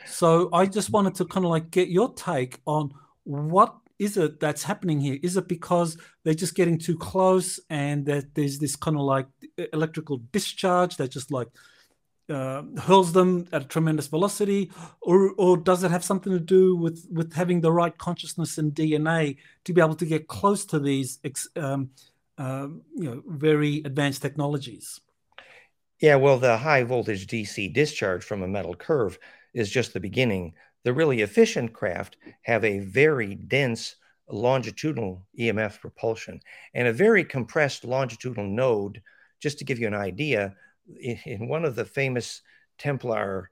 So 0.06 0.48
I 0.52 0.66
just 0.66 0.90
wanted 0.90 1.14
to 1.16 1.24
kind 1.24 1.44
of 1.44 1.50
like 1.50 1.70
get 1.70 1.88
your 1.88 2.14
take 2.14 2.60
on 2.66 2.94
what 3.24 3.76
is 3.98 4.16
it 4.16 4.40
that's 4.40 4.62
happening 4.62 5.00
here? 5.00 5.18
Is 5.22 5.36
it 5.36 5.48
because 5.48 5.96
they're 6.24 6.34
just 6.34 6.54
getting 6.54 6.78
too 6.78 6.96
close 6.96 7.60
and 7.70 8.06
that 8.06 8.34
there's 8.34 8.58
this 8.58 8.76
kind 8.76 8.96
of 8.96 9.02
like 9.02 9.26
electrical 9.72 10.18
discharge 10.32 10.96
that 10.96 11.10
just 11.10 11.30
like 11.30 11.48
uh, 12.28 12.62
hurls 12.78 13.12
them 13.12 13.46
at 13.52 13.62
a 13.62 13.66
tremendous 13.66 14.06
velocity, 14.06 14.70
or 15.02 15.32
or 15.36 15.56
does 15.56 15.84
it 15.84 15.90
have 15.90 16.02
something 16.02 16.32
to 16.32 16.40
do 16.40 16.74
with 16.74 17.06
with 17.12 17.34
having 17.34 17.60
the 17.60 17.70
right 17.70 17.96
consciousness 17.98 18.58
and 18.58 18.72
DNA 18.72 19.36
to 19.64 19.72
be 19.72 19.80
able 19.80 19.94
to 19.94 20.06
get 20.06 20.26
close 20.26 20.64
to 20.64 20.78
these 20.78 21.18
um, 21.56 21.90
um, 22.38 22.82
you 22.94 23.04
know, 23.04 23.22
very 23.26 23.82
advanced 23.84 24.22
technologies. 24.22 25.00
Yeah, 26.00 26.16
well, 26.16 26.38
the 26.38 26.56
high 26.56 26.82
voltage 26.82 27.26
DC 27.26 27.72
discharge 27.72 28.24
from 28.24 28.42
a 28.42 28.48
metal 28.48 28.74
curve 28.74 29.18
is 29.54 29.70
just 29.70 29.92
the 29.92 30.00
beginning. 30.00 30.54
The 30.84 30.92
really 30.92 31.22
efficient 31.22 31.72
craft 31.72 32.16
have 32.42 32.64
a 32.64 32.78
very 32.78 33.34
dense 33.34 33.96
longitudinal 34.28 35.26
EMF 35.38 35.80
propulsion 35.80 36.40
and 36.74 36.88
a 36.88 36.92
very 36.92 37.24
compressed 37.24 37.84
longitudinal 37.84 38.46
node. 38.46 39.02
Just 39.40 39.58
to 39.58 39.64
give 39.64 39.78
you 39.78 39.86
an 39.86 39.94
idea, 39.94 40.54
in 41.00 41.48
one 41.48 41.64
of 41.64 41.74
the 41.74 41.84
famous 41.84 42.42
Templar 42.78 43.50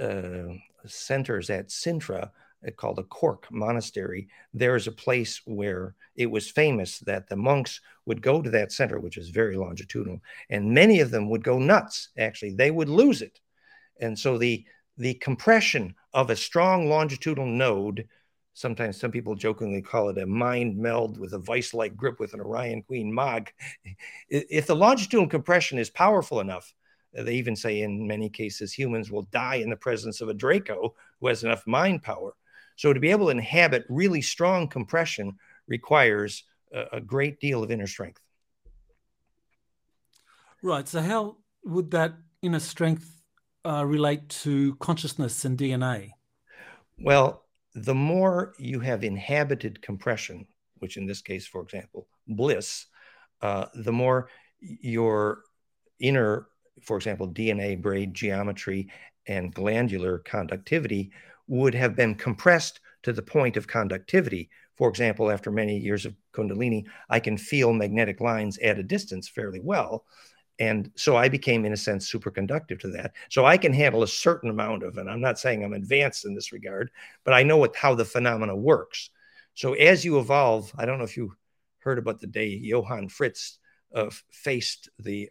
uh, 0.00 0.54
centers 0.86 1.50
at 1.50 1.68
Sintra, 1.68 2.30
called 2.76 2.98
a 2.98 3.04
Cork 3.04 3.46
monastery, 3.50 4.28
there 4.52 4.74
is 4.74 4.86
a 4.86 4.92
place 4.92 5.40
where 5.44 5.94
it 6.16 6.26
was 6.26 6.50
famous 6.50 6.98
that 7.00 7.28
the 7.28 7.36
monks 7.36 7.80
would 8.06 8.22
go 8.22 8.42
to 8.42 8.50
that 8.50 8.72
center, 8.72 8.98
which 8.98 9.16
is 9.18 9.28
very 9.28 9.56
longitudinal, 9.56 10.20
and 10.50 10.74
many 10.74 11.00
of 11.00 11.10
them 11.10 11.28
would 11.30 11.44
go 11.44 11.58
nuts. 11.58 12.08
Actually, 12.18 12.54
they 12.54 12.70
would 12.70 12.88
lose 12.88 13.22
it, 13.22 13.40
and 14.00 14.18
so 14.18 14.36
the 14.38 14.64
the 14.98 15.14
compression 15.14 15.94
of 16.12 16.30
a 16.30 16.36
strong 16.36 16.88
longitudinal 16.88 17.48
node. 17.48 18.08
Sometimes 18.54 18.98
some 18.98 19.10
people 19.10 19.34
jokingly 19.34 19.82
call 19.82 20.08
it 20.08 20.18
a 20.18 20.26
mind 20.26 20.78
meld 20.78 21.18
with 21.18 21.34
a 21.34 21.38
vice-like 21.38 21.94
grip 21.96 22.18
with 22.18 22.32
an 22.32 22.40
Orion 22.40 22.82
Queen 22.82 23.14
Mag. 23.14 23.52
If 24.28 24.66
the 24.66 24.74
longitudinal 24.74 25.28
compression 25.28 25.78
is 25.78 25.90
powerful 25.90 26.40
enough, 26.40 26.72
they 27.12 27.34
even 27.34 27.56
say 27.56 27.82
in 27.82 28.06
many 28.06 28.30
cases 28.30 28.72
humans 28.72 29.10
will 29.10 29.28
die 29.30 29.56
in 29.56 29.70
the 29.70 29.76
presence 29.76 30.20
of 30.20 30.28
a 30.28 30.34
Draco 30.34 30.94
who 31.20 31.26
has 31.28 31.44
enough 31.44 31.66
mind 31.66 32.02
power 32.02 32.34
So 32.76 32.92
to 32.92 33.00
be 33.00 33.10
able 33.10 33.26
to 33.26 33.30
inhabit 33.30 33.84
really 33.88 34.22
strong 34.22 34.68
compression 34.68 35.36
requires 35.66 36.44
a 36.92 37.00
great 37.00 37.40
deal 37.40 37.64
of 37.64 37.70
inner 37.70 37.86
strength. 37.86 38.20
Right. 40.62 40.86
So 40.86 41.00
how 41.00 41.38
would 41.64 41.90
that 41.92 42.14
inner 42.42 42.60
strength 42.60 43.15
uh, 43.66 43.84
relate 43.84 44.28
to 44.28 44.76
consciousness 44.76 45.44
and 45.44 45.58
DNA? 45.58 46.12
Well, 46.98 47.42
the 47.74 47.94
more 47.94 48.54
you 48.58 48.80
have 48.80 49.04
inhabited 49.04 49.82
compression, 49.82 50.46
which 50.78 50.96
in 50.96 51.06
this 51.06 51.20
case, 51.20 51.46
for 51.46 51.62
example, 51.62 52.06
bliss, 52.28 52.86
uh, 53.42 53.66
the 53.74 53.92
more 53.92 54.28
your 54.60 55.42
inner, 56.00 56.48
for 56.82 56.96
example, 56.96 57.28
DNA 57.28 57.80
braid 57.80 58.14
geometry 58.14 58.88
and 59.26 59.52
glandular 59.52 60.18
conductivity 60.18 61.10
would 61.48 61.74
have 61.74 61.94
been 61.94 62.14
compressed 62.14 62.80
to 63.02 63.12
the 63.12 63.22
point 63.22 63.56
of 63.56 63.66
conductivity. 63.66 64.48
For 64.76 64.88
example, 64.88 65.30
after 65.30 65.50
many 65.50 65.78
years 65.78 66.06
of 66.06 66.14
Kundalini, 66.32 66.84
I 67.08 67.20
can 67.20 67.36
feel 67.36 67.72
magnetic 67.72 68.20
lines 68.20 68.58
at 68.58 68.78
a 68.78 68.82
distance 68.82 69.28
fairly 69.28 69.60
well. 69.62 70.04
And 70.58 70.90
so 70.96 71.16
I 71.16 71.28
became, 71.28 71.64
in 71.64 71.72
a 71.72 71.76
sense, 71.76 72.10
superconductive 72.10 72.80
to 72.80 72.88
that. 72.92 73.12
So 73.28 73.44
I 73.44 73.58
can 73.58 73.72
handle 73.72 74.02
a 74.02 74.08
certain 74.08 74.48
amount 74.48 74.82
of, 74.82 74.96
and 74.96 75.10
I'm 75.10 75.20
not 75.20 75.38
saying 75.38 75.62
I'm 75.62 75.74
advanced 75.74 76.24
in 76.24 76.34
this 76.34 76.52
regard, 76.52 76.90
but 77.24 77.34
I 77.34 77.42
know 77.42 77.58
what, 77.58 77.76
how 77.76 77.94
the 77.94 78.04
phenomena 78.04 78.56
works. 78.56 79.10
So 79.54 79.74
as 79.74 80.04
you 80.04 80.18
evolve, 80.18 80.72
I 80.78 80.86
don't 80.86 80.98
know 80.98 81.04
if 81.04 81.16
you 81.16 81.34
heard 81.80 81.98
about 81.98 82.20
the 82.20 82.26
day 82.26 82.48
Johann 82.48 83.08
Fritz 83.08 83.58
uh, 83.94 84.10
faced 84.30 84.88
the 84.98 85.30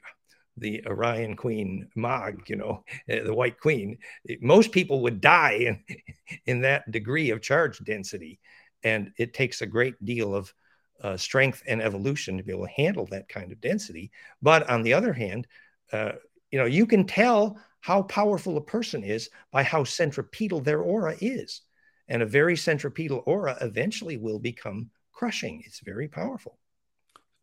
the 0.57 0.81
Orion 0.87 1.35
Queen 1.35 1.89
Mag, 1.95 2.43
you 2.47 2.55
know, 2.55 2.85
the 3.07 3.33
White 3.33 3.59
Queen. 3.59 3.97
Most 4.41 4.71
people 4.71 5.01
would 5.01 5.19
die 5.21 5.53
in 5.53 5.83
in 6.45 6.61
that 6.61 6.89
degree 6.91 7.31
of 7.31 7.41
charge 7.41 7.79
density, 7.83 8.39
and 8.83 9.11
it 9.17 9.33
takes 9.33 9.61
a 9.61 9.67
great 9.67 10.03
deal 10.03 10.33
of 10.33 10.53
uh, 11.01 11.17
strength 11.17 11.63
and 11.67 11.81
evolution 11.81 12.37
to 12.37 12.43
be 12.43 12.51
able 12.51 12.65
to 12.65 12.73
handle 12.73 13.05
that 13.07 13.29
kind 13.29 13.51
of 13.51 13.61
density. 13.61 14.11
But 14.41 14.69
on 14.69 14.81
the 14.81 14.93
other 14.93 15.13
hand, 15.13 15.47
uh, 15.91 16.13
you 16.51 16.59
know, 16.59 16.65
you 16.65 16.85
can 16.85 17.05
tell 17.05 17.59
how 17.81 18.03
powerful 18.03 18.57
a 18.57 18.61
person 18.61 19.03
is 19.03 19.29
by 19.51 19.63
how 19.63 19.83
centripetal 19.83 20.61
their 20.61 20.81
aura 20.81 21.15
is. 21.21 21.61
And 22.07 22.21
a 22.21 22.25
very 22.25 22.55
centripetal 22.55 23.23
aura 23.25 23.57
eventually 23.61 24.17
will 24.17 24.39
become 24.39 24.89
crushing. 25.11 25.63
It's 25.65 25.79
very 25.79 26.07
powerful. 26.07 26.57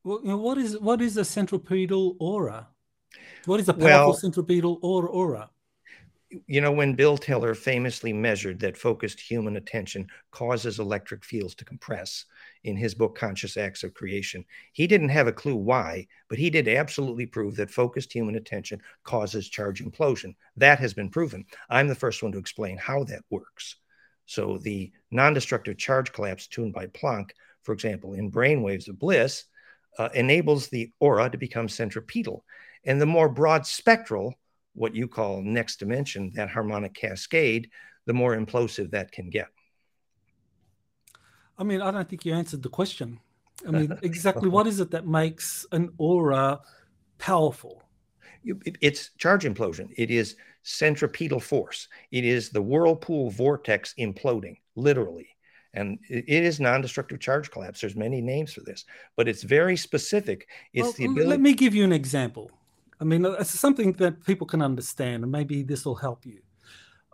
Well, 0.04 0.20
you 0.22 0.28
know, 0.28 0.36
what 0.36 0.58
is 0.58 0.78
what 0.78 1.00
is 1.00 1.16
a 1.16 1.24
centripetal 1.24 2.16
aura? 2.18 2.68
What 3.46 3.60
is 3.60 3.68
a 3.68 3.74
powerful 3.74 3.86
well, 3.86 4.14
centripetal 4.14 4.78
aura? 4.82 5.08
aura? 5.08 5.50
you 6.46 6.60
know, 6.60 6.72
when 6.72 6.94
Bill 6.94 7.16
Tiller 7.16 7.54
famously 7.54 8.12
measured 8.12 8.58
that 8.60 8.76
focused 8.76 9.20
human 9.20 9.56
attention 9.56 10.06
causes 10.30 10.78
electric 10.78 11.24
fields 11.24 11.54
to 11.56 11.64
compress 11.64 12.24
in 12.64 12.76
his 12.76 12.94
book, 12.94 13.16
Conscious 13.16 13.56
Acts 13.56 13.82
of 13.82 13.94
Creation, 13.94 14.44
he 14.72 14.86
didn't 14.86 15.08
have 15.08 15.26
a 15.26 15.32
clue 15.32 15.56
why, 15.56 16.06
but 16.28 16.38
he 16.38 16.50
did 16.50 16.68
absolutely 16.68 17.26
prove 17.26 17.56
that 17.56 17.70
focused 17.70 18.12
human 18.12 18.36
attention 18.36 18.80
causes 19.04 19.48
charge 19.48 19.82
implosion. 19.82 20.34
That 20.56 20.78
has 20.78 20.94
been 20.94 21.10
proven. 21.10 21.44
I'm 21.68 21.88
the 21.88 21.94
first 21.94 22.22
one 22.22 22.32
to 22.32 22.38
explain 22.38 22.76
how 22.76 23.04
that 23.04 23.24
works. 23.30 23.76
So, 24.26 24.58
the 24.58 24.92
non 25.10 25.34
destructive 25.34 25.76
charge 25.76 26.12
collapse 26.12 26.46
tuned 26.46 26.72
by 26.72 26.86
Planck, 26.86 27.30
for 27.62 27.72
example, 27.72 28.14
in 28.14 28.30
brainwaves 28.30 28.88
of 28.88 28.98
bliss, 28.98 29.44
uh, 29.98 30.08
enables 30.14 30.68
the 30.68 30.92
aura 31.00 31.28
to 31.30 31.38
become 31.38 31.68
centripetal. 31.68 32.44
And 32.84 33.00
the 33.00 33.06
more 33.06 33.28
broad 33.28 33.66
spectral, 33.66 34.34
what 34.74 34.94
you 34.94 35.06
call 35.06 35.42
next 35.42 35.76
dimension, 35.76 36.32
that 36.34 36.50
harmonic 36.50 36.94
cascade, 36.94 37.70
the 38.06 38.12
more 38.12 38.36
implosive 38.36 38.90
that 38.92 39.12
can 39.12 39.30
get. 39.30 39.48
I 41.62 41.64
mean, 41.64 41.80
I 41.80 41.92
don't 41.92 42.08
think 42.08 42.24
you 42.24 42.34
answered 42.34 42.60
the 42.60 42.68
question. 42.68 43.20
I 43.66 43.70
mean, 43.70 43.96
exactly 44.02 44.48
what 44.48 44.66
is 44.66 44.80
it 44.80 44.90
that 44.90 45.06
makes 45.06 45.64
an 45.70 45.92
aura 45.96 46.60
powerful? 47.18 47.84
It's 48.44 49.10
charge 49.16 49.44
implosion. 49.44 49.90
It 49.96 50.10
is 50.10 50.34
centripetal 50.64 51.38
force. 51.38 51.86
It 52.10 52.24
is 52.24 52.50
the 52.50 52.60
whirlpool 52.60 53.30
vortex 53.30 53.94
imploding, 53.96 54.56
literally. 54.74 55.28
And 55.74 56.00
it 56.10 56.28
is 56.28 56.58
non-destructive 56.58 57.20
charge 57.20 57.52
collapse. 57.52 57.80
There's 57.80 57.94
many 57.94 58.20
names 58.20 58.52
for 58.52 58.62
this, 58.62 58.84
but 59.16 59.28
it's 59.28 59.44
very 59.44 59.76
specific. 59.76 60.48
It's 60.74 60.82
well, 60.82 60.92
the 60.98 61.04
ability. 61.04 61.30
Let 61.30 61.40
me 61.40 61.54
give 61.54 61.76
you 61.76 61.84
an 61.84 61.92
example. 61.92 62.50
I 63.00 63.04
mean, 63.04 63.24
it's 63.24 63.58
something 63.58 63.92
that 63.92 64.26
people 64.26 64.48
can 64.48 64.62
understand, 64.62 65.22
and 65.22 65.30
maybe 65.30 65.62
this 65.62 65.86
will 65.86 65.94
help 65.94 66.26
you. 66.26 66.40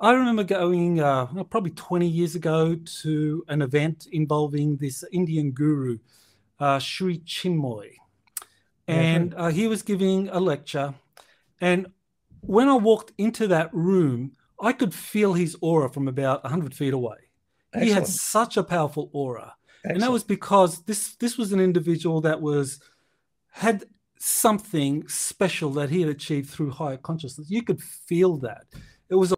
I 0.00 0.12
remember 0.12 0.44
going 0.44 1.00
uh, 1.00 1.26
probably 1.44 1.72
20 1.72 2.06
years 2.06 2.34
ago 2.34 2.76
to 3.02 3.44
an 3.48 3.62
event 3.62 4.06
involving 4.12 4.76
this 4.76 5.04
Indian 5.12 5.50
guru, 5.50 5.98
uh, 6.60 6.78
Sri 6.78 7.18
Chinmoy. 7.20 7.94
And 8.86 9.34
uh, 9.34 9.48
he 9.48 9.66
was 9.66 9.82
giving 9.82 10.28
a 10.28 10.40
lecture. 10.40 10.94
And 11.60 11.88
when 12.40 12.68
I 12.68 12.76
walked 12.76 13.12
into 13.18 13.48
that 13.48 13.74
room, 13.74 14.32
I 14.60 14.72
could 14.72 14.94
feel 14.94 15.34
his 15.34 15.56
aura 15.60 15.90
from 15.90 16.08
about 16.08 16.42
100 16.44 16.74
feet 16.74 16.94
away. 16.94 17.16
Excellent. 17.72 17.86
He 17.86 17.92
had 17.92 18.06
such 18.06 18.56
a 18.56 18.62
powerful 18.62 19.10
aura. 19.12 19.54
Excellent. 19.84 19.94
And 19.94 20.02
that 20.02 20.12
was 20.12 20.24
because 20.24 20.82
this 20.84 21.16
this 21.16 21.36
was 21.36 21.52
an 21.52 21.60
individual 21.60 22.20
that 22.22 22.40
was 22.40 22.80
had 23.50 23.84
something 24.18 25.06
special 25.06 25.70
that 25.72 25.90
he 25.90 26.00
had 26.00 26.10
achieved 26.10 26.50
through 26.50 26.70
higher 26.70 26.96
consciousness. 26.96 27.50
You 27.50 27.62
could 27.62 27.82
feel 27.82 28.38
that. 28.38 28.64
It 29.10 29.14
was 29.14 29.32
a 29.32 29.37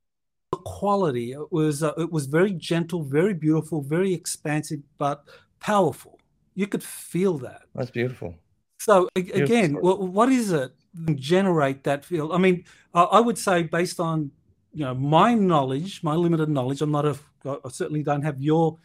quality. 0.60 1.32
It 1.32 1.50
was 1.52 1.82
uh, 1.82 1.92
it 1.98 2.10
was 2.10 2.26
very 2.26 2.52
gentle, 2.52 3.02
very 3.02 3.34
beautiful, 3.34 3.82
very 3.82 4.12
expansive, 4.14 4.80
but 4.98 5.24
powerful. 5.60 6.18
You 6.54 6.66
could 6.66 6.82
feel 6.82 7.38
that. 7.38 7.62
That's 7.74 7.90
beautiful. 7.90 8.34
So 8.78 9.08
beautiful 9.14 9.42
again, 9.42 9.74
what, 9.74 10.00
what 10.00 10.28
is 10.30 10.52
it 10.52 10.72
generate 11.14 11.84
that 11.84 12.04
feel? 12.04 12.32
I 12.32 12.38
mean, 12.38 12.64
uh, 12.94 13.04
I 13.04 13.20
would 13.20 13.38
say 13.38 13.62
based 13.62 14.00
on 14.00 14.30
you 14.72 14.84
know 14.84 14.94
my 14.94 15.34
knowledge, 15.34 16.02
my 16.02 16.14
limited 16.14 16.48
knowledge. 16.48 16.82
I'm 16.82 16.92
not 16.92 17.06
a. 17.06 17.18
I 17.44 17.68
certainly 17.68 18.02
don't 18.02 18.22
have 18.22 18.40
your 18.40 18.78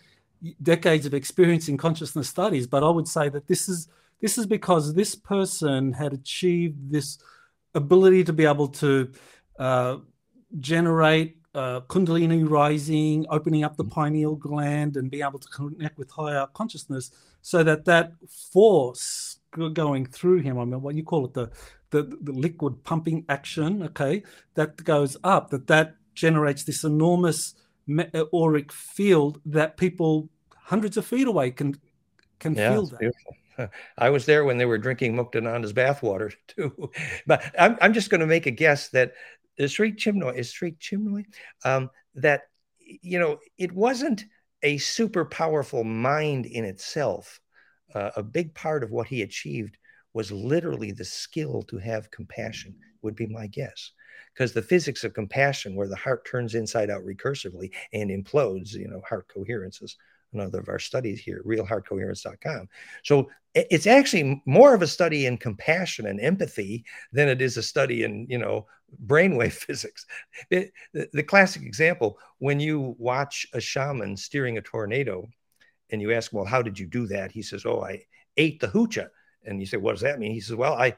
decades 0.61 1.05
of 1.05 1.13
experience 1.13 1.67
in 1.67 1.77
consciousness 1.77 2.29
studies, 2.29 2.67
but 2.67 2.83
I 2.83 2.89
would 2.89 3.07
say 3.07 3.29
that 3.29 3.47
this 3.47 3.67
is 3.67 3.87
this 4.21 4.37
is 4.37 4.45
because 4.45 4.93
this 4.93 5.15
person 5.15 5.93
had 5.93 6.13
achieved 6.13 6.91
this 6.91 7.17
ability 7.73 8.23
to 8.23 8.33
be 8.33 8.45
able 8.45 8.67
to 8.69 9.11
uh, 9.59 9.97
generate 10.59 11.37
uh, 11.55 11.81
Kundalini 11.81 12.47
rising, 12.47 13.25
opening 13.29 13.63
up 13.63 13.77
the 13.77 13.85
mm. 13.85 13.91
pineal 13.91 14.35
gland, 14.35 14.97
and 14.97 15.09
be 15.09 15.21
able 15.21 15.39
to 15.39 15.47
connect 15.47 15.97
with 15.97 16.11
higher 16.11 16.45
consciousness, 16.53 17.11
so 17.41 17.63
that 17.63 17.85
that 17.85 18.13
force 18.51 19.39
going 19.73 20.05
through 20.05 20.41
him, 20.41 20.59
I 20.59 20.65
mean, 20.65 20.81
what 20.81 20.95
you 20.95 21.03
call 21.03 21.25
it, 21.25 21.33
the 21.33 21.49
the, 21.91 22.17
the 22.21 22.33
liquid 22.33 22.83
pumping 22.83 23.23
action, 23.29 23.83
okay, 23.83 24.23
that 24.55 24.83
goes 24.83 25.15
up, 25.23 25.49
that 25.51 25.67
that 25.67 25.95
generates 26.13 26.63
this 26.63 26.83
enormous 26.83 27.55
auric 28.33 28.71
field 28.71 29.39
that 29.45 29.77
people 29.77 30.29
hundreds 30.55 30.97
of 30.97 31.05
feet 31.05 31.27
away 31.27 31.51
can 31.51 31.75
can 32.39 32.55
yeah, 32.55 32.73
feel 32.73 32.85
that. 32.87 32.99
Beautiful. 32.99 33.37
I 33.97 34.09
was 34.09 34.25
there 34.25 34.43
when 34.43 34.57
they 34.57 34.65
were 34.65 34.77
drinking 34.77 35.15
Muktananda's 35.15 35.73
bathwater 35.73 36.33
too. 36.47 36.91
But 37.25 37.43
I'm, 37.57 37.77
I'm 37.81 37.93
just 37.93 38.09
going 38.09 38.21
to 38.21 38.27
make 38.27 38.45
a 38.45 38.51
guess 38.51 38.89
that 38.89 39.13
the 39.57 39.67
Sri 39.67 39.93
Chinmoy 39.93 40.35
is 40.35 40.51
Sri 40.51 40.73
Chinmoy, 40.73 41.25
um, 41.63 41.89
that, 42.15 42.43
you 42.79 43.19
know, 43.19 43.39
it 43.57 43.71
wasn't 43.71 44.25
a 44.63 44.77
super 44.77 45.25
powerful 45.25 45.83
mind 45.83 46.45
in 46.45 46.65
itself. 46.65 47.39
Uh, 47.93 48.11
a 48.15 48.23
big 48.23 48.53
part 48.53 48.83
of 48.83 48.91
what 48.91 49.07
he 49.07 49.21
achieved 49.21 49.77
was 50.13 50.31
literally 50.31 50.91
the 50.91 51.05
skill 51.05 51.61
to 51.63 51.77
have 51.77 52.11
compassion, 52.11 52.75
would 53.01 53.15
be 53.15 53.27
my 53.27 53.47
guess. 53.47 53.91
Because 54.33 54.53
the 54.53 54.61
physics 54.61 55.03
of 55.03 55.13
compassion, 55.13 55.75
where 55.75 55.87
the 55.87 55.95
heart 55.95 56.25
turns 56.25 56.55
inside 56.55 56.89
out 56.89 57.03
recursively 57.03 57.71
and 57.93 58.09
implodes, 58.09 58.73
you 58.73 58.87
know, 58.87 59.01
heart 59.07 59.27
coherence 59.33 59.81
is 59.81 59.97
another 60.35 60.59
of 60.59 60.69
our 60.69 60.79
studies 60.79 61.19
here 61.19 61.41
realheartcoherence.com. 61.45 62.69
So 63.03 63.29
it's 63.55 63.87
actually 63.87 64.43
more 64.45 64.73
of 64.73 64.81
a 64.81 64.87
study 64.87 65.25
in 65.25 65.37
compassion 65.37 66.07
and 66.07 66.19
empathy 66.19 66.83
than 67.13 67.29
it 67.29 67.41
is 67.41 67.55
a 67.55 67.63
study 67.63 68.03
in, 68.03 68.27
you 68.29 68.37
know, 68.37 68.67
brainwave 69.05 69.53
physics. 69.67 70.05
It, 70.49 70.73
the, 70.93 71.09
the 71.13 71.23
classic 71.23 71.63
example 71.63 72.19
when 72.39 72.59
you 72.59 72.95
watch 72.99 73.47
a 73.53 73.61
shaman 73.61 74.17
steering 74.17 74.57
a 74.57 74.61
tornado 74.61 75.27
and 75.89 76.01
you 76.01 76.11
ask, 76.11 76.33
well, 76.33 76.45
how 76.45 76.61
did 76.61 76.77
you 76.77 76.85
do 76.85 77.07
that? 77.07 77.31
He 77.31 77.41
says, 77.41 77.65
oh, 77.65 77.83
I 77.83 78.03
ate 78.37 78.59
the 78.59 78.67
hucha. 78.67 79.07
And 79.45 79.59
you 79.59 79.65
say, 79.65 79.77
what 79.77 79.91
does 79.91 80.01
that 80.01 80.19
mean? 80.19 80.31
He 80.31 80.41
says, 80.41 80.55
well, 80.55 80.73
I 80.73 80.95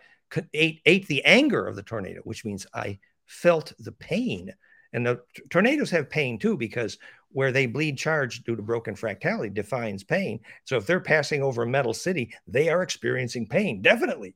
ate, 0.54 0.82
ate 0.86 1.08
the 1.08 1.24
anger 1.26 1.68
of 1.68 1.76
the 1.76 1.84
tornado, 1.84 2.22
which 2.24 2.46
means 2.46 2.66
I 2.74 3.00
felt 3.28 3.74
the 3.80 3.92
pain. 3.92 4.54
And 4.94 5.06
the 5.06 5.22
tornadoes 5.50 5.92
have 5.92 6.10
pain 6.10 6.40
too, 6.40 6.58
because 6.58 6.98
where 7.32 7.52
they 7.52 7.66
bleed 7.66 7.98
charge 7.98 8.44
due 8.44 8.56
to 8.56 8.62
broken 8.62 8.96
fractality 8.96 9.54
defines 9.54 10.04
pain. 10.04 10.40
So 10.64 10.78
if 10.78 10.86
they're 10.86 11.00
passing 11.00 11.44
over 11.44 11.64
a 11.64 11.68
metal 11.68 11.94
city, 11.94 12.34
they 12.48 12.70
are 12.70 12.82
experiencing 12.82 13.48
pain, 13.48 13.82
definitely. 13.82 14.36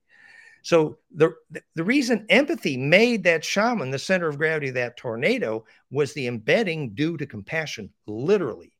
So 0.63 0.97
the 1.15 1.33
the 1.73 1.83
reason 1.83 2.25
empathy 2.29 2.77
made 2.77 3.23
that 3.23 3.43
shaman 3.43 3.89
the 3.89 3.97
center 3.97 4.27
of 4.27 4.37
gravity 4.37 4.67
of 4.67 4.75
that 4.75 4.97
tornado 4.97 5.65
was 5.89 6.13
the 6.13 6.27
embedding 6.27 6.93
due 6.93 7.17
to 7.17 7.25
compassion, 7.25 7.89
literally. 8.05 8.73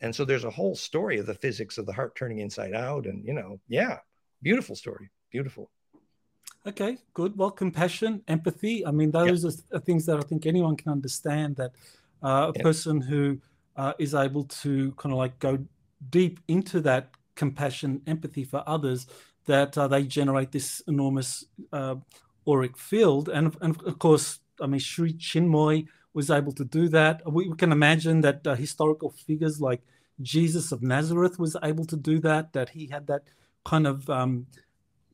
And 0.00 0.14
so 0.14 0.24
there's 0.24 0.44
a 0.44 0.50
whole 0.50 0.76
story 0.76 1.18
of 1.18 1.26
the 1.26 1.34
physics 1.34 1.78
of 1.78 1.86
the 1.86 1.92
heart 1.92 2.14
turning 2.14 2.38
inside 2.38 2.74
out. 2.74 3.06
And, 3.06 3.24
you 3.24 3.34
know, 3.34 3.60
yeah, 3.68 3.98
beautiful 4.42 4.76
story. 4.76 5.10
Beautiful. 5.30 5.70
Okay, 6.66 6.98
good. 7.14 7.36
Well, 7.36 7.50
compassion, 7.50 8.22
empathy. 8.28 8.86
I 8.86 8.90
mean, 8.90 9.10
those 9.10 9.44
yep. 9.44 9.54
are 9.72 9.80
things 9.80 10.06
that 10.06 10.18
I 10.18 10.22
think 10.22 10.46
anyone 10.46 10.76
can 10.76 10.92
understand 10.92 11.56
that 11.56 11.72
uh, 12.22 12.52
a 12.54 12.58
person 12.58 13.00
who 13.00 13.38
uh, 13.76 13.92
is 13.98 14.14
able 14.14 14.44
to 14.44 14.92
kind 14.92 15.12
of 15.12 15.18
like 15.18 15.38
go 15.38 15.58
deep 16.10 16.40
into 16.48 16.80
that 16.80 17.10
compassion, 17.34 18.02
empathy 18.06 18.44
for 18.44 18.62
others, 18.66 19.06
that 19.46 19.76
uh, 19.76 19.88
they 19.88 20.02
generate 20.04 20.52
this 20.52 20.82
enormous 20.86 21.44
uh, 21.72 21.96
auric 22.46 22.76
field. 22.76 23.28
And, 23.28 23.56
and 23.60 23.80
of 23.82 23.98
course, 23.98 24.40
I 24.60 24.66
mean, 24.66 24.80
Sri 24.80 25.12
Chinmoy 25.14 25.86
was 26.12 26.30
able 26.30 26.52
to 26.52 26.64
do 26.64 26.88
that. 26.88 27.22
We, 27.30 27.48
we 27.48 27.56
can 27.56 27.72
imagine 27.72 28.20
that 28.22 28.46
uh, 28.46 28.54
historical 28.54 29.10
figures 29.10 29.60
like 29.60 29.82
Jesus 30.20 30.72
of 30.72 30.82
Nazareth 30.82 31.38
was 31.38 31.56
able 31.62 31.84
to 31.86 31.96
do 31.96 32.18
that, 32.20 32.52
that 32.52 32.70
he 32.70 32.86
had 32.86 33.06
that 33.06 33.24
kind 33.64 33.86
of 33.86 34.08
um, 34.10 34.46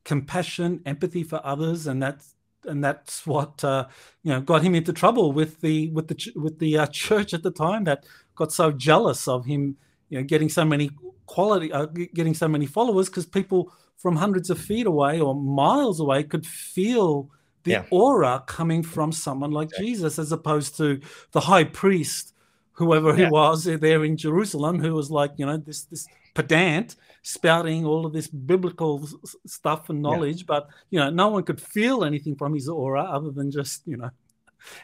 compassion, 0.04 0.80
empathy 0.86 1.22
for 1.22 1.40
others, 1.44 1.86
and 1.86 2.02
that's 2.02 2.36
and 2.67 2.83
that's 2.83 3.27
what 3.27 3.62
uh, 3.64 3.87
you 4.23 4.33
know 4.33 4.41
got 4.41 4.62
him 4.62 4.75
into 4.75 4.93
trouble 4.93 5.33
with 5.33 5.61
the 5.61 5.91
with 5.91 6.09
the 6.09 6.33
with 6.35 6.59
the 6.59 6.79
uh, 6.79 6.87
church 6.93 7.35
at 7.35 7.43
the 7.43 7.51
time 7.51 7.85
that 7.85 8.05
got 8.35 8.53
so 8.53 8.71
jealous 8.71 9.27
of 9.27 9.47
him, 9.47 9.77
you 10.09 10.19
know, 10.19 10.25
getting 10.25 10.49
so 10.49 10.64
many 10.64 10.91
quality, 11.27 11.73
uh, 11.73 11.87
getting 11.87 12.35
so 12.35 12.47
many 12.47 12.67
followers 12.67 13.09
because 13.09 13.27
people 13.27 13.73
from 13.97 14.17
hundreds 14.17 14.51
of 14.51 14.59
feet 14.59 14.87
away 14.87 15.21
or 15.21 15.35
miles 15.35 15.99
away 15.99 16.23
could 16.23 16.47
feel 16.47 17.31
the 17.64 17.73
yeah. 17.73 17.85
aura 17.91 18.45
coming 18.47 18.83
from 18.83 19.11
someone 19.11 19.51
like 19.51 19.69
exactly. 19.69 19.87
Jesus, 19.87 20.19
as 20.19 20.31
opposed 20.31 20.77
to 20.77 21.01
the 21.33 21.41
high 21.41 21.64
priest, 21.64 22.33
whoever 22.73 23.11
yeah. 23.11 23.25
he 23.25 23.31
was 23.31 23.64
there 23.64 24.05
in 24.05 24.17
Jerusalem, 24.17 24.79
who 24.81 24.95
was 24.95 25.11
like, 25.11 25.33
you 25.37 25.47
know, 25.47 25.57
this 25.57 25.83
this 25.85 26.07
pedant 26.35 26.95
spouting 27.27 27.85
all 27.85 28.07
of 28.07 28.12
this 28.12 28.29
biblical 28.29 29.05
stuff 29.47 29.91
and 29.91 30.01
knowledge, 30.01 30.43
yeah. 30.43 30.47
but 30.47 30.68
you 30.91 31.01
know, 31.01 31.11
no 31.11 31.27
one 31.27 31.43
could 31.43 31.61
feel 31.61 32.05
anything 32.05 32.37
from 32.37 32.55
his 32.55 32.68
aura 32.68 33.03
other 33.03 33.33
than 33.33 33.51
just 33.51 33.83
you 33.85 33.97
know, 33.97 34.11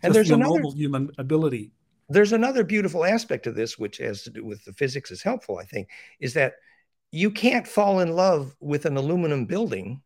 and 0.03 0.13
there's 0.13 0.31
another 0.31 0.51
normal 0.51 0.73
human 0.73 1.09
ability. 1.19 1.71
There's 2.09 2.33
another 2.33 2.65
beautiful 2.65 3.05
aspect 3.05 3.47
of 3.47 3.55
this, 3.55 3.79
which 3.79 3.99
has 3.99 4.23
to 4.23 4.31
do 4.31 4.45
with 4.45 4.65
the 4.65 4.73
physics, 4.73 5.13
is 5.13 5.23
helpful. 5.23 5.59
I 5.59 5.65
think 5.65 5.89
is 6.19 6.35
that 6.35 6.55
you 7.13 7.31
can't 7.31 7.67
fall 7.67 8.01
in 8.01 8.17
love 8.17 8.57
with 8.59 8.87
an 8.87 8.97
aluminum 8.97 9.47
building 9.47 10.03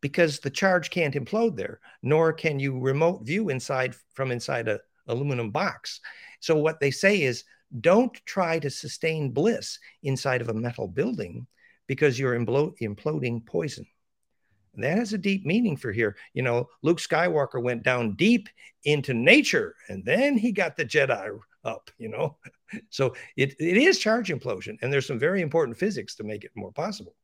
because 0.00 0.38
the 0.38 0.50
charge 0.50 0.88
can't 0.88 1.14
implode 1.14 1.56
there, 1.56 1.80
nor 2.02 2.32
can 2.32 2.60
you 2.60 2.78
remote 2.78 3.26
view 3.26 3.48
inside 3.48 3.96
from 4.14 4.30
inside 4.30 4.68
a 4.68 4.78
aluminum 5.08 5.50
box. 5.50 6.00
So 6.38 6.56
what 6.56 6.78
they 6.78 6.92
say 6.92 7.22
is 7.22 7.42
don't 7.80 8.14
try 8.24 8.60
to 8.60 8.70
sustain 8.70 9.32
bliss 9.32 9.80
inside 10.04 10.42
of 10.42 10.48
a 10.48 10.54
metal 10.54 10.86
building 10.86 11.46
because 11.92 12.18
you're 12.18 12.38
imploding 12.38 13.44
poison. 13.44 13.86
And 14.74 14.82
that 14.82 14.96
has 14.96 15.12
a 15.12 15.18
deep 15.18 15.44
meaning 15.44 15.76
for 15.76 15.92
here. 15.92 16.16
You 16.32 16.42
know, 16.42 16.70
Luke 16.80 17.00
Skywalker 17.00 17.62
went 17.62 17.82
down 17.82 18.14
deep 18.14 18.48
into 18.84 19.12
nature 19.12 19.74
and 19.90 20.02
then 20.02 20.38
he 20.38 20.52
got 20.52 20.74
the 20.74 20.86
Jedi 20.86 21.38
up, 21.64 21.90
you 21.98 22.08
know. 22.08 22.36
So 22.88 23.14
it, 23.36 23.54
it 23.60 23.76
is 23.76 23.98
charge 23.98 24.30
implosion, 24.30 24.78
and 24.80 24.90
there's 24.90 25.06
some 25.06 25.18
very 25.18 25.42
important 25.42 25.76
physics 25.76 26.14
to 26.14 26.24
make 26.24 26.42
it 26.42 26.52
more 26.54 26.72
possible. 26.72 27.14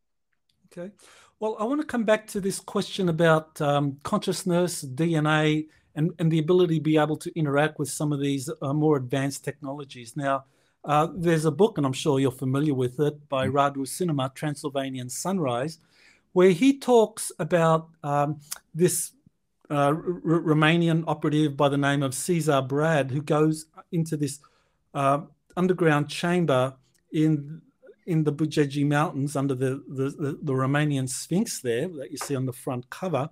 Okay. 0.71 0.93
Well, 1.41 1.57
I 1.59 1.65
want 1.65 1.81
to 1.81 1.87
come 1.87 2.05
back 2.05 2.27
to 2.27 2.41
this 2.43 2.61
question 2.61 3.09
about 3.09 3.59
um, 3.63 3.97
consciousness, 4.03 4.85
DNA, 4.85 5.69
and, 5.95 6.11
and 6.19 6.31
the 6.31 6.39
ability 6.39 6.75
to 6.75 6.83
be 6.83 6.99
able 6.99 7.17
to 7.17 7.33
interact 7.35 7.79
with 7.79 7.89
some 7.89 8.13
of 8.13 8.21
these 8.21 8.51
uh, 8.61 8.75
more 8.75 8.99
advanced 8.99 9.43
technologies. 9.43 10.19
Now, 10.19 10.45
uh, 10.85 11.09
there's 11.15 11.45
a 11.45 11.51
book, 11.51 11.77
and 11.77 11.87
I'm 11.87 11.93
sure 11.93 12.21
you're 12.21 12.31
familiar 12.31 12.75
with 12.75 13.01
it, 13.01 13.29
by 13.29 13.49
mm. 13.49 13.53
Radu 13.53 13.79
Cinamar, 13.79 14.35
Transylvanian 14.35 15.11
Sunrise, 15.11 15.79
where 16.33 16.51
he 16.51 16.79
talks 16.79 17.33
about 17.39 17.89
um, 18.03 18.41
this 18.75 19.13
uh, 19.71 19.75
R- 19.75 19.95
Romanian 19.95 21.05
operative 21.07 21.57
by 21.57 21.69
the 21.69 21.79
name 21.79 22.03
of 22.03 22.13
Cezar 22.13 22.67
Brad, 22.67 23.11
who 23.11 23.23
goes 23.23 23.67
into 23.93 24.17
this 24.17 24.41
uh, 24.95 25.21
underground 25.57 26.09
chamber 26.09 26.75
in 27.13 27.61
in 28.07 28.25
the 28.25 28.33
Bucegi 28.33 28.87
Mountains 28.87 29.37
under 29.37 29.55
the, 29.55 29.85
the, 29.87 30.05
the, 30.05 30.39
the, 30.43 30.53
Romanian 30.55 31.07
Sphinx 31.07 31.61
there 31.61 31.89
that 31.89 32.11
you 32.11 32.17
see 32.17 32.35
on 32.35 32.47
the 32.47 32.55
front 32.55 32.89
cover. 32.89 33.29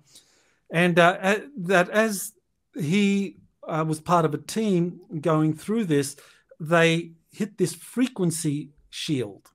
And 0.69 0.99
uh, 0.99 1.39
that 1.57 1.89
as 1.89 2.33
he 2.79 3.37
uh, 3.67 3.83
was 3.87 3.99
part 3.99 4.23
of 4.23 4.35
a 4.35 4.37
team 4.37 4.99
going 5.19 5.55
through 5.55 5.85
this, 5.85 6.15
they 6.59 7.13
hit 7.37 7.57
this 7.57 7.75
frequency 7.75 8.71
shield. 8.89 9.51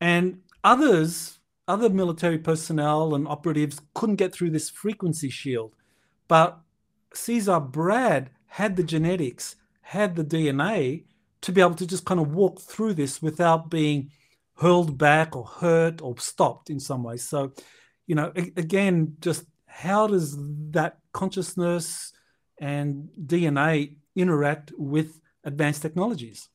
And 0.00 0.40
others, 0.64 1.38
other 1.68 1.90
military 1.90 2.38
personnel 2.38 3.14
and 3.14 3.28
operatives 3.28 3.80
couldn't 3.94 4.16
get 4.16 4.32
through 4.32 4.50
this 4.50 4.70
frequency 4.70 5.28
shield. 5.28 5.74
But 6.26 6.58
Cezar 7.14 7.60
Brad 7.60 8.30
had 8.46 8.76
the 8.76 8.82
genetics, 8.82 9.56
had 9.82 10.16
the 10.16 10.24
DNA 10.24 11.04
to 11.42 11.52
be 11.52 11.60
able 11.60 11.74
to 11.74 11.86
just 11.86 12.04
kind 12.04 12.20
of 12.20 12.32
walk 12.32 12.60
through 12.60 12.94
this 12.94 13.20
without 13.20 13.70
being 13.70 14.10
hurled 14.56 14.96
back 14.96 15.36
or 15.36 15.44
hurt 15.44 16.00
or 16.00 16.16
stopped 16.18 16.70
in 16.70 16.80
some 16.80 17.02
way. 17.02 17.16
So, 17.16 17.52
you 18.06 18.14
know, 18.14 18.32
again, 18.34 19.16
just 19.20 19.44
how 19.66 20.06
does 20.06 20.36
that 20.70 20.98
consciousness 21.12 22.12
and 22.58 23.08
DNA 23.26 23.96
interact 24.14 24.72
with 24.78 25.20
advanced 25.44 25.82
technologies? 25.82 26.48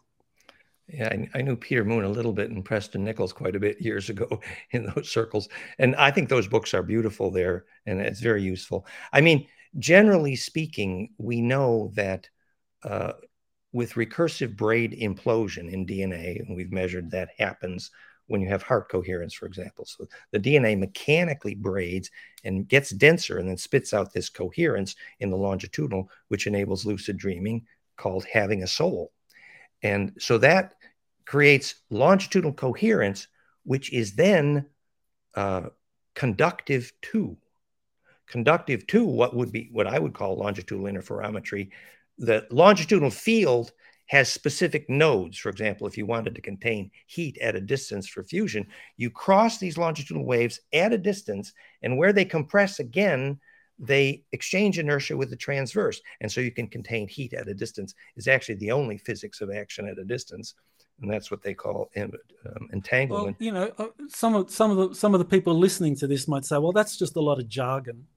Yeah, 0.88 1.10
I, 1.12 1.40
I, 1.40 1.42
knew 1.42 1.58
Peter 1.58 1.84
Moon 1.84 2.06
a 2.06 2.10
little 2.10 2.32
bit 2.32 2.50
and 2.50 2.64
Preston 2.64 3.04
Nichols 3.04 3.34
quite 3.34 3.58
a 3.58 3.60
bit 3.60 3.82
years 3.82 4.10
ago 4.10 4.42
in 4.72 4.86
those 4.86 5.10
circles. 5.10 5.50
And 5.80 5.96
I 5.96 6.12
think 6.12 6.30
those 6.30 6.48
books 6.48 6.74
are 6.74 6.84
beautiful 6.84 7.30
there 7.30 7.66
and 7.86 8.00
it's 8.00 8.22
very 8.22 8.42
useful. 8.42 8.86
I 9.12 9.22
mean, 9.22 9.48
generally 9.78 10.36
speaking, 10.36 11.10
we 11.18 11.42
know 11.42 11.92
that 11.96 12.30
uh, 12.84 13.14
with 13.74 13.94
recursive 13.94 14.56
braid 14.56 14.94
implosion 14.94 15.72
in 15.72 15.86
DNA, 15.86 16.40
and 16.40 16.56
we've 16.56 16.72
measured 16.72 17.12
that 17.12 17.30
happens 17.38 17.92
when 18.28 18.42
you 18.42 18.50
have 18.50 18.62
heart 18.62 18.90
coherence, 18.90 19.34
for 19.34 19.46
example. 19.46 19.86
So 19.86 20.06
the 20.32 20.40
DNA 20.40 20.78
mechanically 20.78 21.56
braids 21.56 22.12
and 22.44 22.68
gets 22.68 22.90
denser 22.92 23.38
and 23.38 23.48
then 23.48 23.58
spits 23.58 23.94
out 23.94 24.14
this 24.14 24.30
coherence 24.30 24.96
in 25.20 25.30
the 25.30 25.38
longitudinal, 25.38 26.10
which 26.28 26.48
enables 26.48 26.86
lucid 26.86 27.18
dreaming 27.18 27.66
called 27.98 28.26
having 28.32 28.64
a 28.64 28.68
soul. 28.68 29.12
And 29.84 30.14
so 30.20 30.38
that 30.40 30.74
creates 31.28 31.76
longitudinal 31.90 32.54
coherence, 32.54 33.28
which 33.64 33.92
is 33.92 34.16
then 34.16 34.66
uh, 35.36 35.64
conductive 36.16 36.92
to. 37.02 37.38
Conductive 38.28 38.88
to 38.88 39.06
what 39.06 39.36
would 39.36 39.52
be 39.52 39.70
what 39.72 39.88
I 39.88 40.00
would 40.00 40.14
call 40.14 40.38
longitudinal 40.38 40.92
interferometry. 40.92 41.70
The 42.18 42.48
longitudinal 42.50 43.12
field 43.12 43.74
has 44.08 44.32
specific 44.32 44.90
nodes. 44.90 45.38
For 45.38 45.50
example, 45.50 45.86
if 45.86 45.98
you 45.98 46.06
wanted 46.06 46.34
to 46.36 46.42
contain 46.42 46.92
heat 47.08 47.38
at 47.40 47.58
a 47.58 47.62
distance 47.62 48.08
for 48.08 48.24
fusion, 48.24 48.66
you 48.96 49.10
cross 49.10 49.58
these 49.58 49.78
longitudinal 49.78 50.26
waves 50.26 50.62
at 50.74 50.94
a 50.94 50.98
distance, 50.98 51.52
and 51.82 51.98
where 51.98 52.14
they 52.14 52.26
compress 52.26 52.80
again, 52.80 53.38
they 53.78 54.24
exchange 54.32 54.80
inertia 54.80 55.16
with 55.16 55.30
the 55.30 55.36
transverse. 55.36 56.00
And 56.22 56.32
so 56.32 56.40
you 56.40 56.52
can 56.52 56.68
contain 56.68 57.08
heat 57.08 57.34
at 57.34 57.50
a 57.50 57.54
distance 57.54 57.94
is 58.16 58.30
actually 58.30 58.56
the 58.56 58.72
only 58.72 58.98
physics 58.98 59.42
of 59.42 59.52
action 59.52 59.88
at 59.88 60.00
a 60.00 60.06
distance. 60.06 60.56
And 61.02 61.12
that's 61.12 61.30
what 61.30 61.44
they 61.44 61.54
call 61.54 61.90
um, 61.96 62.12
entanglement. 62.74 63.38
Well, 63.40 63.46
you 63.46 63.52
know, 63.52 63.72
uh, 63.78 63.88
some 64.08 64.34
of 64.34 64.50
some 64.50 64.72
of 64.72 64.78
the 64.78 64.96
some 64.96 65.14
of 65.14 65.20
the 65.20 65.26
people 65.26 65.54
listening 65.58 65.96
to 65.98 66.08
this 66.08 66.28
might 66.28 66.44
say, 66.44 66.58
"Well, 66.58 66.72
that's 66.72 66.98
just 66.98 67.16
a 67.16 67.22
lot 67.22 67.40
of 67.40 67.48
jargon." 67.48 68.08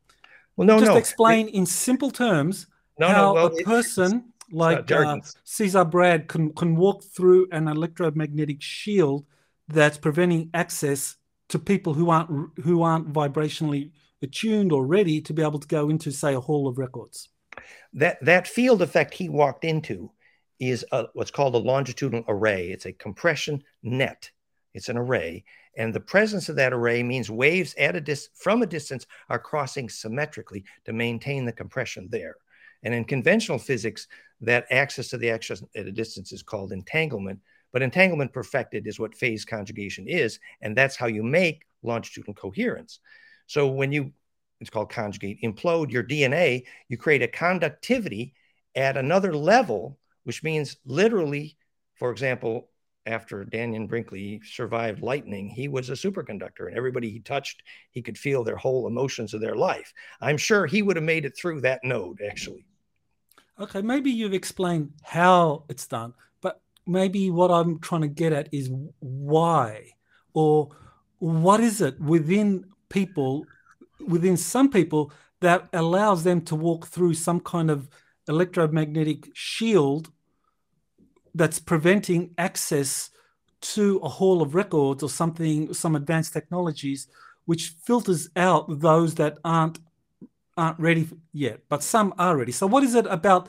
Well, 0.56 0.66
no, 0.66 0.78
just 0.78 0.90
no. 0.90 0.96
explain 0.96 1.48
it, 1.48 1.54
in 1.54 1.66
simple 1.66 2.10
terms 2.10 2.66
no, 2.98 3.08
how 3.08 3.14
no, 3.14 3.34
well, 3.34 3.46
a 3.46 3.62
person 3.62 4.32
like 4.50 4.90
uh, 4.90 5.20
Cezar 5.44 5.90
Brad 5.90 6.28
can 6.28 6.52
can 6.54 6.74
walk 6.74 7.04
through 7.04 7.48
an 7.52 7.68
electromagnetic 7.68 8.60
shield 8.60 9.26
that's 9.68 9.98
preventing 9.98 10.50
access 10.54 11.16
to 11.48 11.58
people 11.58 11.94
who 11.94 12.10
aren't 12.10 12.30
who 12.60 12.82
aren't 12.82 13.12
vibrationally 13.12 13.90
attuned 14.22 14.72
or 14.72 14.86
ready 14.86 15.20
to 15.20 15.32
be 15.32 15.42
able 15.42 15.58
to 15.58 15.68
go 15.68 15.88
into, 15.88 16.10
say, 16.10 16.34
a 16.34 16.40
hall 16.40 16.68
of 16.68 16.78
records. 16.78 17.28
That 17.92 18.24
that 18.24 18.46
field 18.46 18.82
effect 18.82 19.14
he 19.14 19.28
walked 19.28 19.64
into 19.64 20.10
is 20.60 20.84
a, 20.92 21.06
what's 21.14 21.30
called 21.30 21.54
a 21.54 21.58
longitudinal 21.58 22.24
array. 22.28 22.70
It's 22.70 22.86
a 22.86 22.92
compression 22.92 23.64
net. 23.82 24.30
It's 24.74 24.88
an 24.88 24.96
array, 24.96 25.44
and 25.76 25.94
the 25.94 26.00
presence 26.00 26.48
of 26.48 26.56
that 26.56 26.72
array 26.72 27.02
means 27.02 27.30
waves 27.30 27.74
at 27.78 27.96
a 27.96 28.00
dis- 28.00 28.28
from 28.34 28.62
a 28.62 28.66
distance 28.66 29.06
are 29.28 29.38
crossing 29.38 29.88
symmetrically 29.88 30.64
to 30.84 30.92
maintain 30.92 31.44
the 31.44 31.52
compression 31.52 32.08
there. 32.10 32.36
And 32.82 32.94
in 32.94 33.04
conventional 33.04 33.58
physics, 33.58 34.06
that 34.40 34.66
access 34.70 35.08
to 35.08 35.18
the 35.18 35.30
axis 35.30 35.62
at 35.76 35.86
a 35.86 35.92
distance 35.92 36.32
is 36.32 36.42
called 36.42 36.72
entanglement. 36.72 37.40
But 37.72 37.82
entanglement 37.82 38.32
perfected 38.32 38.86
is 38.86 38.98
what 38.98 39.14
phase 39.14 39.44
conjugation 39.44 40.08
is, 40.08 40.40
and 40.60 40.76
that's 40.76 40.96
how 40.96 41.06
you 41.06 41.22
make 41.22 41.66
longitudinal 41.82 42.34
coherence. 42.34 42.98
So 43.46 43.68
when 43.68 43.92
you, 43.92 44.12
it's 44.60 44.70
called 44.70 44.90
conjugate, 44.90 45.42
implode 45.42 45.92
your 45.92 46.02
DNA, 46.02 46.64
you 46.88 46.96
create 46.96 47.22
a 47.22 47.28
conductivity 47.28 48.34
at 48.74 48.96
another 48.96 49.34
level, 49.34 49.98
which 50.24 50.42
means 50.42 50.76
literally, 50.84 51.56
for 51.94 52.10
example, 52.10 52.68
after 53.06 53.44
Dannion 53.44 53.88
Brinkley 53.88 54.40
survived 54.44 55.02
lightning, 55.02 55.48
he 55.48 55.68
was 55.68 55.88
a 55.88 55.94
superconductor, 55.94 56.68
and 56.68 56.76
everybody 56.76 57.10
he 57.10 57.20
touched, 57.20 57.62
he 57.90 58.02
could 58.02 58.18
feel 58.18 58.44
their 58.44 58.56
whole 58.56 58.86
emotions 58.86 59.32
of 59.32 59.40
their 59.40 59.56
life. 59.56 59.92
I'm 60.20 60.36
sure 60.36 60.66
he 60.66 60.82
would 60.82 60.96
have 60.96 61.04
made 61.04 61.24
it 61.24 61.36
through 61.36 61.62
that 61.62 61.80
node, 61.82 62.20
actually. 62.28 62.66
Okay, 63.58 63.82
maybe 63.82 64.10
you've 64.10 64.34
explained 64.34 64.92
how 65.02 65.64
it's 65.68 65.86
done, 65.86 66.14
but 66.40 66.60
maybe 66.86 67.30
what 67.30 67.50
I'm 67.50 67.78
trying 67.80 68.02
to 68.02 68.08
get 68.08 68.32
at 68.32 68.48
is 68.52 68.70
why, 69.00 69.92
or 70.34 70.70
what 71.18 71.60
is 71.60 71.80
it 71.80 72.00
within 72.00 72.66
people, 72.88 73.44
within 74.06 74.36
some 74.36 74.70
people, 74.70 75.12
that 75.40 75.68
allows 75.72 76.22
them 76.24 76.42
to 76.42 76.54
walk 76.54 76.86
through 76.86 77.14
some 77.14 77.40
kind 77.40 77.70
of 77.70 77.88
electromagnetic 78.30 79.28
shield 79.34 80.10
that's 81.34 81.58
preventing 81.58 82.32
access 82.38 83.10
to 83.60 83.98
a 84.02 84.08
hall 84.08 84.40
of 84.40 84.54
records 84.54 85.02
or 85.02 85.10
something, 85.10 85.74
some 85.74 85.94
advanced 85.94 86.32
technologies, 86.32 87.08
which 87.44 87.74
filters 87.84 88.30
out 88.36 88.80
those 88.80 89.16
that 89.16 89.38
aren't 89.44 89.78
aren't 90.56 90.78
ready 90.78 91.08
yet, 91.32 91.60
but 91.68 91.82
some 91.82 92.12
are 92.18 92.36
ready. 92.36 92.52
So, 92.52 92.66
what 92.66 92.82
is 92.82 92.94
it 92.94 93.06
about 93.06 93.48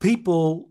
people 0.00 0.70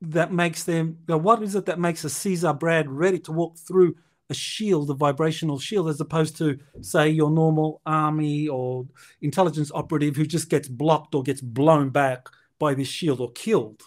that 0.00 0.32
makes 0.32 0.64
them? 0.64 0.98
What 1.06 1.42
is 1.42 1.54
it 1.54 1.66
that 1.66 1.78
makes 1.78 2.04
a 2.04 2.08
Cezar 2.08 2.58
Brad 2.58 2.88
ready 2.88 3.18
to 3.20 3.32
walk 3.32 3.58
through 3.58 3.96
a 4.30 4.34
shield, 4.34 4.90
a 4.90 4.94
vibrational 4.94 5.58
shield, 5.58 5.88
as 5.88 6.00
opposed 6.00 6.36
to, 6.38 6.58
say, 6.80 7.08
your 7.10 7.30
normal 7.30 7.80
army 7.84 8.48
or 8.48 8.86
intelligence 9.20 9.70
operative 9.74 10.16
who 10.16 10.26
just 10.26 10.48
gets 10.48 10.68
blocked 10.68 11.14
or 11.14 11.22
gets 11.22 11.40
blown 11.40 11.90
back 11.90 12.28
by 12.58 12.74
this 12.74 12.88
shield 12.88 13.20
or 13.20 13.32
killed? 13.32 13.82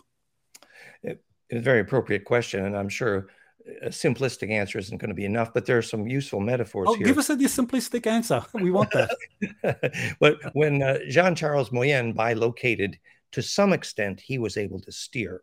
It's 1.04 1.22
a 1.52 1.62
very 1.62 1.80
appropriate 1.80 2.26
question, 2.26 2.66
and 2.66 2.76
I'm 2.76 2.90
sure 2.90 3.28
a 3.82 3.90
simplistic 3.90 4.50
answer 4.50 4.80
isn't 4.80 4.98
going 4.98 5.10
to 5.10 5.16
be 5.16 5.26
enough, 5.26 5.54
but 5.54 5.66
there 5.66 5.78
are 5.78 5.84
some 5.84 6.08
useful 6.08 6.40
metaphors 6.40 6.88
oh, 6.90 6.94
here. 6.96 7.08
Give 7.08 7.18
us 7.18 7.30
a 7.30 7.36
simplistic 7.36 8.08
answer. 8.08 8.44
We 8.54 8.72
want 8.72 8.92
that. 8.92 10.16
but 10.20 10.40
when 10.54 10.82
uh, 10.82 11.00
Jean 11.10 11.36
Charles 11.36 11.72
Moyen 11.72 12.14
bilocated, 12.14 12.98
to 13.34 13.42
some 13.42 13.74
extent, 13.74 14.22
he 14.22 14.40
was 14.40 14.58
able 14.58 14.80
to 14.82 14.92
steer 14.92 15.42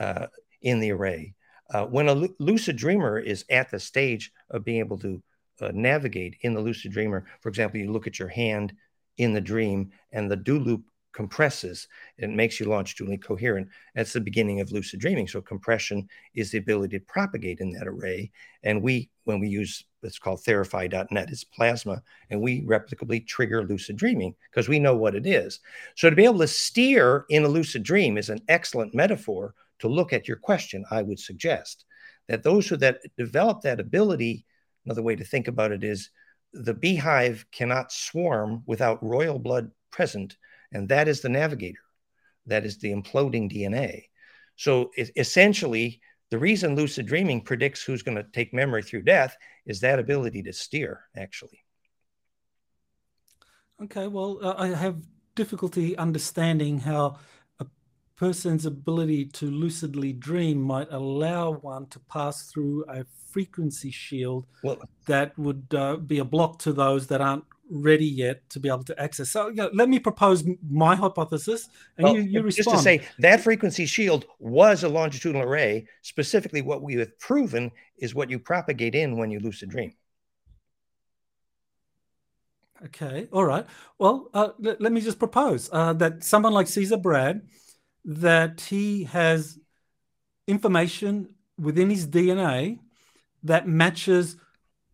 uh, 0.00 0.26
in 0.62 0.80
the 0.80 0.92
array. 0.92 1.34
Uh, 1.72 1.86
when 1.86 2.08
a 2.08 2.28
lucid 2.38 2.76
dreamer 2.76 3.18
is 3.18 3.44
at 3.50 3.70
the 3.70 3.80
stage 3.80 4.32
of 4.50 4.64
being 4.64 4.80
able 4.80 4.98
to 4.98 5.22
uh, 5.60 5.70
navigate 5.72 6.36
in 6.42 6.54
the 6.54 6.60
lucid 6.60 6.92
dreamer, 6.92 7.24
for 7.40 7.48
example, 7.48 7.80
you 7.80 7.90
look 7.90 8.06
at 8.06 8.18
your 8.18 8.28
hand 8.28 8.74
in 9.18 9.32
the 9.32 9.40
dream 9.40 9.90
and 10.12 10.30
the 10.30 10.36
do 10.36 10.58
loop 10.58 10.84
compresses 11.12 11.88
and 12.18 12.36
makes 12.36 12.58
you 12.58 12.66
longitudinally 12.66 13.18
coherent. 13.18 13.68
That's 13.94 14.12
the 14.12 14.20
beginning 14.20 14.60
of 14.60 14.72
lucid 14.72 15.00
dreaming. 15.00 15.28
So 15.28 15.40
compression 15.40 16.08
is 16.34 16.50
the 16.50 16.58
ability 16.58 16.98
to 16.98 17.04
propagate 17.04 17.60
in 17.60 17.72
that 17.72 17.86
array. 17.86 18.30
And 18.62 18.82
we, 18.82 19.10
when 19.24 19.40
we 19.40 19.48
use 19.48 19.84
what's 20.00 20.18
called 20.18 20.40
theraphi.net, 20.40 21.30
it's 21.30 21.44
plasma, 21.44 22.02
and 22.30 22.40
we 22.40 22.62
replicably 22.62 23.26
trigger 23.26 23.64
lucid 23.64 23.96
dreaming 23.96 24.34
because 24.50 24.68
we 24.68 24.78
know 24.78 24.96
what 24.96 25.14
it 25.14 25.26
is. 25.26 25.60
So 25.96 26.10
to 26.10 26.16
be 26.16 26.24
able 26.24 26.40
to 26.40 26.48
steer 26.48 27.24
in 27.28 27.44
a 27.44 27.48
lucid 27.48 27.82
dream 27.82 28.18
is 28.18 28.30
an 28.30 28.40
excellent 28.48 28.94
metaphor 28.94 29.54
to 29.80 29.88
look 29.88 30.12
at 30.12 30.28
your 30.28 30.36
question, 30.36 30.84
I 30.90 31.02
would 31.02 31.18
suggest. 31.18 31.84
That 32.28 32.42
those 32.42 32.68
who 32.68 32.76
that 32.78 33.00
develop 33.16 33.62
that 33.62 33.80
ability, 33.80 34.46
another 34.86 35.02
way 35.02 35.16
to 35.16 35.24
think 35.24 35.48
about 35.48 35.72
it 35.72 35.84
is 35.84 36.10
the 36.52 36.74
beehive 36.74 37.44
cannot 37.50 37.92
swarm 37.92 38.62
without 38.66 39.02
royal 39.02 39.38
blood 39.38 39.70
present 39.90 40.36
and 40.72 40.88
that 40.88 41.08
is 41.08 41.20
the 41.20 41.28
navigator. 41.28 41.80
That 42.46 42.64
is 42.64 42.78
the 42.78 42.92
imploding 42.92 43.52
DNA. 43.52 44.04
So 44.56 44.90
essentially, 44.96 46.00
the 46.30 46.38
reason 46.38 46.76
lucid 46.76 47.06
dreaming 47.06 47.42
predicts 47.42 47.82
who's 47.82 48.02
going 48.02 48.16
to 48.16 48.26
take 48.32 48.54
memory 48.54 48.82
through 48.82 49.02
death 49.02 49.36
is 49.66 49.80
that 49.80 49.98
ability 49.98 50.42
to 50.44 50.52
steer, 50.52 51.04
actually. 51.16 51.60
Okay, 53.82 54.06
well, 54.06 54.38
uh, 54.42 54.54
I 54.56 54.68
have 54.68 55.02
difficulty 55.34 55.96
understanding 55.96 56.78
how 56.78 57.18
a 57.58 57.66
person's 58.16 58.66
ability 58.66 59.26
to 59.26 59.50
lucidly 59.50 60.12
dream 60.12 60.60
might 60.60 60.88
allow 60.90 61.52
one 61.52 61.86
to 61.86 61.98
pass 62.00 62.44
through 62.50 62.84
a 62.88 63.04
frequency 63.30 63.90
shield 63.90 64.46
well, 64.62 64.78
that 65.06 65.36
would 65.38 65.66
uh, 65.74 65.96
be 65.96 66.18
a 66.18 66.24
block 66.24 66.58
to 66.60 66.72
those 66.72 67.06
that 67.08 67.20
aren't 67.20 67.44
ready 67.72 68.06
yet 68.06 68.48
to 68.50 68.60
be 68.60 68.68
able 68.68 68.84
to 68.84 69.00
access. 69.00 69.30
So 69.30 69.48
you 69.48 69.54
know, 69.54 69.70
let 69.72 69.88
me 69.88 69.98
propose 69.98 70.44
my 70.68 70.94
hypothesis, 70.94 71.68
and 71.96 72.04
well, 72.04 72.16
you, 72.16 72.22
you 72.22 72.42
respond. 72.42 72.64
Just 72.64 72.76
to 72.76 72.82
say 72.82 73.00
that 73.18 73.40
frequency 73.40 73.86
shield 73.86 74.26
was 74.38 74.84
a 74.84 74.88
longitudinal 74.88 75.46
array. 75.48 75.86
Specifically, 76.02 76.62
what 76.62 76.82
we 76.82 76.94
have 76.96 77.18
proven 77.18 77.70
is 77.96 78.14
what 78.14 78.30
you 78.30 78.38
propagate 78.38 78.94
in 78.94 79.16
when 79.16 79.30
you 79.30 79.40
lucid 79.40 79.70
dream. 79.70 79.94
Okay, 82.86 83.28
all 83.32 83.44
right. 83.44 83.64
Well, 83.98 84.28
uh, 84.34 84.50
let, 84.58 84.80
let, 84.80 84.92
me 84.92 85.00
just 85.00 85.18
propose 85.18 85.70
uh, 85.72 85.92
that 85.94 86.24
someone 86.24 86.52
like 86.52 86.66
Cezar 86.66 87.00
Brad, 87.00 87.42
that 88.04 88.60
he 88.60 89.04
has 89.04 89.58
information 90.48 91.34
within 91.58 91.90
his 91.90 92.08
DNA 92.08 92.80
that 93.44 93.68
matches 93.68 94.36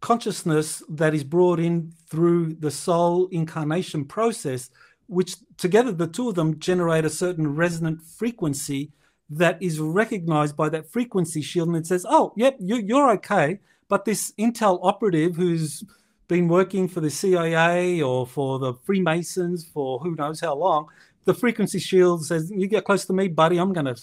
consciousness 0.01 0.83
that 0.89 1.15
is 1.15 1.25
brought 1.25 1.59
in 1.61 1.93
through 2.09 2.55
the 2.55 2.71
soul 2.71 3.29
incarnation 3.31 4.05
process, 4.05 4.71
which 5.07 5.37
together 5.57 5.93
the 5.93 6.07
two 6.07 6.29
of 6.29 6.35
them 6.35 6.59
generate 6.59 7.05
a 7.05 7.11
certain 7.11 7.55
resonant 7.55 8.03
frequency 8.03 8.93
that 9.31 9.63
is 9.63 9.81
recognized 9.81 10.57
by 10.57 10.69
that 10.69 10.91
frequency 10.91 11.43
shield. 11.43 11.69
And 11.69 11.77
it 11.77 11.87
says, 11.87 12.07
oh, 12.09 12.33
yep, 12.37 12.57
you're 12.61 13.11
okay. 13.13 13.59
But 13.89 14.05
this 14.05 14.33
Intel 14.39 14.79
operative 14.83 15.37
who's 15.37 15.85
been 16.29 16.49
working 16.49 16.89
for 16.89 17.01
the 17.01 17.11
CIA 17.11 18.03
or 18.03 18.27
for 18.27 18.59
the 18.59 18.75
Freemasons 18.85 19.65
for 19.65 19.99
who 19.99 20.15
knows 20.15 20.41
how 20.41 20.55
long, 20.55 20.89
the 21.25 21.35
frequency 21.35 21.79
shield 21.79 22.25
says, 22.25 22.51
you 22.51 22.67
get 22.67 22.85
close 22.85 23.05
to 23.07 23.13
me, 23.13 23.29
buddy, 23.29 23.59
I'm 23.59 23.73
going 23.73 23.87
to 23.87 24.01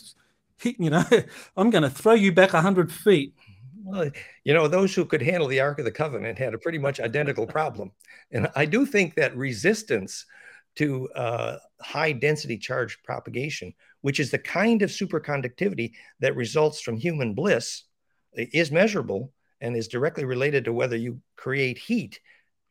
hit, 0.58 0.76
you 0.80 0.90
know, 0.90 1.04
I'm 1.58 1.70
going 1.70 1.84
to 1.84 1.90
throw 1.90 2.14
you 2.14 2.32
back 2.32 2.54
100 2.54 2.92
feet. 2.92 3.34
Well, 3.86 4.10
you 4.44 4.54
know, 4.56 4.68
those 4.68 4.96
who 4.96 5.06
could 5.06 5.22
handle 5.22 5.48
the 5.48 5.60
Ark 5.60 5.78
of 5.78 5.86
the 5.86 5.92
Covenant 5.92 6.40
had 6.40 6.56
a 6.56 6.58
pretty 6.58 6.80
much 6.80 7.00
identical 7.00 7.46
problem. 7.46 7.92
And 8.32 8.50
I 8.56 8.66
do 8.66 8.84
think 8.84 9.14
that 9.16 9.38
resistance 9.38 10.26
to 10.78 11.08
uh, 11.10 11.58
high 11.82 12.12
density 12.12 12.58
charge 12.58 12.98
propagation, 13.04 13.76
which 14.02 14.20
is 14.20 14.32
the 14.32 14.40
kind 14.40 14.82
of 14.82 14.90
superconductivity 14.90 15.94
that 16.20 16.36
results 16.36 16.82
from 16.82 16.98
human 16.98 17.36
bliss, 17.36 17.84
is 18.34 18.72
measurable 18.72 19.32
and 19.62 19.78
is 19.78 19.88
directly 19.88 20.26
related 20.26 20.66
to 20.66 20.74
whether 20.74 20.96
you 20.96 21.22
create 21.36 21.78
heat, 21.78 22.20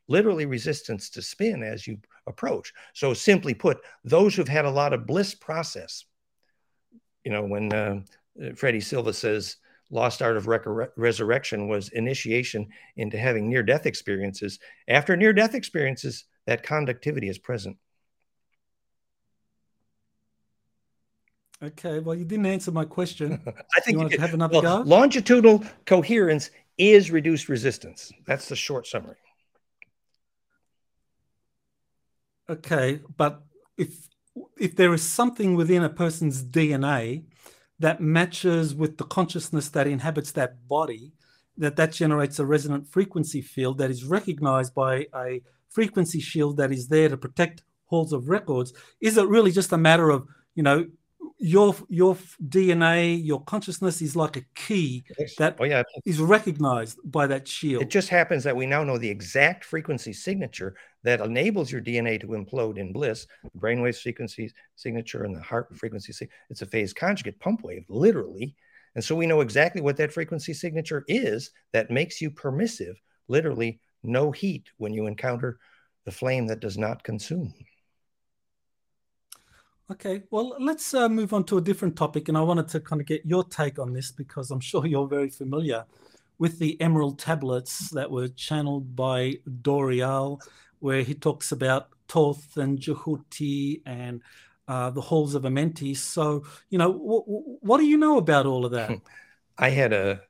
literally 0.08 0.46
resistance 0.46 1.10
to 1.10 1.22
spin 1.22 1.62
as 1.62 1.86
you 1.86 1.96
approach. 2.26 2.72
So, 2.92 3.14
simply 3.14 3.54
put, 3.54 3.78
those 4.02 4.34
who've 4.34 4.48
had 4.48 4.64
a 4.64 4.70
lot 4.70 4.92
of 4.92 5.06
bliss 5.06 5.32
process, 5.32 6.04
you 7.22 7.30
know, 7.30 7.44
when 7.44 7.72
uh, 7.72 8.00
Freddie 8.56 8.80
Silva 8.80 9.12
says, 9.12 9.56
Lost 9.90 10.22
Art 10.22 10.36
of 10.36 10.48
Resurrection 10.96 11.68
was 11.68 11.88
initiation 11.90 12.68
into 12.96 13.18
having 13.18 13.48
near 13.48 13.62
death 13.62 13.86
experiences. 13.86 14.58
After 14.88 15.16
near 15.16 15.32
death 15.32 15.54
experiences, 15.54 16.24
that 16.46 16.62
conductivity 16.62 17.28
is 17.28 17.38
present. 17.38 17.76
Okay, 21.62 22.00
well, 22.00 22.14
you 22.14 22.24
didn't 22.24 22.46
answer 22.46 22.72
my 22.72 22.84
question. 22.84 23.40
I 23.76 23.80
think 23.80 23.98
you, 23.98 24.08
you 24.08 24.18
have 24.18 24.34
another 24.34 24.60
well, 24.60 24.82
go. 24.84 24.88
Longitudinal 24.88 25.64
coherence 25.86 26.50
is 26.76 27.10
reduced 27.10 27.48
resistance. 27.48 28.12
That's 28.26 28.48
the 28.48 28.56
short 28.56 28.86
summary. 28.86 29.16
Okay, 32.48 33.00
but 33.16 33.42
if 33.78 34.08
if 34.58 34.76
there 34.76 34.92
is 34.92 35.02
something 35.02 35.54
within 35.54 35.82
a 35.84 35.88
person's 35.88 36.42
DNA 36.42 37.24
that 37.78 38.00
matches 38.00 38.74
with 38.74 38.98
the 38.98 39.04
consciousness 39.04 39.68
that 39.70 39.86
inhabits 39.86 40.32
that 40.32 40.68
body, 40.68 41.12
that 41.56 41.76
that 41.76 41.92
generates 41.92 42.38
a 42.38 42.46
resonant 42.46 42.86
frequency 42.88 43.40
field 43.40 43.78
that 43.78 43.90
is 43.90 44.04
recognized 44.04 44.74
by 44.74 45.06
a 45.14 45.42
frequency 45.70 46.20
shield 46.20 46.56
that 46.56 46.72
is 46.72 46.88
there 46.88 47.08
to 47.08 47.16
protect 47.16 47.62
halls 47.86 48.12
of 48.12 48.28
records. 48.28 48.72
Is 49.00 49.16
it 49.16 49.28
really 49.28 49.50
just 49.50 49.72
a 49.72 49.78
matter 49.78 50.10
of, 50.10 50.26
you 50.54 50.62
know, 50.62 50.86
your 51.38 51.74
your 51.88 52.16
DNA, 52.46 53.24
your 53.24 53.42
consciousness 53.42 54.00
is 54.00 54.14
like 54.14 54.36
a 54.36 54.42
key 54.54 55.04
that 55.38 55.56
oh, 55.58 55.64
yeah. 55.64 55.82
is 56.04 56.20
recognized 56.20 56.98
by 57.04 57.26
that 57.26 57.46
shield. 57.46 57.82
It 57.82 57.90
just 57.90 58.08
happens 58.08 58.44
that 58.44 58.56
we 58.56 58.66
now 58.66 58.84
know 58.84 58.98
the 58.98 59.08
exact 59.08 59.64
frequency 59.64 60.12
signature 60.12 60.76
that 61.02 61.20
enables 61.20 61.70
your 61.70 61.80
DNA 61.80 62.20
to 62.20 62.28
implode 62.28 62.78
in 62.78 62.92
bliss. 62.92 63.26
The 63.42 63.58
brainwave 63.58 64.00
frequency 64.00 64.52
signature 64.76 65.24
and 65.24 65.34
the 65.34 65.42
heart 65.42 65.76
frequency. 65.76 66.28
It's 66.50 66.62
a 66.62 66.66
phase 66.66 66.92
conjugate 66.92 67.40
pump 67.40 67.62
wave, 67.62 67.84
literally. 67.88 68.54
And 68.94 69.02
so 69.02 69.16
we 69.16 69.26
know 69.26 69.40
exactly 69.40 69.82
what 69.82 69.96
that 69.96 70.12
frequency 70.12 70.54
signature 70.54 71.04
is 71.08 71.50
that 71.72 71.90
makes 71.90 72.20
you 72.20 72.30
permissive, 72.30 73.00
literally 73.28 73.80
no 74.04 74.30
heat 74.30 74.68
when 74.76 74.94
you 74.94 75.06
encounter 75.06 75.58
the 76.04 76.12
flame 76.12 76.46
that 76.46 76.60
does 76.60 76.78
not 76.78 77.02
consume. 77.02 77.52
Okay, 79.90 80.22
well, 80.30 80.56
let's 80.58 80.94
uh, 80.94 81.08
move 81.10 81.34
on 81.34 81.44
to 81.44 81.58
a 81.58 81.60
different 81.60 81.94
topic. 81.96 82.28
And 82.28 82.38
I 82.38 82.40
wanted 82.40 82.68
to 82.68 82.80
kind 82.80 83.00
of 83.00 83.06
get 83.06 83.24
your 83.26 83.44
take 83.44 83.78
on 83.78 83.92
this 83.92 84.10
because 84.10 84.50
I'm 84.50 84.60
sure 84.70 84.86
you're 84.86 85.06
very 85.06 85.28
familiar 85.28 85.84
with 86.38 86.58
the 86.58 86.80
emerald 86.80 87.18
tablets 87.18 87.90
that 87.90 88.10
were 88.10 88.28
channeled 88.28 88.96
by 88.96 89.34
Doreal, 89.62 90.40
where 90.80 91.02
he 91.02 91.14
talks 91.14 91.52
about 91.52 91.88
Thoth 92.08 92.56
and 92.56 92.78
Jehuti 92.78 93.82
and 93.86 94.22
uh, 94.66 94.90
the 94.90 95.00
halls 95.00 95.34
of 95.34 95.42
Amenti. 95.42 95.96
So, 95.96 96.44
you 96.70 96.78
know, 96.78 96.92
w- 96.92 97.20
w- 97.20 97.58
what 97.60 97.78
do 97.78 97.84
you 97.86 97.96
know 97.96 98.18
about 98.18 98.46
all 98.46 98.64
of 98.64 98.72
that? 98.72 98.98
I 99.58 99.68
had 99.68 99.92
a 99.92 100.22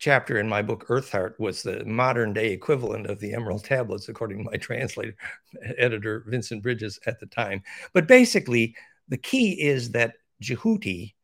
chapter 0.00 0.38
in 0.38 0.48
my 0.48 0.62
book, 0.62 0.86
Earthheart, 0.88 1.38
was 1.38 1.62
the 1.62 1.84
modern 1.84 2.32
day 2.32 2.52
equivalent 2.52 3.06
of 3.06 3.20
the 3.20 3.34
Emerald 3.34 3.62
Tablets, 3.62 4.08
according 4.08 4.38
to 4.38 4.50
my 4.50 4.56
translator, 4.56 5.14
editor, 5.78 6.24
Vincent 6.26 6.62
Bridges 6.62 6.98
at 7.06 7.20
the 7.20 7.26
time. 7.26 7.62
But 7.92 8.08
basically, 8.08 8.74
the 9.08 9.18
key 9.18 9.60
is 9.60 9.92
that 9.92 10.14
Jehuti 10.42 11.14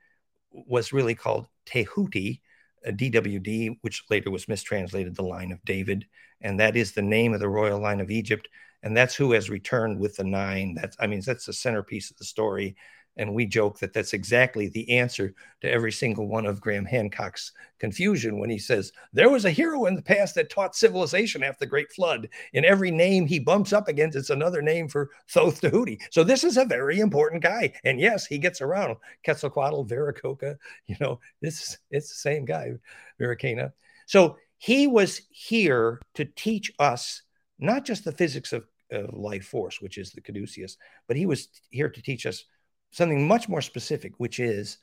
was 0.52 0.92
really 0.92 1.14
called 1.14 1.48
Tehuti, 1.66 2.40
DWD, 2.86 3.78
which 3.80 4.04
later 4.10 4.30
was 4.30 4.46
mistranslated 4.46 5.16
the 5.16 5.22
line 5.22 5.50
of 5.50 5.64
David. 5.64 6.06
And 6.42 6.60
that 6.60 6.76
is 6.76 6.92
the 6.92 7.02
name 7.02 7.34
of 7.34 7.40
the 7.40 7.48
royal 7.48 7.80
line 7.80 8.00
of 8.00 8.10
Egypt. 8.10 8.46
And 8.82 8.96
that's 8.96 9.16
who 9.16 9.32
has 9.32 9.50
returned 9.50 9.98
with 9.98 10.16
the 10.16 10.24
nine. 10.24 10.74
That's, 10.74 10.96
I 11.00 11.06
mean, 11.06 11.22
that's 11.24 11.46
the 11.46 11.52
centerpiece 11.52 12.10
of 12.10 12.18
the 12.18 12.24
story. 12.24 12.76
And 13.16 13.34
we 13.34 13.46
joke 13.46 13.78
that 13.78 13.92
that's 13.92 14.12
exactly 14.12 14.68
the 14.68 14.98
answer 14.98 15.34
to 15.62 15.70
every 15.70 15.92
single 15.92 16.28
one 16.28 16.44
of 16.44 16.60
Graham 16.60 16.84
Hancock's 16.84 17.52
confusion 17.78 18.38
when 18.38 18.50
he 18.50 18.58
says, 18.58 18.92
There 19.12 19.30
was 19.30 19.44
a 19.44 19.50
hero 19.50 19.86
in 19.86 19.94
the 19.94 20.02
past 20.02 20.34
that 20.34 20.50
taught 20.50 20.76
civilization 20.76 21.42
after 21.42 21.60
the 21.60 21.70
Great 21.70 21.90
Flood. 21.92 22.28
In 22.52 22.64
every 22.64 22.90
name 22.90 23.26
he 23.26 23.38
bumps 23.38 23.72
up 23.72 23.88
against, 23.88 24.16
it's 24.16 24.30
another 24.30 24.60
name 24.60 24.88
for 24.88 25.10
Thoth 25.30 25.60
Tahuti. 25.60 25.98
So 26.10 26.24
this 26.24 26.44
is 26.44 26.58
a 26.58 26.64
very 26.64 27.00
important 27.00 27.42
guy. 27.42 27.72
And 27.84 27.98
yes, 27.98 28.26
he 28.26 28.38
gets 28.38 28.60
around 28.60 28.96
Quetzalcoatl, 29.24 29.84
Viracocha, 29.84 30.56
you 30.86 30.96
know, 31.00 31.20
this 31.40 31.78
it's 31.90 32.08
the 32.08 32.14
same 32.14 32.44
guy, 32.44 32.72
Viracana. 33.20 33.72
So 34.06 34.36
he 34.58 34.86
was 34.86 35.22
here 35.30 36.00
to 36.14 36.24
teach 36.24 36.72
us 36.78 37.22
not 37.58 37.84
just 37.84 38.04
the 38.04 38.12
physics 38.12 38.52
of, 38.52 38.66
of 38.90 39.14
life 39.14 39.46
force, 39.46 39.80
which 39.80 39.98
is 39.98 40.12
the 40.12 40.20
caduceus, 40.20 40.76
but 41.06 41.16
he 41.16 41.26
was 41.26 41.48
here 41.70 41.88
to 41.88 42.02
teach 42.02 42.26
us 42.26 42.44
something 42.90 43.26
much 43.26 43.48
more 43.48 43.60
specific, 43.60 44.14
which 44.18 44.40
is 44.40 44.78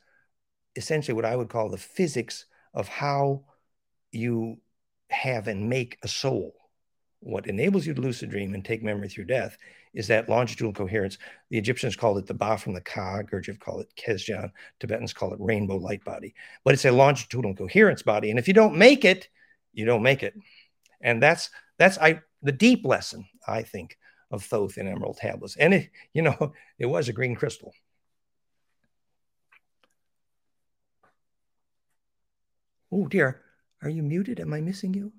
essentially 0.76 1.14
what 1.14 1.24
I 1.24 1.36
would 1.36 1.48
call 1.48 1.68
the 1.68 1.78
physics 1.78 2.46
of 2.74 2.88
how 2.88 3.44
you 4.12 4.58
have 5.10 5.48
and 5.48 5.68
make 5.68 5.98
a 6.02 6.08
soul. 6.08 6.54
What 7.20 7.46
enables 7.46 7.86
you 7.86 7.94
to 7.94 8.00
lucid 8.00 8.30
dream 8.30 8.54
and 8.54 8.64
take 8.64 8.82
memory 8.82 9.08
through 9.08 9.24
death 9.24 9.56
is 9.94 10.08
that 10.08 10.28
longitudinal 10.28 10.74
coherence. 10.74 11.18
The 11.50 11.58
Egyptians 11.58 11.96
called 11.96 12.18
it 12.18 12.26
the 12.26 12.34
Ba 12.34 12.58
from 12.58 12.74
the 12.74 12.80
Ka, 12.80 13.22
Gurdjieff 13.22 13.58
called 13.58 13.82
it 13.82 13.94
Kesdjan, 13.96 14.50
Tibetans 14.80 15.12
call 15.12 15.32
it 15.32 15.40
rainbow 15.40 15.76
light 15.76 16.04
body. 16.04 16.34
But 16.64 16.74
it's 16.74 16.84
a 16.84 16.90
longitudinal 16.90 17.54
coherence 17.54 18.02
body. 18.02 18.30
And 18.30 18.38
if 18.38 18.48
you 18.48 18.54
don't 18.54 18.76
make 18.76 19.04
it, 19.04 19.28
you 19.72 19.86
don't 19.86 20.02
make 20.02 20.22
it. 20.22 20.34
And 21.00 21.22
that's 21.22 21.50
that's 21.78 21.98
I 21.98 22.20
the 22.42 22.52
deep 22.52 22.84
lesson, 22.84 23.26
I 23.46 23.62
think, 23.62 23.96
of 24.30 24.44
Thoth 24.44 24.76
and 24.76 24.88
Emerald 24.88 25.16
Tablets. 25.16 25.56
And 25.56 25.74
it, 25.74 25.90
you 26.12 26.22
know, 26.22 26.52
it 26.78 26.86
was 26.86 27.08
a 27.08 27.12
green 27.12 27.34
crystal. 27.34 27.72
Oh 32.94 33.08
dear, 33.08 33.40
are 33.82 33.88
you 33.88 34.04
muted? 34.04 34.38
Am 34.38 34.52
I 34.52 34.60
missing 34.60 34.94
you? 34.94 35.12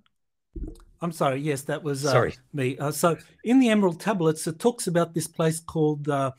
I'm 1.01 1.11
sorry. 1.11 1.41
Yes, 1.41 1.63
that 1.63 1.84
was 1.84 2.05
uh, 2.05 2.11
sorry 2.11 2.34
me. 2.53 2.78
Uh, 2.78 2.91
so 2.91 3.17
in 3.43 3.59
the 3.59 3.69
Emerald 3.69 3.99
Tablets, 3.99 4.47
it 4.47 4.59
talks 4.59 4.88
about 4.88 5.13
this 5.13 5.28
place 5.28 5.59
called 5.59 6.07
uh, 6.07 6.32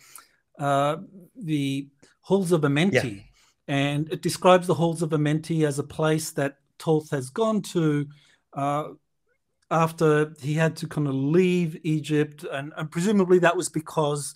uh 0.59 0.97
the 1.37 1.89
Halls 2.23 2.53
of 2.53 2.63
Amenti, 2.63 3.17
yeah. 3.17 3.23
and 3.69 4.11
it 4.11 4.23
describes 4.23 4.67
the 4.67 4.75
Halls 4.75 5.03
of 5.03 5.11
Amenti 5.11 5.67
as 5.67 5.79
a 5.79 5.85
place 5.85 6.31
that 6.33 6.57
Thoth 6.79 7.11
has 7.11 7.29
gone 7.29 7.61
to 7.63 8.07
uh, 8.55 8.85
after 9.71 10.33
he 10.41 10.55
had 10.55 10.75
to 10.77 10.89
kind 10.89 11.07
of 11.07 11.15
leave 11.15 11.77
Egypt, 11.85 12.47
and, 12.51 12.73
and 12.79 12.91
presumably 12.91 13.39
that 13.41 13.57
was 13.57 13.69
because 13.69 14.35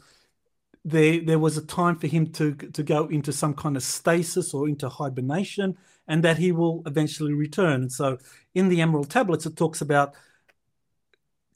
there 0.85 1.21
there 1.21 1.39
was 1.39 1.57
a 1.57 1.67
time 1.67 1.97
for 1.97 2.07
him 2.07 2.33
to 2.33 2.55
to 2.55 2.83
go 2.83 3.07
into 3.07 3.33
some 3.33 3.55
kind 3.55 3.77
of 3.77 3.83
stasis 3.83 4.55
or 4.55 4.69
into 4.69 4.89
hibernation 4.89 5.77
and 6.09 6.25
that 6.25 6.39
he 6.39 6.53
will 6.53 6.83
eventually 6.87 7.35
return. 7.35 7.83
And 7.83 7.93
so 7.93 8.19
in 8.55 8.69
the 8.69 8.81
Emerald 8.81 9.11
Tablets, 9.11 9.47
it 9.47 9.57
talks 9.57 9.81
about 9.81 10.15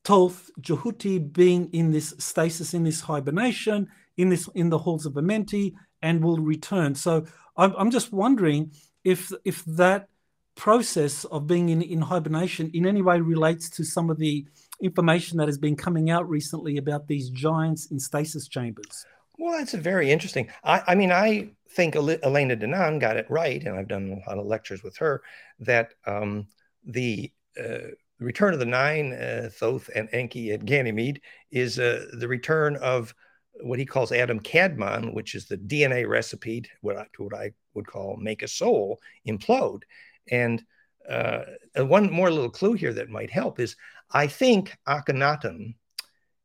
Thoth, 0.04 0.50
Jehuti 0.60 1.18
being 1.32 1.70
in 1.72 1.90
this 1.90 2.14
stasis, 2.18 2.74
in 2.74 2.84
this 2.84 3.00
hibernation, 3.00 3.88
in 4.16 4.28
this 4.28 4.48
in 4.54 4.68
the 4.68 4.78
halls 4.78 5.06
of 5.06 5.14
Amenti, 5.14 5.74
and 6.02 6.22
will 6.22 6.38
return. 6.38 6.94
So 6.94 7.24
I'm, 7.56 7.74
I'm 7.76 7.90
just 7.90 8.12
wondering 8.12 8.72
if 9.02 9.32
if 9.44 9.64
that 9.64 10.08
process 10.54 11.24
of 11.24 11.46
being 11.46 11.70
in, 11.70 11.82
in 11.82 12.00
hibernation 12.00 12.70
in 12.74 12.86
any 12.86 13.02
way 13.02 13.20
relates 13.20 13.68
to 13.68 13.82
some 13.82 14.08
of 14.08 14.18
the 14.18 14.46
information 14.80 15.38
that 15.38 15.48
has 15.48 15.58
been 15.58 15.74
coming 15.74 16.10
out 16.10 16.28
recently 16.28 16.76
about 16.76 17.08
these 17.08 17.30
giants 17.30 17.86
in 17.86 17.98
stasis 17.98 18.46
chambers. 18.46 19.04
Well, 19.38 19.58
that's 19.58 19.74
a 19.74 19.78
very 19.78 20.10
interesting. 20.10 20.48
I, 20.62 20.82
I 20.88 20.94
mean, 20.94 21.10
I 21.10 21.50
think 21.70 21.96
Elena 21.96 22.56
Danaan 22.56 23.00
got 23.00 23.16
it 23.16 23.26
right, 23.28 23.62
and 23.62 23.76
I've 23.76 23.88
done 23.88 24.22
a 24.26 24.30
lot 24.30 24.38
of 24.38 24.46
lectures 24.46 24.82
with 24.82 24.96
her, 24.98 25.22
that 25.60 25.94
um, 26.06 26.46
the 26.84 27.32
uh, 27.58 27.88
return 28.20 28.52
of 28.54 28.60
the 28.60 28.66
nine, 28.66 29.12
uh, 29.12 29.50
Thoth 29.52 29.90
and 29.94 30.08
Enki 30.12 30.52
at 30.52 30.64
Ganymede, 30.64 31.20
is 31.50 31.78
uh, 31.78 32.06
the 32.12 32.28
return 32.28 32.76
of 32.76 33.14
what 33.60 33.78
he 33.78 33.86
calls 33.86 34.12
Adam 34.12 34.40
Kadmon, 34.40 35.14
which 35.14 35.34
is 35.34 35.46
the 35.46 35.56
DNA 35.58 36.08
recipe 36.08 36.60
to 36.60 36.68
what 36.80 36.96
I, 36.96 37.06
what 37.18 37.34
I 37.34 37.52
would 37.74 37.86
call 37.86 38.16
make 38.16 38.42
a 38.42 38.48
soul 38.48 39.00
implode. 39.26 39.82
And 40.30 40.62
uh, 41.08 41.42
one 41.76 42.10
more 42.10 42.30
little 42.30 42.50
clue 42.50 42.74
here 42.74 42.92
that 42.94 43.10
might 43.10 43.30
help 43.30 43.60
is 43.60 43.76
I 44.10 44.26
think 44.26 44.76
Akhenaten, 44.88 45.74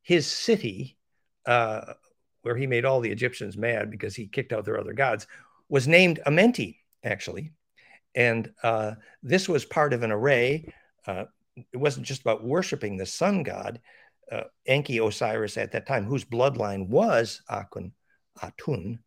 his 0.02 0.28
city, 0.28 0.98
uh, 1.46 1.94
where 2.50 2.58
he 2.58 2.66
made 2.66 2.84
all 2.84 3.00
the 3.00 3.12
Egyptians 3.12 3.56
mad 3.56 3.91
because 3.91 4.16
he 4.16 4.26
kicked 4.26 4.52
out 4.52 4.66
their 4.66 4.80
other 4.80 4.93
gods, 4.93 5.28
was 5.70 5.88
named 5.88 6.20
Amenti, 6.26 6.78
actually. 7.04 7.52
And 8.16 8.52
uh, 8.64 8.93
this 9.22 9.47
was 9.47 9.66
part 9.66 9.93
of 9.93 10.02
an 10.02 10.12
array. 10.12 10.74
Uh, 11.06 11.26
it 11.72 11.78
wasn't 11.78 12.08
just 12.08 12.22
about 12.22 12.43
worshiping 12.43 12.97
the 12.97 13.06
sun 13.06 13.43
god, 13.43 13.80
uh, 14.32 14.45
Enki 14.66 14.97
Osiris 14.97 15.58
at 15.58 15.74
that 15.74 15.86
time, 15.86 16.06
whose 16.06 16.26
bloodline 16.26 16.88
was 16.88 17.43
Akun, 17.52 17.91
Atun. 18.41 18.97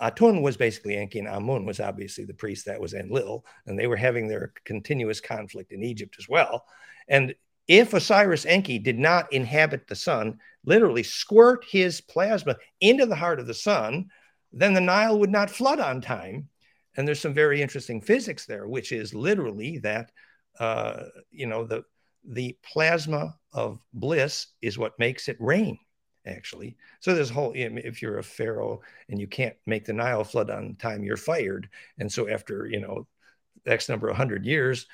Atun 0.00 0.42
was 0.42 0.56
basically 0.56 0.96
Enki, 0.96 1.18
and 1.18 1.26
Amun 1.26 1.66
was 1.66 1.80
obviously 1.80 2.24
the 2.24 2.34
priest 2.34 2.66
that 2.66 2.80
was 2.80 2.94
Enlil, 2.94 3.44
and 3.66 3.76
they 3.76 3.88
were 3.88 3.96
having 3.96 4.28
their 4.28 4.52
continuous 4.64 5.20
conflict 5.20 5.72
in 5.72 5.82
Egypt 5.82 6.14
as 6.20 6.28
well. 6.28 6.66
And 7.08 7.34
if 7.68 7.94
Osiris 7.94 8.46
Enki 8.46 8.78
did 8.78 8.98
not 8.98 9.32
inhabit 9.32 9.86
the 9.86 9.96
sun, 9.96 10.38
literally 10.64 11.02
squirt 11.02 11.64
his 11.68 12.00
plasma 12.00 12.56
into 12.80 13.06
the 13.06 13.16
heart 13.16 13.40
of 13.40 13.46
the 13.46 13.54
sun, 13.54 14.06
then 14.52 14.74
the 14.74 14.80
Nile 14.80 15.18
would 15.18 15.30
not 15.30 15.50
flood 15.50 15.80
on 15.80 16.00
time. 16.00 16.48
And 16.96 17.06
there's 17.06 17.20
some 17.20 17.34
very 17.34 17.60
interesting 17.60 18.00
physics 18.00 18.46
there, 18.46 18.66
which 18.66 18.92
is 18.92 19.14
literally 19.14 19.78
that, 19.78 20.10
uh, 20.58 21.04
you 21.30 21.46
know, 21.46 21.64
the, 21.64 21.84
the 22.28 22.56
plasma 22.64 23.36
of 23.52 23.78
bliss 23.92 24.48
is 24.62 24.78
what 24.78 24.98
makes 24.98 25.28
it 25.28 25.36
rain, 25.38 25.78
actually. 26.26 26.76
So 27.00 27.14
there's 27.14 27.30
whole, 27.30 27.52
if 27.54 28.00
you're 28.00 28.18
a 28.18 28.22
pharaoh 28.22 28.80
and 29.08 29.20
you 29.20 29.26
can't 29.26 29.56
make 29.66 29.84
the 29.84 29.92
Nile 29.92 30.24
flood 30.24 30.50
on 30.50 30.76
time, 30.76 31.04
you're 31.04 31.16
fired. 31.16 31.68
And 31.98 32.10
so 32.10 32.28
after, 32.28 32.66
you 32.66 32.80
know, 32.80 33.06
X 33.66 33.88
number 33.88 34.08
of 34.08 34.16
hundred 34.16 34.46
years, 34.46 34.86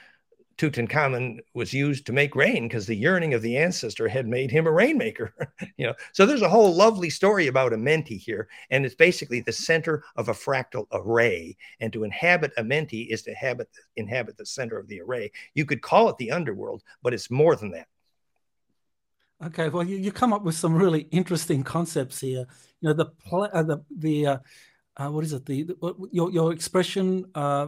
Tutankhamun 0.62 1.40
was 1.54 1.72
used 1.72 2.06
to 2.06 2.12
make 2.12 2.36
rain 2.36 2.68
because 2.68 2.86
the 2.86 2.94
yearning 2.94 3.34
of 3.34 3.42
the 3.42 3.56
ancestor 3.56 4.06
had 4.06 4.28
made 4.28 4.52
him 4.52 4.68
a 4.68 4.70
rainmaker. 4.70 5.34
you 5.76 5.84
know, 5.84 5.94
so 6.12 6.24
there's 6.24 6.42
a 6.42 6.48
whole 6.48 6.72
lovely 6.72 7.10
story 7.10 7.48
about 7.48 7.72
Amenti 7.72 8.16
here, 8.16 8.46
and 8.70 8.86
it's 8.86 8.94
basically 8.94 9.40
the 9.40 9.52
center 9.52 10.04
of 10.14 10.28
a 10.28 10.32
fractal 10.32 10.86
array. 10.92 11.56
And 11.80 11.92
to 11.92 12.04
inhabit 12.04 12.54
Amenti 12.56 13.08
is 13.08 13.22
to 13.22 13.30
inhabit 13.30 13.70
inhabit 13.96 14.36
the 14.36 14.46
center 14.46 14.78
of 14.78 14.86
the 14.86 15.00
array. 15.00 15.32
You 15.54 15.64
could 15.64 15.82
call 15.82 16.08
it 16.10 16.16
the 16.18 16.30
underworld, 16.30 16.84
but 17.02 17.12
it's 17.12 17.28
more 17.28 17.56
than 17.56 17.72
that. 17.72 17.88
Okay, 19.44 19.68
well, 19.68 19.82
you, 19.82 19.96
you 19.96 20.12
come 20.12 20.32
up 20.32 20.44
with 20.44 20.54
some 20.54 20.76
really 20.76 21.08
interesting 21.10 21.64
concepts 21.64 22.20
here. 22.20 22.46
You 22.80 22.90
know, 22.90 22.92
the 22.92 23.06
uh, 23.32 23.62
the 23.64 23.82
the 23.98 24.26
uh, 24.28 24.38
uh, 24.96 25.08
what 25.08 25.24
is 25.24 25.32
it? 25.32 25.44
The, 25.44 25.64
the 25.64 26.08
your 26.12 26.30
your 26.30 26.52
expression 26.52 27.24
uh, 27.34 27.66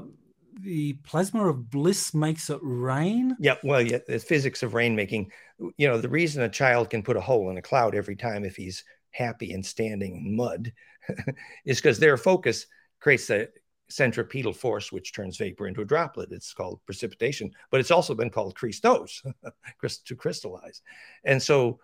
the 0.60 0.94
plasma 1.04 1.48
of 1.48 1.70
bliss 1.70 2.14
makes 2.14 2.50
it 2.50 2.58
rain. 2.62 3.36
Yeah, 3.38 3.56
well, 3.62 3.80
yeah, 3.80 3.98
the 4.06 4.18
physics 4.18 4.62
of 4.62 4.72
rainmaking. 4.72 5.28
You 5.76 5.88
know, 5.88 5.98
the 5.98 6.08
reason 6.08 6.42
a 6.42 6.48
child 6.48 6.90
can 6.90 7.02
put 7.02 7.16
a 7.16 7.20
hole 7.20 7.50
in 7.50 7.58
a 7.58 7.62
cloud 7.62 7.94
every 7.94 8.16
time 8.16 8.44
if 8.44 8.56
he's 8.56 8.84
happy 9.10 9.52
and 9.52 9.64
standing 9.64 10.16
in 10.16 10.36
mud 10.36 10.72
is 11.64 11.80
because 11.80 11.98
their 11.98 12.16
focus 12.16 12.66
creates 13.00 13.26
the 13.26 13.48
centripetal 13.88 14.52
force, 14.52 14.90
which 14.90 15.12
turns 15.12 15.36
vapor 15.36 15.66
into 15.66 15.82
a 15.82 15.84
droplet. 15.84 16.32
It's 16.32 16.54
called 16.54 16.80
precipitation, 16.86 17.50
but 17.70 17.80
it's 17.80 17.90
also 17.90 18.14
been 18.14 18.30
called 18.30 18.56
Christos, 18.56 19.22
to 20.06 20.16
crystallize. 20.16 20.82
And 21.24 21.42
so 21.42 21.78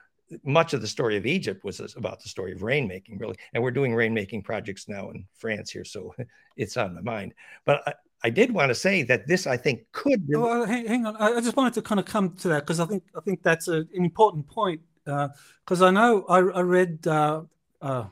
much 0.44 0.74
of 0.74 0.80
the 0.80 0.86
story 0.86 1.16
of 1.16 1.26
Egypt 1.26 1.64
was 1.64 1.80
about 1.96 2.22
the 2.22 2.28
story 2.28 2.52
of 2.52 2.60
rainmaking, 2.60 3.20
really. 3.20 3.36
And 3.52 3.62
we're 3.62 3.70
doing 3.70 3.92
rainmaking 3.92 4.44
projects 4.44 4.88
now 4.88 5.10
in 5.10 5.24
France 5.34 5.70
here, 5.70 5.84
so 5.84 6.14
it's 6.56 6.76
on 6.76 6.94
my 6.94 7.00
mind. 7.00 7.34
But 7.64 7.86
uh, 7.86 7.92
I, 8.22 8.30
did 8.30 8.52
want 8.52 8.70
to 8.70 8.74
say 8.74 9.02
that 9.04 9.26
this, 9.26 9.46
I 9.46 9.56
think, 9.56 9.80
could. 9.92 10.22
Well, 10.28 10.66
hang, 10.66 10.86
hang, 10.86 11.06
on, 11.06 11.16
I 11.16 11.40
just 11.40 11.56
wanted 11.56 11.74
to 11.74 11.82
kind 11.82 11.98
of 11.98 12.06
come 12.06 12.34
to 12.36 12.48
that 12.48 12.60
because 12.60 12.80
I 12.80 12.86
think 12.86 13.04
I 13.16 13.20
think 13.20 13.42
that's 13.42 13.68
a, 13.68 13.78
an 13.78 13.88
important 14.04 14.48
point. 14.48 14.80
Because 15.04 15.82
uh, 15.82 15.86
I 15.86 15.90
know 15.90 16.24
I, 16.28 16.38
I 16.38 16.60
read 16.60 17.06
uh, 17.06 17.42
uh, 17.80 17.86
a 17.86 18.10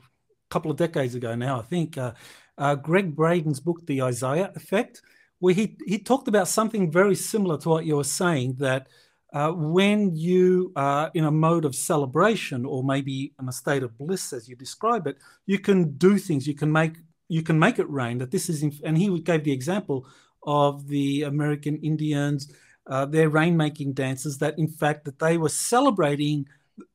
couple 0.49 0.71
of 0.71 0.77
decades 0.77 1.15
ago 1.15 1.35
now, 1.35 1.59
I 1.59 1.63
think, 1.63 1.97
uh, 1.97 2.13
uh, 2.57 2.75
Gregg 2.75 3.15
Braden's 3.15 3.59
book, 3.59 3.85
The 3.85 4.01
Isaiah 4.01 4.51
Effect, 4.55 5.01
where 5.39 5.53
he 5.53 5.77
he 5.85 5.99
talked 5.99 6.27
about 6.27 6.47
something 6.47 6.91
very 6.91 7.15
similar 7.15 7.57
to 7.59 7.69
what 7.69 7.85
you 7.85 7.95
were 7.95 8.03
saying 8.03 8.55
that 8.59 8.87
uh, 9.33 9.51
when 9.51 10.15
you 10.15 10.71
are 10.75 11.11
in 11.13 11.25
a 11.25 11.31
mode 11.31 11.65
of 11.65 11.75
celebration 11.75 12.65
or 12.65 12.83
maybe 12.83 13.33
in 13.39 13.47
a 13.47 13.51
state 13.51 13.83
of 13.83 13.97
bliss 13.97 14.33
as 14.33 14.49
you 14.49 14.55
describe 14.55 15.05
it 15.05 15.17
you 15.45 15.59
can 15.59 15.91
do 15.97 16.17
things 16.17 16.47
you 16.47 16.55
can 16.55 16.71
make 16.71 16.93
you 17.29 17.43
can 17.43 17.57
make 17.57 17.79
it 17.79 17.89
rain 17.89 18.17
that 18.17 18.31
this 18.31 18.49
is 18.49 18.63
and 18.83 18.97
he 18.97 19.19
gave 19.21 19.43
the 19.43 19.51
example 19.51 20.05
of 20.43 20.87
the 20.87 21.23
american 21.23 21.77
indians 21.77 22.51
uh, 22.87 23.05
their 23.05 23.29
rainmaking 23.29 23.93
dances 23.93 24.39
that 24.39 24.57
in 24.57 24.67
fact 24.67 25.05
that 25.05 25.19
they 25.19 25.37
were 25.37 25.49
celebrating 25.49 26.45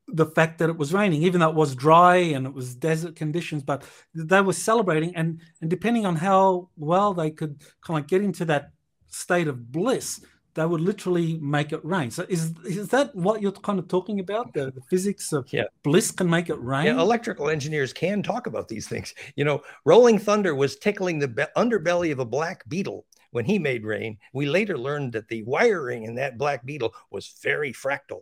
the 0.09 0.25
fact 0.25 0.59
that 0.59 0.69
it 0.69 0.77
was 0.77 0.93
raining 0.93 1.23
even 1.23 1.39
though 1.39 1.49
it 1.49 1.55
was 1.55 1.73
dry 1.73 2.17
and 2.17 2.45
it 2.45 2.53
was 2.53 2.75
desert 2.75 3.15
conditions 3.15 3.63
but 3.63 3.83
they 4.13 4.41
were 4.41 4.53
celebrating 4.53 5.15
and 5.15 5.41
and 5.61 5.69
depending 5.69 6.05
on 6.05 6.15
how 6.15 6.69
well 6.75 7.13
they 7.13 7.31
could 7.31 7.61
kind 7.81 7.99
of 7.99 8.07
get 8.07 8.21
into 8.21 8.45
that 8.45 8.71
state 9.07 9.47
of 9.47 9.71
bliss 9.71 10.21
that 10.55 10.69
would 10.69 10.81
literally 10.81 11.37
make 11.41 11.73
it 11.73 11.83
rain. 11.83 12.09
So 12.09 12.25
is 12.29 12.53
is 12.65 12.87
that 12.89 13.13
what 13.13 13.41
you're 13.41 13.51
kind 13.51 13.77
of 13.77 13.87
talking 13.87 14.19
about? 14.19 14.53
The, 14.53 14.71
the 14.71 14.81
physics 14.89 15.31
of 15.33 15.51
yeah. 15.51 15.65
bliss 15.83 16.11
can 16.11 16.29
make 16.29 16.49
it 16.49 16.59
rain. 16.61 16.85
Yeah, 16.87 16.99
electrical 16.99 17.49
engineers 17.49 17.93
can 17.93 18.23
talk 18.23 18.47
about 18.47 18.67
these 18.67 18.87
things. 18.87 19.13
You 19.35 19.45
know, 19.45 19.61
Rolling 19.83 20.17
Thunder 20.17 20.55
was 20.55 20.77
tickling 20.77 21.19
the 21.19 21.27
be- 21.27 21.43
underbelly 21.57 22.11
of 22.11 22.19
a 22.19 22.25
black 22.25 22.67
beetle 22.69 23.05
when 23.31 23.45
he 23.45 23.59
made 23.59 23.85
rain. 23.85 24.17
We 24.33 24.45
later 24.45 24.77
learned 24.77 25.11
that 25.13 25.27
the 25.27 25.43
wiring 25.43 26.03
in 26.03 26.15
that 26.15 26.37
black 26.37 26.65
beetle 26.65 26.93
was 27.11 27.35
very 27.43 27.73
fractal. 27.73 28.21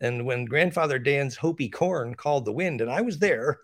And 0.00 0.26
when 0.26 0.44
grandfather 0.44 0.98
Dan's 0.98 1.36
Hopi 1.36 1.68
corn 1.68 2.14
called 2.14 2.44
the 2.44 2.52
wind, 2.52 2.80
and 2.80 2.90
I 2.90 3.00
was 3.00 3.18
there, 3.18 3.60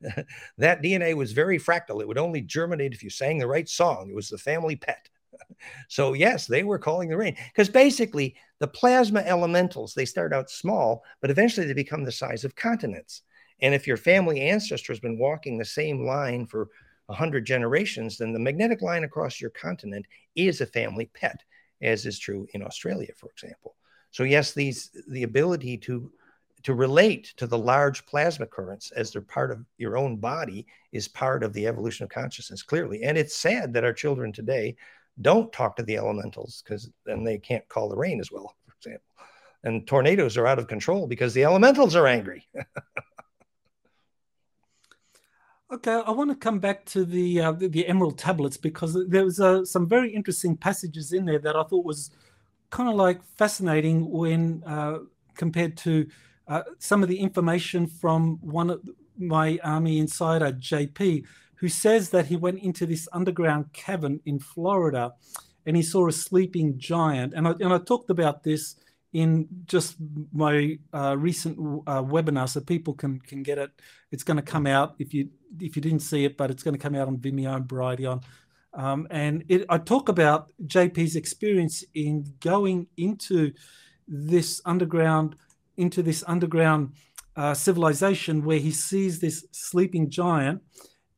that 0.58 0.82
DNA 0.82 1.14
was 1.14 1.32
very 1.32 1.58
fractal. 1.58 2.02
It 2.02 2.08
would 2.08 2.18
only 2.18 2.42
germinate 2.42 2.92
if 2.92 3.02
you 3.02 3.08
sang 3.08 3.38
the 3.38 3.46
right 3.46 3.68
song. 3.68 4.10
It 4.10 4.14
was 4.16 4.28
the 4.28 4.38
family 4.38 4.76
pet 4.76 5.08
so 5.88 6.12
yes, 6.12 6.46
they 6.46 6.62
were 6.62 6.78
calling 6.78 7.08
the 7.08 7.16
rain 7.16 7.36
because 7.52 7.68
basically 7.68 8.36
the 8.58 8.68
plasma 8.68 9.20
elementals 9.20 9.94
they 9.94 10.04
start 10.04 10.32
out 10.32 10.50
small, 10.50 11.02
but 11.20 11.30
eventually 11.30 11.66
they 11.66 11.74
become 11.74 12.04
the 12.04 12.12
size 12.12 12.44
of 12.44 12.54
continents. 12.54 13.22
And 13.60 13.74
if 13.74 13.86
your 13.86 13.96
family 13.96 14.40
ancestor 14.42 14.92
has 14.92 15.00
been 15.00 15.18
walking 15.18 15.58
the 15.58 15.64
same 15.64 16.04
line 16.04 16.46
for 16.46 16.68
a 17.08 17.14
hundred 17.14 17.44
generations, 17.46 18.18
then 18.18 18.32
the 18.32 18.38
magnetic 18.38 18.82
line 18.82 19.04
across 19.04 19.40
your 19.40 19.50
continent 19.50 20.06
is 20.36 20.60
a 20.60 20.66
family 20.66 21.10
pet, 21.14 21.42
as 21.82 22.06
is 22.06 22.18
true 22.18 22.46
in 22.52 22.62
Australia, 22.62 23.12
for 23.16 23.30
example. 23.30 23.74
So 24.10 24.24
yes, 24.24 24.52
these 24.52 24.90
the 25.08 25.22
ability 25.22 25.78
to 25.78 26.12
to 26.64 26.74
relate 26.74 27.32
to 27.36 27.46
the 27.46 27.58
large 27.58 28.04
plasma 28.06 28.46
currents 28.46 28.90
as 28.92 29.12
they're 29.12 29.22
part 29.22 29.50
of 29.50 29.64
your 29.76 29.96
own 29.96 30.16
body 30.16 30.66
is 30.92 31.06
part 31.06 31.42
of 31.42 31.52
the 31.52 31.66
evolution 31.66 32.04
of 32.04 32.10
consciousness 32.10 32.64
clearly 32.64 33.04
and 33.04 33.16
it's 33.16 33.36
sad 33.36 33.72
that 33.72 33.84
our 33.84 33.92
children 33.92 34.32
today 34.32 34.74
don't 35.20 35.52
talk 35.52 35.76
to 35.76 35.82
the 35.82 35.96
elementals 35.96 36.62
because 36.64 36.90
then 37.04 37.24
they 37.24 37.38
can't 37.38 37.68
call 37.68 37.88
the 37.88 37.96
rain 37.96 38.20
as 38.20 38.30
well, 38.30 38.54
for 38.66 38.74
example. 38.76 39.02
And 39.64 39.86
tornadoes 39.86 40.36
are 40.36 40.46
out 40.46 40.58
of 40.58 40.68
control 40.68 41.06
because 41.06 41.34
the 41.34 41.44
elementals 41.44 41.96
are 41.96 42.06
angry. 42.06 42.46
okay, 45.72 46.02
I 46.06 46.10
want 46.12 46.30
to 46.30 46.36
come 46.36 46.60
back 46.60 46.84
to 46.86 47.04
the 47.04 47.40
uh, 47.40 47.52
the, 47.52 47.68
the, 47.68 47.86
emerald 47.88 48.18
tablets 48.18 48.56
because 48.56 48.96
there 49.08 49.24
was 49.24 49.40
uh, 49.40 49.64
some 49.64 49.88
very 49.88 50.14
interesting 50.14 50.56
passages 50.56 51.12
in 51.12 51.24
there 51.24 51.40
that 51.40 51.56
I 51.56 51.64
thought 51.64 51.84
was 51.84 52.10
kind 52.70 52.88
of 52.88 52.94
like 52.94 53.22
fascinating 53.36 54.08
when 54.10 54.62
uh, 54.64 54.98
compared 55.34 55.76
to 55.78 56.06
uh, 56.46 56.62
some 56.78 57.02
of 57.02 57.08
the 57.08 57.18
information 57.18 57.86
from 57.86 58.38
one 58.40 58.70
of 58.70 58.80
my 59.18 59.58
army 59.64 59.98
insider 59.98 60.52
JP 60.52 61.24
who 61.60 61.68
says 61.68 62.10
that 62.10 62.26
he 62.26 62.36
went 62.36 62.58
into 62.60 62.86
this 62.86 63.08
underground 63.12 63.72
cavern 63.72 64.20
in 64.24 64.38
Florida 64.38 65.12
and 65.66 65.76
he 65.76 65.82
saw 65.82 66.08
a 66.08 66.12
sleeping 66.12 66.78
giant. 66.78 67.34
And 67.34 67.46
I, 67.46 67.50
and 67.60 67.72
I 67.72 67.78
talked 67.78 68.10
about 68.10 68.42
this 68.42 68.76
in 69.12 69.48
just 69.64 69.96
my 70.32 70.78
uh, 70.92 71.16
recent 71.18 71.58
uh, 71.86 72.02
webinar, 72.02 72.48
so 72.48 72.60
people 72.60 72.94
can 72.94 73.18
can 73.20 73.42
get 73.42 73.58
it. 73.58 73.70
It's 74.12 74.22
going 74.22 74.36
to 74.36 74.42
come 74.42 74.66
out 74.66 74.94
if 74.98 75.14
you 75.14 75.30
if 75.60 75.76
you 75.76 75.82
didn't 75.82 76.00
see 76.00 76.24
it, 76.24 76.36
but 76.36 76.50
it's 76.50 76.62
going 76.62 76.74
to 76.74 76.80
come 76.80 76.94
out 76.94 77.08
on 77.08 77.18
Vimeo 77.18 77.56
and 77.56 77.66
Brighteon. 77.66 78.22
Um, 78.74 79.08
and 79.10 79.44
it, 79.48 79.64
I 79.68 79.78
talk 79.78 80.08
about 80.08 80.52
JP's 80.66 81.16
experience 81.16 81.84
in 81.94 82.26
going 82.40 82.86
into 82.96 83.52
this 84.06 84.60
underground 84.64 85.36
into 85.76 86.02
this 86.02 86.22
underground 86.26 86.92
uh, 87.36 87.54
civilization 87.54 88.44
where 88.44 88.58
he 88.58 88.70
sees 88.70 89.20
this 89.20 89.46
sleeping 89.52 90.10
giant 90.10 90.60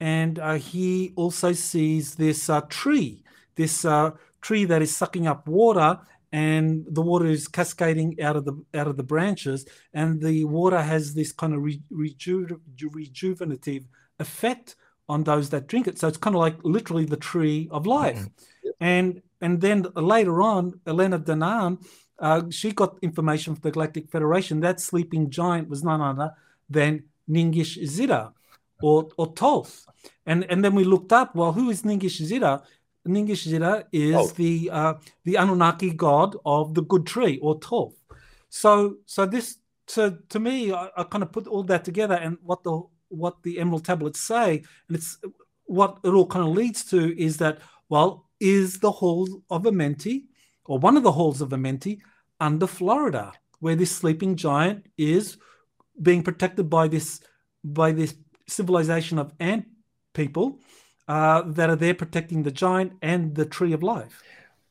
and 0.00 0.38
uh, 0.38 0.54
he 0.54 1.12
also 1.16 1.52
sees 1.52 2.14
this 2.14 2.48
uh, 2.48 2.62
tree, 2.62 3.22
this 3.56 3.84
uh, 3.84 4.12
tree 4.40 4.64
that 4.64 4.82
is 4.82 4.96
sucking 4.96 5.26
up 5.26 5.46
water, 5.46 5.98
and 6.32 6.86
the 6.88 7.02
water 7.02 7.26
is 7.26 7.48
cascading 7.48 8.20
out 8.22 8.36
of 8.36 8.44
the 8.44 8.54
out 8.74 8.86
of 8.86 8.96
the 8.96 9.02
branches, 9.02 9.66
and 9.92 10.20
the 10.22 10.44
water 10.44 10.80
has 10.80 11.14
this 11.14 11.32
kind 11.32 11.54
of 11.54 11.62
re- 11.62 11.82
reju- 11.90 12.60
rejuvenative 12.76 13.84
effect 14.18 14.76
on 15.08 15.24
those 15.24 15.50
that 15.50 15.66
drink 15.66 15.86
it. 15.86 15.98
So 15.98 16.08
it's 16.08 16.18
kind 16.18 16.36
of 16.36 16.40
like 16.40 16.56
literally 16.62 17.04
the 17.04 17.16
tree 17.16 17.68
of 17.70 17.86
life. 17.86 18.18
Mm-hmm. 18.18 18.70
And 18.80 19.22
and 19.40 19.60
then 19.60 19.86
later 19.94 20.40
on, 20.42 20.80
Elena 20.86 21.18
Danaan. 21.18 21.78
uh, 22.20 22.42
she 22.50 22.72
got 22.72 22.98
information 23.02 23.54
from 23.54 23.62
the 23.62 23.70
Galactic 23.70 24.10
Federation 24.10 24.60
that 24.60 24.80
sleeping 24.80 25.30
giant 25.30 25.68
was 25.68 25.82
none 25.82 26.00
other 26.00 26.32
than 26.68 27.04
Ningishzida 27.28 28.32
or, 28.82 29.08
or 29.16 29.32
Thoth. 29.34 29.86
And, 30.26 30.44
and 30.50 30.64
then 30.64 30.74
we 30.74 30.84
looked 30.84 31.12
up, 31.12 31.34
well, 31.34 31.52
who 31.52 31.70
is 31.70 31.82
Ningishzida? 31.82 32.62
Ningishzida 33.06 33.84
is 33.92 34.16
oh. 34.16 34.26
the 34.36 34.70
uh, 34.70 34.94
the 35.24 35.36
Anunnaki 35.36 35.90
god 35.90 36.36
of 36.44 36.74
the 36.74 36.82
good 36.82 37.06
tree 37.06 37.38
or 37.40 37.58
Thoth. 37.58 37.94
So 38.50 38.96
so 39.06 39.26
this 39.26 39.56
so 39.86 40.18
to 40.28 40.38
me, 40.38 40.72
I, 40.72 40.90
I 40.96 41.04
kind 41.04 41.22
of 41.22 41.32
put 41.32 41.46
all 41.46 41.62
that 41.64 41.84
together 41.84 42.14
and 42.14 42.36
what 42.42 42.62
the 42.62 42.82
what 43.08 43.42
the 43.42 43.58
Emerald 43.58 43.84
tablets 43.84 44.20
say, 44.20 44.62
and 44.88 44.96
it's 44.96 45.18
what 45.64 45.98
it 46.04 46.08
all 46.10 46.26
kind 46.26 46.46
of 46.46 46.54
leads 46.54 46.84
to 46.86 47.18
is 47.18 47.38
that 47.38 47.58
well, 47.88 48.28
is 48.38 48.78
the 48.78 48.90
hall 48.90 49.26
of 49.50 49.62
Amenti 49.62 50.26
or 50.66 50.78
one 50.78 50.96
of 50.96 51.02
the 51.02 51.12
halls 51.12 51.40
of 51.40 51.50
Amenti 51.50 52.00
under 52.38 52.66
Florida, 52.66 53.32
where 53.60 53.76
this 53.76 53.90
sleeping 53.90 54.36
giant 54.36 54.86
is 54.96 55.38
being 56.02 56.22
protected 56.22 56.68
by 56.68 56.86
this 56.86 57.20
by 57.64 57.92
this 57.92 58.14
civilization 58.50 59.18
of 59.18 59.32
ant 59.40 59.66
people 60.14 60.60
uh, 61.08 61.42
that 61.42 61.70
are 61.70 61.76
there 61.76 61.94
protecting 61.94 62.42
the 62.42 62.50
giant 62.50 62.92
and 63.02 63.34
the 63.34 63.44
tree 63.44 63.72
of 63.72 63.82
life. 63.82 64.22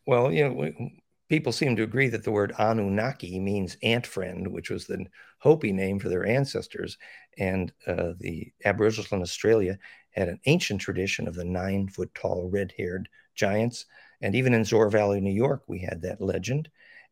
Well, 0.05 0.31
you 0.31 0.49
know, 0.49 0.89
people 1.29 1.51
seem 1.51 1.75
to 1.75 1.83
agree 1.83 2.07
that 2.09 2.23
the 2.23 2.31
word 2.31 2.53
Anunnaki 2.57 3.39
means 3.39 3.77
ant 3.83 4.07
friend, 4.07 4.47
which 4.47 4.69
was 4.69 4.85
the 4.85 5.05
Hopi 5.39 5.71
name 5.71 5.99
for 5.99 6.09
their 6.09 6.25
ancestors. 6.25 6.97
And 7.37 7.71
uh, 7.87 8.13
the 8.19 8.51
Aboriginals 8.65 9.11
in 9.11 9.21
Australia 9.21 9.77
had 10.11 10.27
an 10.27 10.39
ancient 10.45 10.81
tradition 10.81 11.27
of 11.27 11.35
the 11.35 11.45
nine 11.45 11.87
foot 11.87 12.13
tall 12.15 12.49
red 12.51 12.73
haired 12.77 13.07
giants. 13.35 13.85
And 14.21 14.35
even 14.35 14.53
in 14.53 14.65
Zoar 14.65 14.89
Valley, 14.89 15.21
New 15.21 15.33
York, 15.33 15.63
we 15.67 15.79
had 15.79 16.01
that 16.01 16.19
legend. 16.19 16.69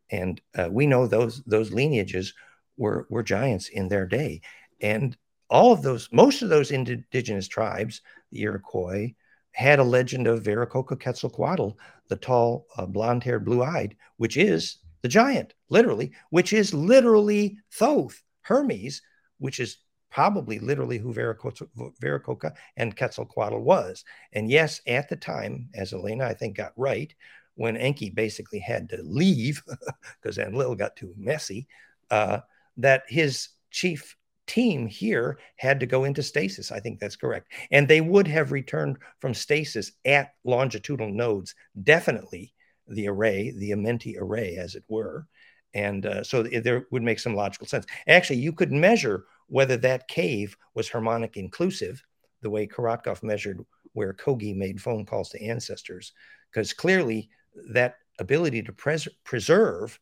And 0.09 0.41
uh, 0.55 0.69
we 0.71 0.87
know 0.87 1.05
those, 1.05 1.43
those 1.43 1.71
lineages 1.71 2.33
were, 2.77 3.07
were 3.09 3.23
giants 3.23 3.69
in 3.69 3.87
their 3.87 4.05
day. 4.05 4.41
And 4.81 5.15
all 5.49 5.71
of 5.71 5.81
those, 5.81 6.09
most 6.11 6.41
of 6.41 6.49
those 6.49 6.71
indigenous 6.71 7.47
tribes, 7.47 8.01
the 8.31 8.41
Iroquois, 8.41 9.13
had 9.51 9.79
a 9.79 9.83
legend 9.83 10.27
of 10.27 10.43
Viracocha 10.43 11.01
Quetzalcoatl, 11.01 11.71
the 12.09 12.15
tall, 12.15 12.67
uh, 12.77 12.85
blonde 12.85 13.23
haired, 13.23 13.45
blue 13.45 13.63
eyed, 13.63 13.95
which 14.17 14.37
is 14.37 14.77
the 15.01 15.07
giant, 15.07 15.53
literally, 15.69 16.11
which 16.29 16.53
is 16.53 16.73
literally 16.73 17.57
Thoth, 17.71 18.21
Hermes, 18.41 19.01
which 19.39 19.59
is 19.59 19.77
probably 20.11 20.59
literally 20.59 20.97
who 20.97 21.13
Viracocha 21.13 22.53
and 22.75 22.95
Quetzalcoatl 22.95 23.59
was. 23.59 24.03
And 24.33 24.49
yes, 24.49 24.81
at 24.87 25.09
the 25.09 25.15
time, 25.15 25.69
as 25.73 25.93
Elena, 25.93 26.25
I 26.25 26.33
think, 26.33 26.57
got 26.57 26.73
right, 26.75 27.13
when 27.55 27.77
Enki 27.77 28.09
basically 28.09 28.59
had 28.59 28.89
to 28.89 29.01
leave 29.03 29.63
because 30.21 30.37
Enlil 30.37 30.75
got 30.75 30.95
too 30.95 31.13
messy, 31.17 31.67
uh, 32.11 32.39
that 32.77 33.03
his 33.07 33.49
chief 33.71 34.15
team 34.47 34.87
here 34.87 35.37
had 35.57 35.79
to 35.79 35.85
go 35.85 36.05
into 36.05 36.23
stasis. 36.23 36.71
I 36.71 36.79
think 36.79 36.99
that's 36.99 37.15
correct. 37.15 37.51
And 37.71 37.87
they 37.87 38.01
would 38.01 38.27
have 38.27 38.51
returned 38.51 38.97
from 39.19 39.33
stasis 39.33 39.91
at 40.05 40.33
longitudinal 40.43 41.11
nodes, 41.11 41.53
definitely 41.83 42.53
the 42.87 43.07
array, 43.07 43.51
the 43.51 43.71
Amenti 43.71 44.15
array, 44.19 44.55
as 44.55 44.75
it 44.75 44.83
were. 44.87 45.27
And 45.73 46.05
uh, 46.05 46.23
so 46.23 46.43
there 46.43 46.87
would 46.91 47.03
make 47.03 47.19
some 47.19 47.35
logical 47.35 47.67
sense. 47.67 47.85
Actually, 48.07 48.39
you 48.39 48.53
could 48.53 48.71
measure 48.71 49.25
whether 49.47 49.77
that 49.77 50.07
cave 50.07 50.57
was 50.73 50.89
harmonic 50.89 51.37
inclusive, 51.37 52.01
the 52.41 52.49
way 52.49 52.65
Korotkov 52.65 53.23
measured 53.23 53.59
where 53.93 54.13
Kogi 54.13 54.55
made 54.55 54.81
phone 54.81 55.05
calls 55.05 55.29
to 55.29 55.43
ancestors, 55.43 56.13
because 56.51 56.71
clearly 56.71 57.29
that 57.71 57.95
ability 58.19 58.61
to 58.63 58.71
pres- 58.71 59.07
preserve 59.23 59.99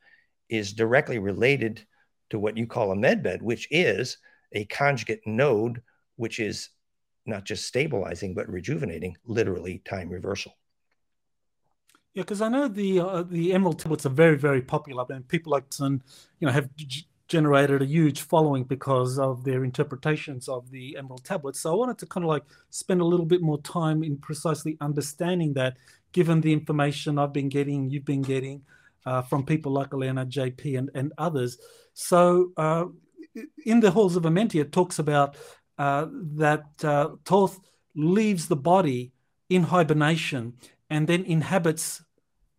is 0.49 0.73
directly 0.73 1.17
related 1.17 1.85
to 2.29 2.39
what 2.39 2.57
you 2.57 2.67
call 2.67 2.91
a 2.91 2.95
medbed, 2.95 3.41
which 3.41 3.67
is 3.71 4.17
a 4.51 4.65
conjugate 4.65 5.25
node, 5.25 5.81
which 6.15 6.39
is 6.39 6.69
not 7.25 7.43
just 7.43 7.65
stabilizing 7.65 8.33
but 8.33 8.49
rejuvenating, 8.49 9.17
literally 9.25 9.81
time 9.85 10.09
reversal. 10.09 10.53
Yeah, 12.13 12.23
because 12.23 12.41
I 12.41 12.47
know 12.47 12.69
the 12.69 12.99
uh, 13.01 13.23
the 13.23 13.51
emerald 13.53 13.79
tablets 13.79 14.05
are 14.05 14.09
very 14.09 14.37
very 14.37 14.61
popular, 14.61 15.05
and 15.09 15.27
people 15.27 15.51
like 15.51 15.69
to, 15.71 15.83
you 16.39 16.47
know 16.47 16.51
have 16.51 16.73
g- 16.77 17.07
generated 17.27 17.81
a 17.81 17.85
huge 17.85 18.21
following 18.21 18.63
because 18.63 19.19
of 19.19 19.43
their 19.43 19.65
interpretations 19.65 20.47
of 20.47 20.71
the 20.71 20.95
emerald 20.97 21.25
tablets. 21.25 21.59
So 21.59 21.73
I 21.73 21.75
wanted 21.75 21.97
to 21.99 22.05
kind 22.05 22.23
of 22.23 22.29
like 22.29 22.43
spend 22.69 23.01
a 23.01 23.05
little 23.05 23.25
bit 23.25 23.41
more 23.41 23.59
time 23.61 24.01
in 24.01 24.17
precisely 24.17 24.77
understanding 24.79 25.53
that, 25.55 25.75
given 26.13 26.39
the 26.39 26.53
information 26.53 27.19
I've 27.19 27.33
been 27.33 27.49
getting, 27.49 27.89
you've 27.89 28.05
been 28.05 28.21
getting 28.21 28.61
uh, 29.05 29.21
from 29.23 29.45
people 29.45 29.73
like 29.73 29.93
Elena, 29.93 30.25
JP, 30.25 30.77
and 30.77 30.89
and 30.95 31.11
others. 31.17 31.57
So 31.93 32.51
uh, 32.55 32.85
in 33.65 33.79
the 33.79 33.91
halls 33.91 34.15
of 34.15 34.23
Amenti, 34.23 34.61
it 34.61 34.71
talks 34.71 34.99
about 34.99 35.35
uh, 35.77 36.07
that 36.11 36.65
uh, 36.83 37.09
Thoth 37.25 37.59
leaves 37.95 38.47
the 38.47 38.55
body 38.55 39.11
in 39.49 39.63
hibernation 39.63 40.53
and 40.89 41.07
then 41.07 41.23
inhabits, 41.25 42.03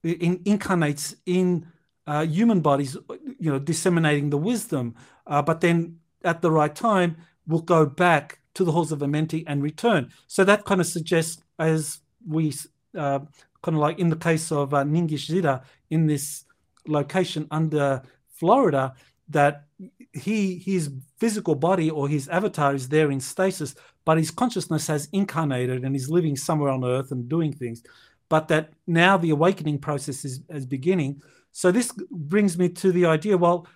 in, 0.03 0.41
incarnates 0.45 1.17
in 1.27 1.67
uh, 2.07 2.25
human 2.27 2.61
bodies, 2.61 2.97
you 3.39 3.51
know, 3.51 3.59
disseminating 3.59 4.31
the 4.31 4.39
wisdom. 4.39 4.95
Uh, 5.27 5.43
but 5.43 5.61
then 5.61 5.99
at 6.25 6.43
the 6.43 6.51
right 6.51 6.75
time, 6.75 7.17
will 7.47 7.63
go 7.63 7.87
back 7.87 8.41
to 8.55 8.65
the 8.65 8.73
halls 8.73 8.93
of 8.93 9.01
Amenti 9.01 9.45
and 9.47 9.63
return. 9.63 10.11
So 10.27 10.45
that 10.45 10.65
kind 10.65 10.81
of 10.81 10.87
suggests, 10.87 11.43
as 11.59 12.01
we 12.27 12.53
uh, 12.97 13.21
kind 13.63 13.77
of 13.77 13.83
like 13.83 13.99
in 13.99 14.09
the 14.09 14.17
case 14.17 14.51
of 14.51 14.75
uh, 14.75 14.83
Ningish 14.83 15.29
Zida 15.31 15.63
in 15.91 16.07
this 16.07 16.45
location 16.87 17.47
under 17.51 18.03
Florida, 18.29 18.95
that 19.29 19.66
he 20.13 20.57
his 20.59 20.91
physical 21.19 21.55
body 21.55 21.91
or 21.91 22.09
his 22.09 22.29
avatar 22.29 22.75
is 22.75 22.89
there 22.89 23.11
in 23.11 23.21
stasis, 23.21 23.75
but 24.05 24.19
his 24.19 24.31
consciousness 24.31 24.87
has 24.87 25.09
incarnated 25.13 25.85
and 25.85 25.95
is 25.95 26.11
living 26.11 26.37
somewhere 26.37 26.71
on 26.71 26.85
earth 26.85 27.11
and 27.13 27.29
doing 27.29 27.53
things. 27.53 27.83
But 28.29 28.49
that 28.49 28.73
now 28.87 29.17
the 29.17 29.31
awakening 29.31 29.79
process 29.79 30.25
is, 30.25 30.41
is 30.49 30.67
beginning. 30.67 31.23
So 31.53 31.71
this 31.71 31.93
brings 32.11 32.59
me 32.59 32.69
to 32.71 32.93
the 32.93 33.07
idea: 33.07 33.37
well, 33.37 33.67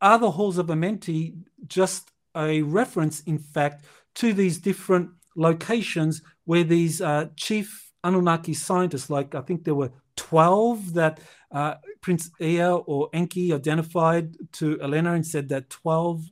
are 0.00 0.18
the 0.18 0.30
halls 0.30 0.58
of 0.58 0.66
Amenti 0.66 1.34
just 1.66 2.10
a 2.36 2.62
reference, 2.62 3.20
in 3.20 3.38
fact, 3.38 3.84
to 4.16 4.32
these 4.32 4.58
different 4.58 5.10
locations 5.36 6.22
where 6.44 6.64
these 6.64 7.00
uh, 7.00 7.28
chief 7.36 7.92
Anunnaki 8.02 8.54
scientists, 8.54 9.08
like 9.08 9.34
I 9.34 9.40
think 9.40 9.64
there 9.64 9.74
were 9.74 9.92
12 10.16 10.94
that 10.94 11.20
uh, 11.50 11.74
Prince 12.04 12.30
Ea 12.38 12.66
or 12.84 13.08
Enki 13.14 13.50
identified 13.54 14.36
to 14.52 14.78
Elena 14.82 15.14
and 15.14 15.26
said 15.26 15.48
that 15.48 15.70
12, 15.70 16.30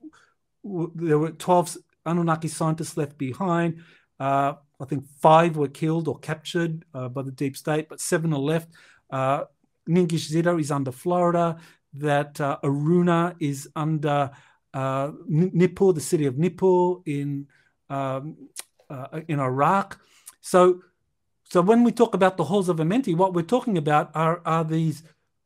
there 0.95 1.19
were 1.19 1.31
12 1.31 1.79
Anunnaki 2.05 2.49
scientists 2.49 2.99
left 2.99 3.17
behind. 3.17 3.83
Uh, 4.21 4.53
I 4.79 4.85
think 4.85 5.07
five 5.23 5.57
were 5.57 5.69
killed 5.69 6.09
or 6.09 6.19
captured 6.19 6.85
uh, 6.93 7.09
by 7.09 7.23
the 7.23 7.31
deep 7.31 7.57
state, 7.57 7.89
but 7.89 8.03
seven 8.03 8.35
are 8.35 8.39
left. 8.39 8.69
Uh, 9.11 9.45
Ningish 9.89 10.61
is 10.61 10.71
under 10.71 10.93
Florida. 10.93 11.57
That 11.95 12.39
uh, 12.39 12.59
Aruna 12.63 13.35
is 13.41 13.67
under 13.75 14.31
uh, 14.75 15.13
Nippur, 15.27 15.95
the 15.95 16.03
city 16.03 16.27
of 16.27 16.37
Nippur 16.37 16.97
in 17.07 17.47
um, 17.89 18.37
uh, 18.91 19.21
in 19.27 19.41
Iraq. 19.41 19.99
So 20.43 20.83
so 21.45 21.63
when 21.63 21.83
we 21.83 21.93
talk 21.93 22.15
about 22.15 22.37
the 22.37 22.45
halls 22.45 22.69
of 22.69 22.77
Amenti, 22.77 23.17
what 23.17 23.33
we're 23.33 23.43
talking 23.43 23.79
about 23.79 24.11
are, 24.15 24.43
are 24.45 24.65
these 24.65 25.03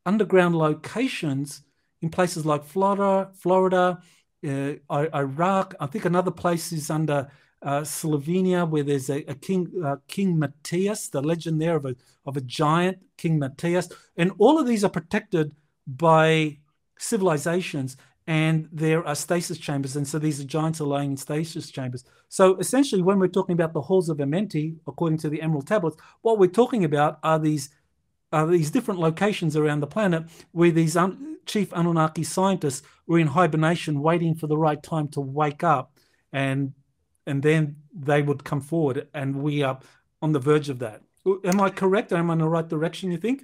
underground 0.07 0.55
locations 0.55 1.61
in 2.01 2.09
places 2.09 2.45
like 2.45 2.63
Florida, 2.63 3.29
Florida, 3.35 4.01
uh, 4.47 4.73
Iraq. 4.89 5.75
I 5.79 5.85
think 5.87 6.05
another 6.05 6.31
place 6.31 6.71
is 6.71 6.89
under 6.89 7.29
uh, 7.61 7.81
Slovenia, 7.81 8.67
where 8.67 8.83
there's 8.83 9.09
a, 9.09 9.23
a 9.25 9.35
king, 9.35 9.71
uh, 9.83 9.97
King 10.07 10.39
Matthias, 10.39 11.09
the 11.09 11.21
legend 11.21 11.61
there 11.61 11.75
of 11.75 11.85
a 11.85 11.95
of 12.25 12.37
a 12.37 12.41
giant 12.41 12.97
King 13.17 13.39
Matthias, 13.39 13.89
and 14.15 14.31
all 14.37 14.59
of 14.59 14.67
these 14.67 14.83
are 14.83 14.89
protected 14.89 15.55
by 15.85 16.57
civilizations 16.99 17.97
and 18.27 18.67
there 18.73 19.07
are 19.07 19.15
stasis 19.15 19.57
chambers. 19.57 19.95
And 19.95 20.05
so 20.05 20.19
these 20.19 20.43
giants 20.43 20.81
are 20.81 20.87
lying 20.87 21.11
in 21.11 21.17
stasis 21.17 21.71
chambers. 21.71 22.03
So 22.27 22.57
essentially, 22.57 23.01
when 23.01 23.19
we're 23.19 23.29
talking 23.29 23.53
about 23.53 23.71
the 23.73 23.81
halls 23.81 24.09
of 24.09 24.17
Amenti, 24.17 24.75
according 24.85 25.19
to 25.19 25.29
the 25.29 25.41
Emerald 25.41 25.65
Tablets, 25.65 25.95
what 26.21 26.37
we're 26.37 26.47
talking 26.47 26.83
about 26.83 27.19
are 27.23 27.39
these 27.39 27.69
are 28.31 28.47
these 28.47 28.71
different 28.71 28.99
locations 28.99 29.55
around 29.55 29.79
the 29.79 29.87
planet 29.87 30.23
where 30.51 30.71
these 30.71 30.97
un- 30.97 31.37
chief 31.45 31.71
Anunnaki 31.73 32.23
scientists 32.23 32.85
were 33.07 33.19
in 33.19 33.27
hibernation, 33.27 34.01
waiting 34.01 34.35
for 34.35 34.47
the 34.47 34.57
right 34.57 34.81
time 34.81 35.07
to 35.09 35.21
wake 35.21 35.63
up, 35.63 35.97
and 36.33 36.73
and 37.25 37.43
then 37.43 37.77
they 37.93 38.21
would 38.21 38.43
come 38.43 38.61
forward, 38.61 39.07
and 39.13 39.41
we 39.41 39.63
are 39.63 39.79
on 40.21 40.31
the 40.31 40.39
verge 40.39 40.69
of 40.69 40.79
that. 40.79 41.01
Am 41.43 41.59
I 41.59 41.69
correct? 41.69 42.13
Am 42.13 42.29
I 42.29 42.33
in 42.33 42.39
the 42.39 42.47
right 42.47 42.67
direction? 42.67 43.11
You 43.11 43.17
think? 43.17 43.43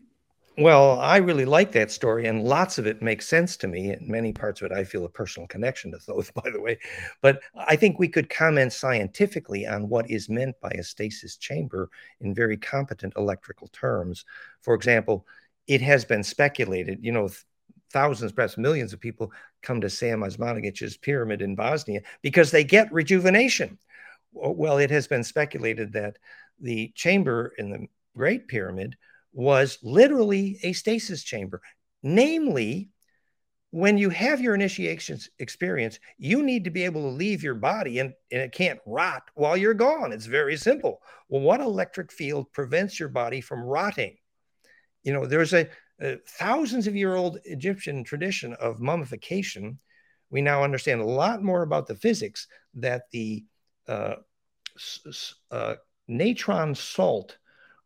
Well, 0.56 0.99
I 0.99 1.18
really 1.18 1.45
like 1.45 1.72
that 1.72 1.89
story, 1.89 2.28
and 2.28 2.43
lots 2.43 2.78
of 2.78 2.86
it 2.86 3.01
makes 3.01 3.28
sense 3.28 3.58
to 3.58 3.68
me. 3.68 3.89
And 3.89 4.08
many 4.08 4.32
parts 4.32 4.62
of 4.62 4.72
it, 4.72 4.78
I 4.78 4.84
feel 4.84 5.04
a 5.04 5.10
personal 5.10 5.47
connection 5.47 5.91
to 5.91 5.97
Thoth, 5.99 6.32
by 6.36 6.47
the 6.51 6.62
way. 6.62 6.78
But 7.22 7.41
I 7.56 7.76
think 7.76 7.97
we 7.97 8.08
could 8.08 8.30
comment 8.30 8.72
scientifically 8.72 9.66
on 9.66 9.89
what 9.89 10.10
is 10.12 10.30
meant 10.30 10.60
by 10.62 10.70
a 10.70 10.84
stasis 10.84 11.38
chamber 11.38 11.89
in 12.22 12.36
very 12.36 12.56
competent 12.58 13.14
electrical 13.18 13.68
terms. 13.70 14.26
For 14.62 14.76
example, 14.76 15.26
it 15.66 15.82
has 15.82 16.06
been 16.06 16.24
speculated, 16.24 16.99
you 17.04 17.12
know, 17.12 17.30
thousands, 17.91 18.32
perhaps 18.32 18.58
millions 18.58 18.93
of 18.93 18.99
people 18.99 19.32
come 19.64 19.82
to 19.82 19.89
Sam 19.89 20.22
Osmanagic's 20.22 20.97
pyramid 20.97 21.41
in 21.41 21.56
Bosnia 21.56 22.01
because 22.22 22.51
they 22.51 22.64
get 22.64 22.93
rejuvenation. 22.93 23.80
Well, 24.34 24.78
it 24.78 24.91
has 24.91 25.08
been 25.08 25.24
speculated 25.24 25.93
that 25.93 26.18
the 26.60 26.91
chamber 26.95 27.54
in 27.58 27.72
the 27.72 27.88
Great 28.16 28.47
Pyramid 28.47 28.95
was 29.34 29.79
literally 29.84 30.59
a 30.63 30.73
stasis 30.73 31.23
chamber. 31.23 31.61
Namely, 32.03 32.89
when 33.71 33.97
you 33.97 34.11
have 34.11 34.39
your 34.39 34.53
initiation 34.53 35.17
experience, 35.39 35.97
you 36.19 36.43
need 36.43 36.63
to 36.65 36.69
be 36.69 36.84
able 36.84 37.01
to 37.01 37.17
leave 37.17 37.41
your 37.41 37.55
body 37.55 37.97
and, 37.97 38.13
and 38.31 38.41
it 38.43 38.51
can't 38.51 38.79
rot 38.86 39.23
while 39.34 39.57
you're 39.57 39.73
gone. 39.73 40.13
It's 40.13 40.27
very 40.27 40.55
simple. 40.57 41.01
Well, 41.27 41.41
what 41.41 41.59
electric 41.59 42.11
field 42.11 42.51
prevents 42.53 42.99
your 42.99 43.09
body 43.09 43.41
from 43.41 43.63
rotting? 43.63 44.15
You 45.01 45.13
know, 45.13 45.25
there's 45.25 45.53
a, 45.53 45.67
a 45.99 46.17
thousands 46.17 46.86
of 46.86 46.95
year 46.95 47.15
old 47.15 47.39
Egyptian 47.45 48.03
tradition 48.03 48.53
of 48.53 48.79
mummification. 48.79 49.79
We 50.29 50.43
now 50.43 50.63
understand 50.63 51.01
a 51.01 51.05
lot 51.05 51.41
more 51.41 51.63
about 51.63 51.88
the 51.88 51.95
physics 51.95 52.47
that 52.75 53.09
the 53.11 53.43
uh, 53.88 54.15
uh, 55.49 55.75
natron 56.07 56.75
salt 56.75 57.38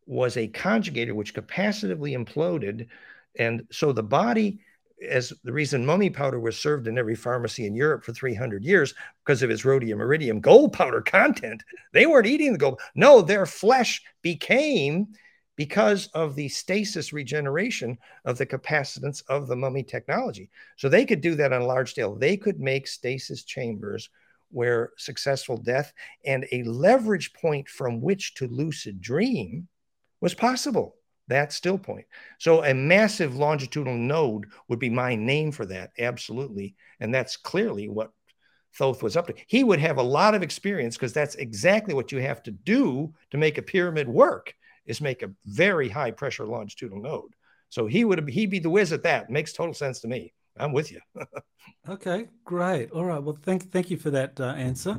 was 0.08 0.38
a 0.38 0.48
conjugator 0.48 1.14
which 1.14 1.36
capacitively 1.36 2.18
imploded. 2.18 2.88
And 3.38 3.68
so 3.72 3.92
the 3.92 4.04
body, 4.04 4.60
as 5.08 5.34
the 5.44 5.52
reason 5.52 5.86
mummy 5.86 6.10
powder 6.10 6.40
was 6.40 6.58
served 6.58 6.88
in 6.88 6.98
every 6.98 7.16
pharmacy 7.16 7.68
in 7.68 7.76
Europe 7.76 8.04
for 8.04 8.14
300 8.14 8.64
years 8.64 8.94
because 9.24 9.44
of 9.44 9.52
its 9.52 9.66
rhodium 9.66 10.02
iridium 10.02 10.40
gold 10.40 10.74
powder 10.74 11.02
content, 11.02 11.62
they 11.94 12.06
weren't 12.06 12.26
eating 12.26 12.54
the 12.54 12.58
gold. 12.58 12.80
No, 12.96 13.22
their 13.22 13.46
flesh 13.46 14.02
became 14.22 15.08
because 15.58 16.08
of 16.14 16.36
the 16.36 16.48
stasis 16.48 17.12
regeneration 17.12 17.98
of 18.26 18.38
the 18.38 18.46
capacitance 18.46 19.24
of 19.28 19.48
the 19.48 19.56
mummy 19.56 19.84
technology. 19.84 20.50
So 20.78 20.88
they 20.88 21.04
could 21.04 21.20
do 21.20 21.36
that 21.36 21.52
on 21.52 21.64
a 21.64 21.68
large 21.68 21.92
scale. 21.92 22.16
They 22.16 22.38
could 22.38 22.60
make 22.60 22.88
stasis 22.88 23.44
chambers 23.44 24.10
where 24.50 24.92
successful 24.98 25.58
death 25.58 25.92
and 26.26 26.48
a 26.52 26.64
leverage 26.64 27.34
point 27.34 27.68
from 27.68 28.00
which 28.00 28.36
to 28.36 28.48
lucid 28.48 29.02
dream 29.02 29.68
was 30.22 30.34
possible. 30.34 30.96
That 31.28 31.52
still 31.52 31.78
point. 31.78 32.06
So 32.40 32.64
a 32.64 32.74
massive 32.74 33.36
longitudinal 33.36 33.98
node 33.98 34.46
would 34.70 34.80
be 34.80 34.90
my 34.90 35.16
name 35.16 35.52
for 35.52 35.66
that, 35.66 35.92
absolutely. 36.00 36.76
And 37.00 37.14
that's 37.14 37.36
clearly 37.36 37.90
what 37.90 38.12
Thoth 38.76 39.04
was 39.04 39.18
up 39.18 39.28
to. 39.28 39.34
He 39.48 39.64
would 39.64 39.80
have 39.80 39.98
a 39.98 40.04
lot 40.04 40.36
of 40.36 40.44
experience 40.44 40.96
because 40.96 41.14
that's 41.14 41.36
exactly 41.36 41.94
what 41.94 42.12
you 42.12 42.20
have 42.20 42.44
to 42.44 42.52
do 42.52 43.14
to 43.32 43.38
make 43.38 43.58
a 43.58 43.62
pyramid 43.62 44.08
work 44.08 44.54
is 44.86 45.02
make 45.02 45.22
a 45.22 45.32
very 45.46 45.90
high 45.90 46.12
pressure 46.12 46.46
longitudinal 46.46 47.02
node. 47.02 47.34
So 47.70 47.88
he 47.88 48.06
would 48.06 48.30
he'd 48.30 48.50
be 48.50 48.60
the 48.60 48.70
whiz 48.70 48.94
at 48.94 49.04
that. 49.04 49.30
Makes 49.30 49.54
total 49.54 49.74
sense 49.74 50.00
to 50.02 50.08
me. 50.08 50.34
I'm 50.58 50.72
with 50.72 50.92
you. 50.92 51.02
okay, 51.90 52.28
great. 52.46 52.92
All 52.92 53.06
right. 53.06 53.22
Well, 53.22 53.38
thank 53.44 53.70
thank 53.72 53.90
you 53.90 53.98
for 53.98 54.12
that 54.12 54.40
uh, 54.40 54.54
answer. 54.54 54.98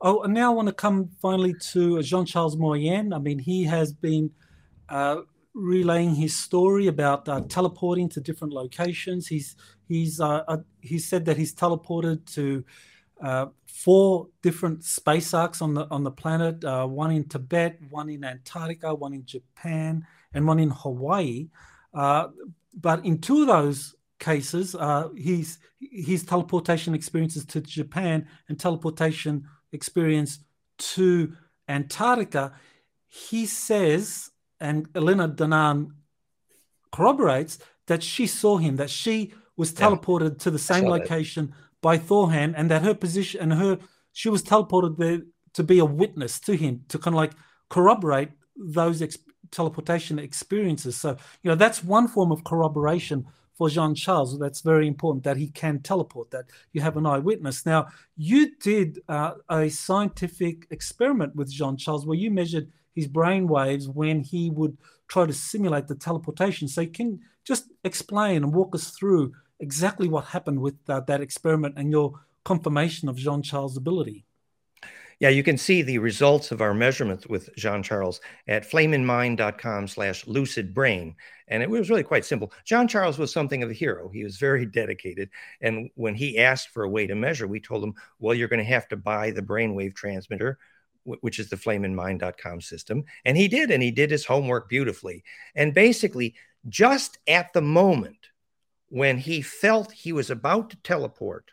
Oh, 0.00 0.22
and 0.22 0.34
now 0.34 0.52
I 0.52 0.54
want 0.54 0.68
to 0.68 0.74
come 0.74 1.10
finally 1.20 1.54
to 1.72 2.02
Jean 2.02 2.24
Charles 2.24 2.56
Moyen. 2.56 3.12
I 3.12 3.18
mean, 3.18 3.38
he 3.38 3.64
has 3.64 3.92
been 3.92 4.30
uh, 4.88 5.22
relaying 5.54 6.14
his 6.14 6.36
story 6.36 6.86
about 6.86 7.28
uh, 7.28 7.40
teleporting 7.48 8.08
to 8.10 8.20
different 8.20 8.52
locations. 8.52 9.26
He's 9.26 9.56
He's 9.88 10.20
uh, 10.20 10.42
uh, 10.48 10.58
he 10.80 10.98
said 10.98 11.24
that 11.26 11.36
he's 11.36 11.54
teleported 11.54 12.26
to 12.34 12.64
uh, 13.22 13.46
four 13.66 14.28
different 14.42 14.84
space 14.84 15.32
arks 15.32 15.62
on 15.62 15.74
the 15.74 15.86
on 15.90 16.02
the 16.02 16.10
planet. 16.10 16.64
One 16.64 17.12
in 17.12 17.28
Tibet, 17.28 17.78
one 17.90 18.08
in 18.08 18.24
Antarctica, 18.24 18.94
one 18.94 19.14
in 19.14 19.24
Japan, 19.24 20.04
and 20.34 20.46
one 20.46 20.58
in 20.58 20.70
Hawaii. 20.70 21.48
But 21.92 23.04
in 23.04 23.20
two 23.20 23.42
of 23.42 23.46
those 23.46 23.94
cases, 24.18 24.74
uh, 24.74 25.08
his 25.16 25.58
his 25.78 26.24
teleportation 26.24 26.94
experiences 26.94 27.44
to 27.46 27.60
Japan 27.60 28.26
and 28.48 28.58
teleportation 28.58 29.44
experience 29.72 30.40
to 30.78 31.32
Antarctica. 31.68 32.52
He 33.06 33.46
says, 33.46 34.30
and 34.60 34.88
Elena 34.94 35.28
Danaan 35.28 35.90
corroborates 36.92 37.58
that 37.86 38.02
she 38.02 38.26
saw 38.26 38.56
him, 38.56 38.76
that 38.76 38.90
she 38.90 39.32
was 39.56 39.72
teleported 39.72 40.32
yeah. 40.32 40.38
to 40.38 40.50
the 40.50 40.58
same 40.58 40.84
location 40.84 41.54
by 41.82 41.98
Thor 41.98 42.30
Han, 42.32 42.54
and 42.54 42.70
that 42.70 42.82
her 42.82 42.94
position 42.94 43.40
and 43.40 43.52
her 43.54 43.78
she 44.12 44.28
was 44.28 44.42
teleported 44.42 44.96
there 44.96 45.22
to 45.52 45.62
be 45.62 45.78
a 45.78 45.84
witness 45.84 46.40
to 46.40 46.56
him 46.56 46.84
to 46.88 46.98
kind 46.98 47.14
of 47.14 47.18
like 47.18 47.32
corroborate 47.68 48.30
those 48.56 49.02
ex- 49.02 49.18
teleportation 49.50 50.18
experiences. 50.18 50.96
So 50.96 51.16
you 51.42 51.50
know 51.50 51.54
that's 51.54 51.84
one 51.84 52.08
form 52.08 52.32
of 52.32 52.44
corroboration 52.44 53.26
for 53.56 53.70
Jean 53.70 53.94
Charles. 53.94 54.38
That's 54.38 54.60
very 54.60 54.86
important 54.86 55.24
that 55.24 55.36
he 55.36 55.48
can 55.48 55.80
teleport. 55.80 56.30
That 56.30 56.46
you 56.72 56.80
have 56.80 56.96
an 56.96 57.06
eyewitness. 57.06 57.64
Now 57.64 57.88
you 58.16 58.56
did 58.56 59.00
uh, 59.08 59.32
a 59.48 59.68
scientific 59.68 60.66
experiment 60.70 61.36
with 61.36 61.50
Jean 61.50 61.76
Charles 61.76 62.06
where 62.06 62.18
you 62.18 62.30
measured 62.30 62.70
his 62.96 63.06
brain 63.06 63.46
waves 63.46 63.88
when 63.88 64.20
he 64.20 64.50
would 64.50 64.76
try 65.06 65.26
to 65.26 65.32
simulate 65.32 65.86
the 65.86 65.94
teleportation. 65.94 66.66
So 66.66 66.80
you 66.80 66.88
can 66.88 67.20
just 67.44 67.70
explain 67.84 68.42
and 68.42 68.52
walk 68.52 68.74
us 68.74 68.90
through 68.90 69.32
exactly 69.60 70.08
what 70.08 70.24
happened 70.24 70.60
with 70.60 70.74
that 70.86 71.20
experiment 71.20 71.74
and 71.76 71.92
your 71.92 72.18
confirmation 72.44 73.08
of 73.08 73.16
Jean 73.16 73.42
Charles' 73.42 73.76
ability. 73.76 74.24
Yeah, 75.18 75.30
you 75.30 75.42
can 75.42 75.56
see 75.56 75.80
the 75.80 75.98
results 75.98 76.52
of 76.52 76.60
our 76.60 76.74
measurements 76.74 77.26
with 77.26 77.48
Jean 77.56 77.82
Charles 77.82 78.20
at 78.48 78.70
flameinmind.com 78.70 79.88
slash 79.88 80.26
lucid 80.26 80.74
brain. 80.74 81.14
And 81.48 81.62
it 81.62 81.70
was 81.70 81.88
really 81.88 82.02
quite 82.02 82.26
simple. 82.26 82.52
Jean 82.66 82.86
Charles 82.86 83.18
was 83.18 83.32
something 83.32 83.62
of 83.62 83.70
a 83.70 83.74
hero. 83.74 84.10
He 84.10 84.24
was 84.24 84.36
very 84.36 84.66
dedicated. 84.66 85.30
And 85.62 85.88
when 85.94 86.14
he 86.14 86.38
asked 86.38 86.68
for 86.68 86.82
a 86.82 86.88
way 86.90 87.06
to 87.06 87.14
measure, 87.14 87.46
we 87.46 87.60
told 87.60 87.82
him, 87.82 87.94
well, 88.18 88.34
you're 88.34 88.48
going 88.48 88.58
to 88.58 88.64
have 88.64 88.88
to 88.88 88.96
buy 88.96 89.30
the 89.30 89.40
brainwave 89.40 89.94
transmitter 89.94 90.58
which 91.06 91.38
is 91.38 91.48
the 91.48 91.56
flameinmind.com 91.56 92.60
system. 92.60 93.04
And 93.24 93.36
he 93.36 93.48
did, 93.48 93.70
and 93.70 93.82
he 93.82 93.90
did 93.90 94.10
his 94.10 94.24
homework 94.24 94.68
beautifully. 94.68 95.24
And 95.54 95.72
basically, 95.72 96.34
just 96.68 97.18
at 97.26 97.52
the 97.52 97.62
moment 97.62 98.18
when 98.88 99.18
he 99.18 99.42
felt 99.42 99.92
he 99.92 100.12
was 100.12 100.30
about 100.30 100.70
to 100.70 100.76
teleport, 100.82 101.50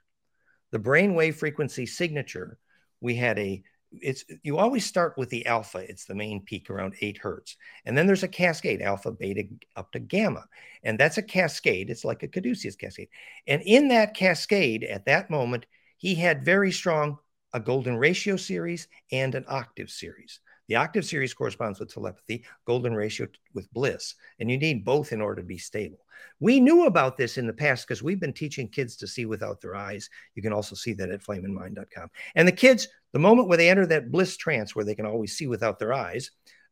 the 0.72 0.80
brainwave 0.80 1.36
frequency 1.36 1.86
signature, 1.86 2.58
we 3.00 3.16
had 3.16 3.38
a 3.38 3.64
it's 4.02 4.26
you 4.42 4.58
always 4.58 4.86
start 4.86 5.16
with 5.18 5.30
the 5.30 5.46
alpha 5.46 5.78
it's 5.78 6.06
the 6.06 6.16
main 6.16 6.42
peak 6.42 6.70
around 6.70 6.96
8 7.00 7.18
hertz 7.18 7.58
and 7.86 7.98
then 7.98 8.08
there's 8.08 8.24
a 8.24 8.28
cascade 8.28 8.82
alpha 8.82 9.12
beta 9.12 9.44
up 9.76 9.92
to 9.92 10.00
gamma 10.00 10.46
and 10.84 11.00
that's 11.00 11.18
a 11.18 11.24
cascade 11.24 11.90
it's 11.90 12.04
like 12.04 12.24
a 12.24 12.28
caduceus 12.28 12.76
cascade 12.76 13.10
and 13.46 13.62
in 13.64 13.90
that 13.90 14.16
cascade 14.16 14.84
at 14.84 15.06
that 15.06 15.30
moment 15.30 15.66
he 15.98 16.16
had 16.16 16.44
very 16.44 16.72
strong 16.72 17.20
a 17.54 17.60
golden 17.60 17.98
ratio 17.98 18.36
series 18.36 18.88
and 19.12 19.36
an 19.36 19.46
octave 19.48 19.90
series. 19.90 20.40
The 20.70 20.76
octave 20.76 21.06
series 21.06 21.34
corresponds 21.34 21.80
with 21.80 21.94
telepathy, 21.94 22.46
golden 22.66 22.96
ratio 22.96 23.28
with 23.54 23.72
bliss, 23.74 24.16
and 24.40 24.50
you 24.50 24.58
need 24.58 24.86
both 24.86 25.12
in 25.12 25.22
order 25.22 25.42
to 25.42 25.48
be 25.48 25.58
stable. 25.58 26.06
We 26.40 26.60
knew 26.60 26.86
about 26.86 27.18
this 27.18 27.38
in 27.38 27.48
the 27.48 27.54
past 27.54 27.86
because 27.86 28.02
we've 28.02 28.20
been 28.20 28.34
teaching 28.34 28.70
kids 28.70 28.96
to 28.98 29.08
see 29.08 29.26
without 29.26 29.60
their 29.60 29.76
eyes. 29.76 30.10
You 30.36 30.42
can 30.42 30.54
also 30.54 30.76
see 30.76 30.94
that 30.94 31.12
at 31.12 31.22
flameinmind.com. 31.22 32.10
And 32.36 32.48
the 32.48 32.54
kids, 32.54 32.88
the 33.12 33.20
moment 33.20 33.50
where 33.50 33.58
they 33.58 33.70
enter 33.70 33.86
that 33.88 34.10
bliss 34.10 34.38
trance 34.38 34.76
where 34.76 34.86
they 34.86 34.96
can 34.96 35.06
always 35.06 35.36
see 35.36 35.48
without 35.48 35.80
their 35.80 35.94
eyes, 35.94 36.32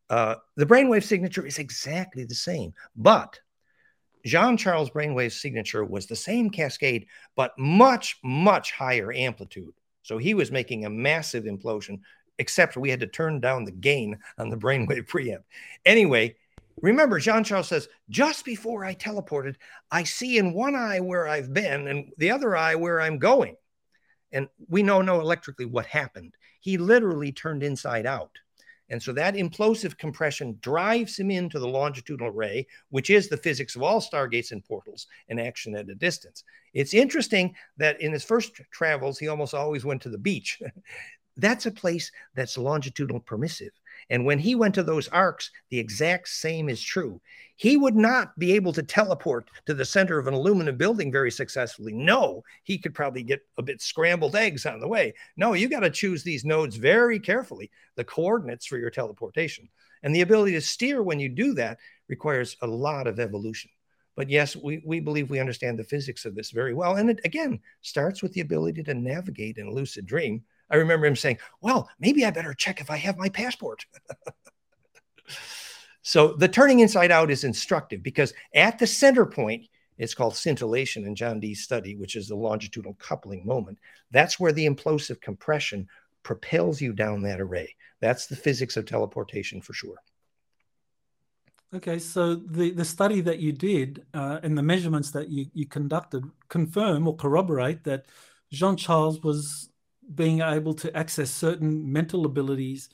uh, 0.09 0.35
the 0.55 0.65
brainwave 0.65 1.03
signature 1.03 1.45
is 1.45 1.59
exactly 1.59 2.23
the 2.23 2.35
same. 2.35 2.73
But 2.95 3.39
Jean 4.25 4.57
Charles 4.57 4.89
brainwave 4.89 5.31
signature 5.33 5.83
was 5.83 6.05
the 6.05 6.15
same 6.15 6.49
cascade, 6.49 7.07
but 7.35 7.51
much, 7.57 8.17
much 8.23 8.71
higher 8.71 9.11
amplitude. 9.11 9.73
So 10.03 10.17
he 10.17 10.33
was 10.33 10.51
making 10.51 10.85
a 10.85 10.89
massive 10.89 11.45
implosion, 11.45 11.99
except 12.39 12.77
we 12.77 12.89
had 12.89 12.99
to 13.01 13.07
turn 13.07 13.39
down 13.39 13.65
the 13.65 13.71
gain 13.71 14.19
on 14.37 14.49
the 14.49 14.57
brainwave 14.57 15.07
preamp. 15.09 15.43
Anyway, 15.85 16.35
remember, 16.81 17.19
Jean 17.19 17.43
Charles 17.43 17.67
says, 17.67 17.87
just 18.09 18.45
before 18.45 18.83
I 18.83 18.95
teleported, 18.95 19.55
I 19.91 20.03
see 20.03 20.37
in 20.37 20.53
one 20.53 20.75
eye 20.75 20.99
where 20.99 21.27
I've 21.27 21.53
been 21.53 21.87
and 21.87 22.11
the 22.17 22.31
other 22.31 22.55
eye 22.55 22.75
where 22.75 23.01
I'm 23.01 23.19
going. 23.19 23.55
And 24.31 24.47
we 24.69 24.81
know 24.81 25.01
no 25.01 25.19
electrically 25.19 25.65
what 25.65 25.85
happened. 25.85 26.35
He 26.61 26.77
literally 26.77 27.31
turned 27.31 27.63
inside 27.63 28.05
out. 28.05 28.31
And 28.91 29.01
so 29.01 29.13
that 29.13 29.35
implosive 29.35 29.97
compression 29.97 30.59
drives 30.61 31.17
him 31.17 31.31
into 31.31 31.59
the 31.59 31.67
longitudinal 31.67 32.31
ray, 32.31 32.67
which 32.89 33.09
is 33.09 33.29
the 33.29 33.37
physics 33.37 33.77
of 33.77 33.83
all 33.83 34.01
stargates 34.01 34.51
and 34.51 34.63
portals 34.63 35.07
and 35.29 35.39
action 35.39 35.75
at 35.75 35.89
a 35.89 35.95
distance. 35.95 36.43
It's 36.73 36.93
interesting 36.93 37.55
that 37.77 38.01
in 38.01 38.11
his 38.11 38.25
first 38.25 38.51
travels, 38.69 39.17
he 39.17 39.29
almost 39.29 39.53
always 39.53 39.85
went 39.85 40.01
to 40.01 40.09
the 40.09 40.17
beach. 40.17 40.61
That's 41.37 41.65
a 41.65 41.71
place 41.71 42.11
that's 42.35 42.57
longitudinal 42.57 43.21
permissive. 43.21 43.71
And 44.11 44.25
when 44.25 44.39
he 44.39 44.55
went 44.55 44.75
to 44.75 44.83
those 44.83 45.07
arks, 45.07 45.49
the 45.69 45.79
exact 45.79 46.27
same 46.27 46.67
is 46.67 46.83
true. 46.83 47.21
He 47.55 47.77
would 47.77 47.95
not 47.95 48.37
be 48.37 48.51
able 48.51 48.73
to 48.73 48.83
teleport 48.83 49.49
to 49.67 49.73
the 49.73 49.85
center 49.85 50.19
of 50.19 50.27
an 50.27 50.33
aluminum 50.33 50.75
building 50.75 51.13
very 51.13 51.31
successfully. 51.31 51.93
No, 51.93 52.43
he 52.63 52.77
could 52.77 52.93
probably 52.93 53.23
get 53.23 53.39
a 53.57 53.63
bit 53.63 53.81
scrambled 53.81 54.35
eggs 54.35 54.65
on 54.65 54.81
the 54.81 54.87
way. 54.87 55.13
No, 55.37 55.53
you 55.53 55.69
got 55.69 55.79
to 55.79 55.89
choose 55.89 56.23
these 56.23 56.43
nodes 56.43 56.75
very 56.75 57.19
carefully, 57.19 57.71
the 57.95 58.03
coordinates 58.03 58.65
for 58.65 58.77
your 58.77 58.89
teleportation. 58.89 59.69
And 60.03 60.13
the 60.13 60.21
ability 60.21 60.53
to 60.53 60.61
steer 60.61 61.01
when 61.01 61.21
you 61.21 61.29
do 61.29 61.53
that 61.53 61.77
requires 62.09 62.57
a 62.61 62.67
lot 62.67 63.07
of 63.07 63.17
evolution. 63.17 63.71
But 64.17 64.29
yes, 64.29 64.57
we, 64.57 64.81
we 64.85 64.99
believe 64.99 65.29
we 65.29 65.39
understand 65.39 65.79
the 65.79 65.85
physics 65.85 66.25
of 66.25 66.35
this 66.35 66.51
very 66.51 66.73
well. 66.73 66.97
And 66.97 67.11
it, 67.11 67.21
again, 67.23 67.61
starts 67.79 68.21
with 68.21 68.33
the 68.33 68.41
ability 68.41 68.83
to 68.83 68.93
navigate 68.93 69.57
in 69.57 69.67
a 69.67 69.71
lucid 69.71 70.05
dream 70.05 70.43
I 70.71 70.77
remember 70.77 71.05
him 71.05 71.15
saying, 71.15 71.37
Well, 71.61 71.89
maybe 71.99 72.25
I 72.25 72.31
better 72.31 72.53
check 72.53 72.81
if 72.81 72.89
I 72.89 72.97
have 72.97 73.17
my 73.17 73.29
passport. 73.29 73.85
so 76.01 76.33
the 76.33 76.47
turning 76.47 76.79
inside 76.79 77.11
out 77.11 77.29
is 77.29 77.43
instructive 77.43 78.01
because 78.01 78.33
at 78.55 78.79
the 78.79 78.87
center 78.87 79.25
point, 79.25 79.65
it's 79.97 80.15
called 80.15 80.35
scintillation 80.35 81.05
in 81.05 81.13
John 81.13 81.39
Dee's 81.39 81.63
study, 81.63 81.95
which 81.95 82.15
is 82.15 82.27
the 82.27 82.35
longitudinal 82.35 82.95
coupling 82.99 83.45
moment. 83.45 83.77
That's 84.09 84.39
where 84.39 84.51
the 84.51 84.65
implosive 84.65 85.21
compression 85.21 85.87
propels 86.23 86.81
you 86.81 86.93
down 86.93 87.21
that 87.23 87.41
array. 87.41 87.75
That's 87.99 88.25
the 88.25 88.35
physics 88.35 88.77
of 88.77 88.85
teleportation 88.85 89.61
for 89.61 89.73
sure. 89.73 89.97
Okay, 91.73 91.99
so 91.99 92.35
the, 92.35 92.71
the 92.71 92.83
study 92.83 93.21
that 93.21 93.39
you 93.39 93.53
did 93.53 94.05
uh, 94.13 94.39
and 94.43 94.57
the 94.57 94.63
measurements 94.63 95.11
that 95.11 95.29
you, 95.29 95.45
you 95.53 95.65
conducted 95.65 96.25
confirm 96.49 97.07
or 97.07 97.15
corroborate 97.15 97.83
that 97.85 98.07
Jean 98.51 98.75
Charles 98.75 99.21
was 99.21 99.69
being 100.15 100.41
able 100.41 100.73
to 100.75 100.95
access 100.95 101.29
certain 101.29 101.91
mental 101.91 102.25
abilities 102.25 102.89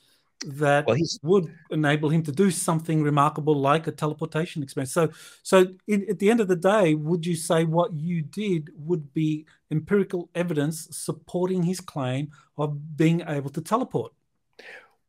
that 0.45 0.85
well, 0.85 0.97
would 1.23 1.53
enable 1.71 2.09
him 2.09 2.21
to 2.23 2.31
do 2.31 2.51
something 2.51 3.01
remarkable 3.01 3.55
like 3.55 3.87
a 3.87 3.91
teleportation 3.91 4.61
experience. 4.61 4.93
So, 4.93 5.09
so 5.41 5.65
in, 5.87 6.05
at 6.09 6.19
the 6.19 6.29
end 6.29 6.39
of 6.39 6.47
the 6.47 6.55
day, 6.55 6.93
would 6.93 7.25
you 7.25 7.35
say 7.35 7.63
what 7.63 7.93
you 7.93 8.21
did 8.21 8.69
would 8.75 9.13
be 9.13 9.47
empirical 9.71 10.29
evidence 10.35 10.87
supporting 10.91 11.63
his 11.63 11.79
claim 11.79 12.29
of 12.57 12.95
being 12.95 13.23
able 13.27 13.49
to 13.51 13.61
teleport? 13.61 14.13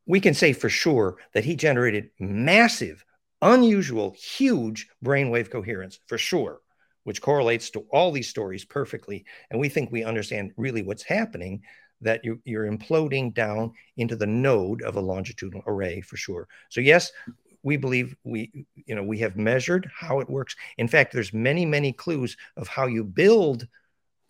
We 0.07 0.21
can 0.21 0.33
say 0.33 0.55
for 0.55 0.71
sure 0.71 1.19
that 1.35 1.45
he 1.45 1.55
generated 1.55 2.11
massive, 2.19 3.05
unusual, 3.43 4.17
huge 4.19 4.89
brainwave 5.05 5.51
coherence 5.51 6.01
for 6.07 6.17
sure, 6.17 6.61
which 7.05 7.21
correlates 7.21 7.69
to 7.71 7.81
all 7.93 8.13
these 8.13 8.29
stories 8.29 8.65
perfectly. 8.65 9.27
And 9.51 9.61
we 9.61 9.69
think 9.69 9.93
we 9.93 10.05
understand 10.05 10.53
really 10.57 10.83
what's 10.83 11.03
happening 11.03 11.63
that 12.01 12.25
you, 12.25 12.41
you're 12.45 12.71
imploding 12.71 13.35
down 13.35 13.73
into 13.97 14.17
the 14.17 14.27
node 14.27 14.83
of 14.83 14.97
a 14.97 15.01
longitudinal 15.01 15.63
array 15.67 16.01
for 16.01 16.17
sure. 16.17 16.49
So 16.69 16.81
yes, 16.81 17.11
we 17.63 17.77
believe 17.77 18.15
we 18.25 18.67
you 18.87 18.95
know 18.95 19.03
we 19.03 19.19
have 19.19 19.37
measured 19.37 19.91
how 19.95 20.21
it 20.21 20.31
works. 20.31 20.55
In 20.79 20.89
fact, 20.89 21.13
there's 21.13 21.33
many 21.33 21.67
many 21.67 21.93
clues 21.93 22.37
of 22.57 22.69
how 22.69 22.87
you 22.87 23.05
build 23.05 23.67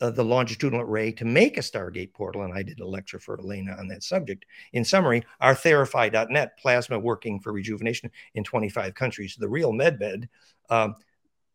uh, 0.00 0.10
the 0.10 0.24
longitudinal 0.24 0.82
array 0.82 1.12
to 1.12 1.24
make 1.24 1.58
a 1.58 1.62
Stargate 1.62 2.12
portal, 2.12 2.42
and 2.42 2.54
I 2.54 2.62
did 2.62 2.80
a 2.80 2.86
lecture 2.86 3.18
for 3.18 3.38
Elena 3.38 3.76
on 3.78 3.88
that 3.88 4.02
subject. 4.02 4.44
In 4.72 4.84
summary, 4.84 5.24
our 5.40 5.54
Theraphi.net 5.54 6.58
plasma 6.58 6.98
working 6.98 7.40
for 7.40 7.52
rejuvenation 7.52 8.10
in 8.34 8.44
25 8.44 8.94
countries, 8.94 9.36
the 9.38 9.48
real 9.48 9.72
medbed. 9.72 10.28
Um, 10.70 10.94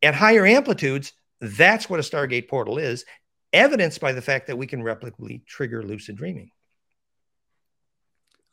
at 0.02 0.14
higher 0.14 0.46
amplitudes, 0.46 1.14
that's 1.40 1.90
what 1.90 2.00
a 2.00 2.04
Stargate 2.04 2.50
portal 2.50 2.78
is 2.78 3.06
evidenced 3.54 4.02
by 4.02 4.12
the 4.12 4.22
fact 4.22 4.48
that 4.48 4.58
we 4.58 4.68
can 4.68 4.82
replicably 4.82 5.46
trigger 5.46 5.84
lucid 5.84 6.16
dreaming. 6.16 6.52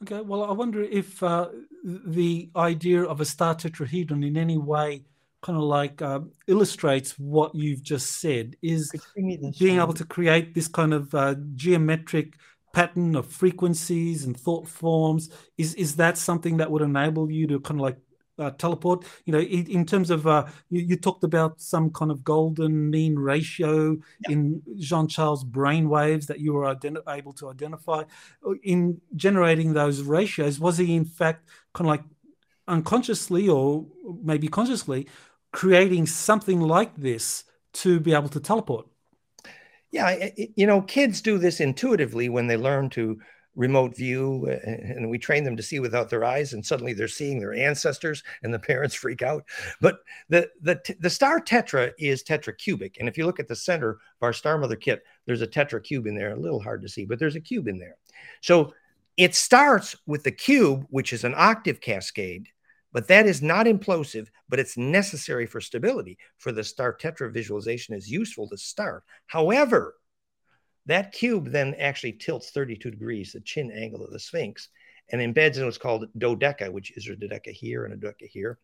Okay, 0.02 0.20
well, 0.20 0.44
I 0.44 0.52
wonder 0.52 0.82
if 0.82 1.22
uh, 1.22 1.48
the 1.84 2.50
idea 2.56 3.02
of 3.02 3.20
a 3.20 3.24
star 3.24 3.54
tetrahedron 3.54 4.26
in 4.26 4.36
any 4.36 4.56
way 4.56 5.04
kind 5.42 5.56
of 5.56 5.64
like 5.64 6.02
uh, 6.02 6.20
illustrates 6.46 7.18
what 7.18 7.54
you've 7.54 7.82
just 7.82 8.20
said 8.20 8.56
is 8.62 8.92
being 9.58 9.78
able 9.78 9.94
to 9.94 10.04
create 10.04 10.54
this 10.54 10.68
kind 10.68 10.92
of 10.92 11.14
uh, 11.14 11.34
geometric 11.54 12.34
pattern 12.72 13.16
of 13.16 13.26
frequencies 13.26 14.24
and 14.24 14.38
thought 14.38 14.68
forms 14.68 15.28
is 15.58 15.74
is 15.74 15.96
that 15.96 16.16
something 16.16 16.58
that 16.58 16.70
would 16.70 16.82
enable 16.82 17.30
you 17.30 17.46
to 17.46 17.58
kind 17.60 17.80
of 17.80 17.82
like 17.82 17.96
uh, 18.40 18.50
teleport 18.52 19.04
you 19.26 19.32
know 19.32 19.38
in, 19.38 19.66
in 19.66 19.86
terms 19.86 20.10
of 20.10 20.26
uh, 20.26 20.44
you, 20.70 20.80
you, 20.80 20.96
talked 20.96 21.22
about 21.24 21.60
some 21.60 21.90
kind 21.90 22.10
of 22.10 22.24
golden 22.24 22.90
mean 22.90 23.16
ratio 23.16 23.96
yeah. 24.26 24.32
in 24.32 24.62
jean-charles 24.78 25.44
brain 25.44 25.88
waves 25.88 26.26
that 26.26 26.40
you 26.40 26.52
were 26.52 26.76
able 27.08 27.32
to 27.32 27.50
identify 27.50 28.02
in 28.62 29.00
generating 29.14 29.72
those 29.74 30.02
ratios 30.02 30.58
was 30.58 30.78
he 30.78 30.96
in 30.96 31.04
fact 31.04 31.48
kind 31.74 31.86
of 31.86 31.90
like 31.90 32.04
unconsciously 32.66 33.48
or 33.48 33.86
maybe 34.22 34.48
consciously 34.48 35.06
creating 35.52 36.06
something 36.06 36.60
like 36.60 36.96
this 36.96 37.44
to 37.72 38.00
be 38.00 38.14
able 38.14 38.28
to 38.28 38.40
teleport. 38.40 38.86
Yeah, 39.90 40.28
you 40.54 40.66
know, 40.66 40.82
kids 40.82 41.20
do 41.20 41.36
this 41.38 41.60
intuitively 41.60 42.28
when 42.28 42.46
they 42.46 42.56
learn 42.56 42.90
to 42.90 43.18
remote 43.56 43.96
view 43.96 44.46
and 44.64 45.10
we 45.10 45.18
train 45.18 45.42
them 45.42 45.56
to 45.56 45.62
see 45.62 45.80
without 45.80 46.08
their 46.08 46.24
eyes 46.24 46.52
and 46.52 46.64
suddenly 46.64 46.92
they're 46.92 47.08
seeing 47.08 47.40
their 47.40 47.52
ancestors 47.52 48.22
and 48.42 48.54
the 48.54 48.58
parents 48.58 48.94
freak 48.94 49.22
out 49.22 49.44
but 49.80 49.98
the 50.28 50.48
the 50.62 50.80
the 51.00 51.10
star 51.10 51.40
tetra 51.40 51.90
is 51.98 52.22
tetracubic 52.22 52.96
and 53.00 53.08
if 53.08 53.18
you 53.18 53.26
look 53.26 53.40
at 53.40 53.48
the 53.48 53.56
center 53.56 53.90
of 53.90 53.98
our 54.22 54.32
star 54.32 54.56
mother 54.56 54.76
kit 54.76 55.02
there's 55.26 55.42
a 55.42 55.46
tetra 55.46 55.82
cube 55.82 56.06
in 56.06 56.14
there 56.14 56.32
a 56.32 56.40
little 56.40 56.62
hard 56.62 56.80
to 56.80 56.88
see 56.88 57.04
but 57.04 57.18
there's 57.18 57.36
a 57.36 57.40
cube 57.40 57.66
in 57.66 57.78
there 57.78 57.96
so 58.40 58.72
it 59.16 59.34
starts 59.34 59.96
with 60.06 60.22
the 60.22 60.30
cube 60.30 60.86
which 60.90 61.12
is 61.12 61.24
an 61.24 61.34
octave 61.36 61.80
cascade 61.80 62.48
but 62.92 63.06
that 63.08 63.26
is 63.26 63.40
not 63.40 63.66
implosive, 63.66 64.28
but 64.48 64.58
it's 64.58 64.76
necessary 64.76 65.46
for 65.46 65.60
stability. 65.60 66.18
For 66.38 66.50
the 66.52 66.64
star 66.64 66.92
tetra 66.92 67.32
visualization 67.32 67.94
is 67.94 68.10
useful 68.10 68.48
to 68.48 68.56
start. 68.56 69.04
However, 69.26 69.94
that 70.90 71.12
cube 71.12 71.50
then 71.50 71.74
actually 71.78 72.12
tilts 72.12 72.50
32 72.50 72.90
degrees, 72.90 73.32
the 73.32 73.40
chin 73.40 73.70
angle 73.70 74.04
of 74.04 74.12
the 74.12 74.18
Sphinx, 74.18 74.68
and 75.10 75.20
embeds 75.20 75.56
in 75.56 75.64
what's 75.64 75.78
called 75.78 76.06
dodeca, 76.18 76.70
which 76.70 76.96
is 76.96 77.08
a 77.08 77.12
dodeca 77.12 77.50
here 77.50 77.84
and 77.84 77.94
a 77.94 77.96
dodeca 77.96 78.28
here. 78.28 78.58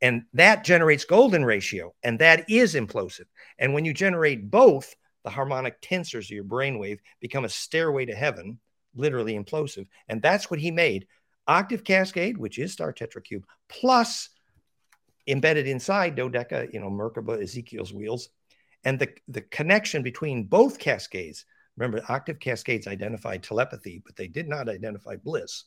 And 0.00 0.24
that 0.34 0.64
generates 0.64 1.04
golden 1.04 1.44
ratio, 1.44 1.94
and 2.02 2.18
that 2.18 2.48
is 2.48 2.74
implosive. 2.74 3.26
And 3.58 3.74
when 3.74 3.84
you 3.84 3.94
generate 3.94 4.50
both, 4.50 4.94
the 5.24 5.30
harmonic 5.30 5.80
tensors 5.80 6.26
of 6.26 6.30
your 6.30 6.44
brainwave 6.44 6.98
become 7.20 7.44
a 7.44 7.48
stairway 7.48 8.04
to 8.06 8.14
heaven, 8.14 8.60
literally 8.94 9.36
implosive. 9.38 9.86
And 10.08 10.22
that's 10.22 10.50
what 10.50 10.60
he 10.60 10.70
made 10.70 11.06
octave 11.46 11.82
cascade, 11.82 12.36
which 12.36 12.58
is 12.58 12.72
star 12.72 12.92
tetracube, 12.92 13.42
plus 13.68 14.28
embedded 15.26 15.66
inside 15.66 16.16
dodeca, 16.16 16.72
you 16.72 16.80
know, 16.80 16.90
Merkaba, 16.90 17.42
Ezekiel's 17.42 17.92
wheels, 17.92 18.28
and 18.84 18.98
the, 18.98 19.08
the 19.26 19.40
connection 19.40 20.02
between 20.02 20.44
both 20.44 20.78
cascades. 20.78 21.44
Remember, 21.78 22.02
octave 22.08 22.40
cascades 22.40 22.86
identified 22.86 23.42
telepathy, 23.42 24.02
but 24.04 24.16
they 24.16 24.26
did 24.26 24.48
not 24.48 24.68
identify 24.68 25.16
bliss. 25.16 25.64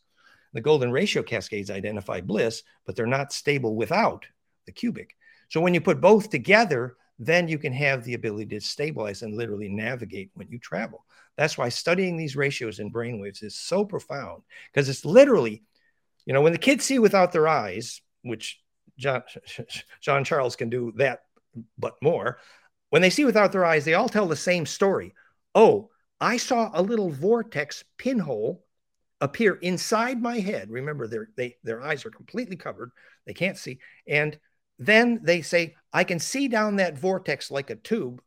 The 0.54 0.62
golden 0.62 0.92
ratio 0.92 1.24
cascades 1.24 1.72
identify 1.72 2.22
bliss, 2.22 2.64
but 2.86 2.96
they're 2.96 3.06
not 3.06 3.32
stable 3.32 3.76
without 3.76 4.26
the 4.66 4.72
cubic. 4.72 5.16
So 5.50 5.62
when 5.62 5.74
you 5.74 5.82
put 5.82 6.02
both 6.02 6.30
together, 6.30 6.98
then 7.18 7.48
you 7.48 7.58
can 7.58 7.74
have 7.74 8.04
the 8.04 8.16
ability 8.16 8.48
to 8.48 8.60
stabilize 8.60 9.22
and 9.22 9.36
literally 9.36 9.70
navigate 9.70 10.32
when 10.34 10.50
you 10.50 10.60
travel. 10.60 11.06
That's 11.38 11.58
why 11.58 11.70
studying 11.70 12.18
these 12.18 12.36
ratios 12.36 12.80
in 12.80 12.92
brainwaves 12.92 13.44
is 13.44 13.56
so 13.56 13.86
profound 13.86 14.44
because 14.72 14.90
it's 14.90 15.06
literally 15.06 15.64
you 16.26 16.34
know, 16.34 16.42
when 16.42 16.54
the 16.54 16.58
kids 16.60 16.86
see 16.86 17.00
without 17.00 17.32
their 17.32 17.48
eyes, 17.48 18.02
which 18.22 18.62
John, 18.98 19.24
John 20.02 20.24
Charles 20.24 20.56
can 20.56 20.70
do 20.70 20.94
that, 20.98 21.22
but 21.78 21.96
more, 22.02 22.38
when 22.90 23.02
they 23.02 23.10
see 23.10 23.26
without 23.26 23.52
their 23.52 23.66
eyes, 23.66 23.86
they 23.86 23.94
all 23.94 24.10
tell 24.10 24.28
the 24.28 24.36
same 24.36 24.66
story. 24.66 25.14
Oh, 25.56 25.90
I 26.22 26.38
saw 26.38 26.69
a 26.73 26.84
little 26.84 27.10
vortex 27.10 27.84
pinhole 27.98 28.64
appear 29.19 29.56
inside 29.56 30.22
my 30.22 30.39
head. 30.39 30.69
Remember, 30.69 31.07
their 31.07 31.30
they 31.35 31.57
their 31.64 31.81
eyes 31.81 32.06
are 32.06 32.11
completely 32.11 32.56
covered; 32.56 32.91
they 33.26 33.34
can't 33.34 33.57
see. 33.57 33.80
And 34.07 34.39
then 34.77 35.19
they 35.23 35.41
say, 35.41 35.76
"I 35.91 36.03
can 36.03 36.19
see 36.19 36.48
down 36.48 36.76
that 36.76 36.98
vortex 36.98 37.49
like 37.49 37.72
a 37.72 37.76
tube, 37.76 38.22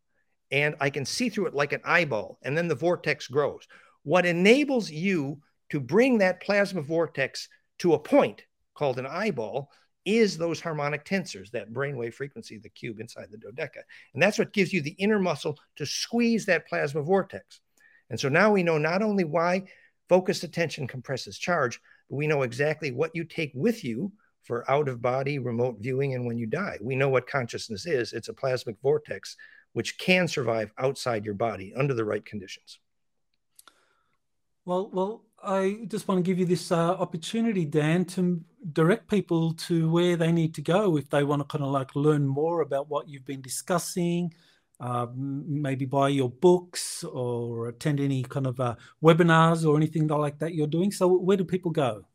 and 0.51 0.75
I 0.81 0.89
can 0.89 1.05
see 1.05 1.29
through 1.29 1.47
it 1.47 1.53
like 1.53 1.71
an 1.71 1.81
eyeball." 1.85 2.37
And 2.43 2.57
then 2.57 2.67
the 2.67 2.75
vortex 2.75 3.27
grows. 3.27 3.65
What 4.03 4.25
enables 4.25 4.91
you 4.91 5.41
to 5.69 5.79
bring 5.79 6.17
that 6.17 6.41
plasma 6.41 6.81
vortex 6.81 7.47
to 7.79 7.93
a 7.93 7.99
point 7.99 8.43
called 8.73 8.99
an 8.99 9.07
eyeball 9.07 9.71
is 10.03 10.37
those 10.37 10.59
harmonic 10.61 11.03
tensors, 11.05 11.49
that 11.51 11.73
brainwave 11.73 12.13
frequency, 12.13 12.57
the 12.57 12.69
cube 12.69 12.99
inside 12.99 13.29
the 13.31 13.37
dodeca. 13.37 13.81
And 14.13 14.21
that's 14.21 14.37
what 14.37 14.53
gives 14.53 14.71
you 14.71 14.81
the 14.81 14.91
inner 14.99 15.19
muscle 15.19 15.57
to 15.77 15.85
squeeze 15.85 16.45
that 16.45 16.67
plasma 16.67 17.01
vortex. 17.01 17.61
And 18.09 18.19
so 18.19 18.29
now 18.29 18.51
we 18.51 18.63
know 18.63 18.77
not 18.77 19.01
only 19.01 19.23
why 19.23 19.63
focused 20.09 20.43
attention 20.43 20.87
compresses 20.87 21.37
charge, 21.37 21.79
but 22.09 22.17
we 22.17 22.27
know 22.27 22.43
exactly 22.43 22.91
what 22.91 23.11
you 23.15 23.23
take 23.23 23.51
with 23.55 23.83
you 23.83 24.11
for 24.43 24.69
out 24.69 24.87
of 24.87 25.01
body 25.01 25.39
remote 25.39 25.77
viewing 25.79 26.13
and 26.13 26.25
when 26.25 26.37
you 26.37 26.45
die. 26.45 26.77
We 26.79 26.95
know 26.95 27.09
what 27.09 27.27
consciousness 27.27 27.85
is 27.85 28.13
it's 28.13 28.29
a 28.29 28.33
plasmic 28.33 28.77
vortex 28.81 29.35
which 29.73 29.97
can 29.97 30.27
survive 30.27 30.71
outside 30.77 31.25
your 31.25 31.33
body 31.33 31.73
under 31.75 31.93
the 31.93 32.05
right 32.05 32.23
conditions. 32.23 32.79
Well, 34.63 34.89
well, 34.93 35.23
I 35.43 35.85
just 35.89 36.07
want 36.07 36.19
to 36.19 36.23
give 36.23 36.39
you 36.39 36.45
this 36.45 36.71
uh, 36.71 36.91
opportunity, 36.91 37.65
Dan, 37.65 38.05
to 38.05 38.41
direct 38.71 39.09
people 39.09 39.53
to 39.53 39.89
where 39.91 40.15
they 40.15 40.31
need 40.31 40.55
to 40.55 40.61
go 40.61 40.97
if 40.97 41.09
they 41.09 41.23
want 41.23 41.41
to 41.41 41.47
kind 41.47 41.63
of 41.63 41.71
like 41.71 41.95
learn 41.95 42.25
more 42.25 42.61
about 42.61 42.89
what 42.89 43.07
you've 43.07 43.25
been 43.25 43.41
discussing, 43.41 44.33
uh, 44.79 45.07
maybe 45.15 45.85
buy 45.85 46.09
your 46.09 46.29
books 46.29 47.03
or 47.03 47.69
attend 47.69 47.99
any 47.99 48.23
kind 48.23 48.47
of 48.47 48.59
uh, 48.59 48.75
webinars 49.03 49.67
or 49.67 49.77
anything 49.77 50.07
like 50.07 50.39
that 50.39 50.53
you're 50.53 50.67
doing. 50.67 50.91
So, 50.91 51.07
where 51.07 51.37
do 51.37 51.45
people 51.45 51.71
go? 51.71 52.05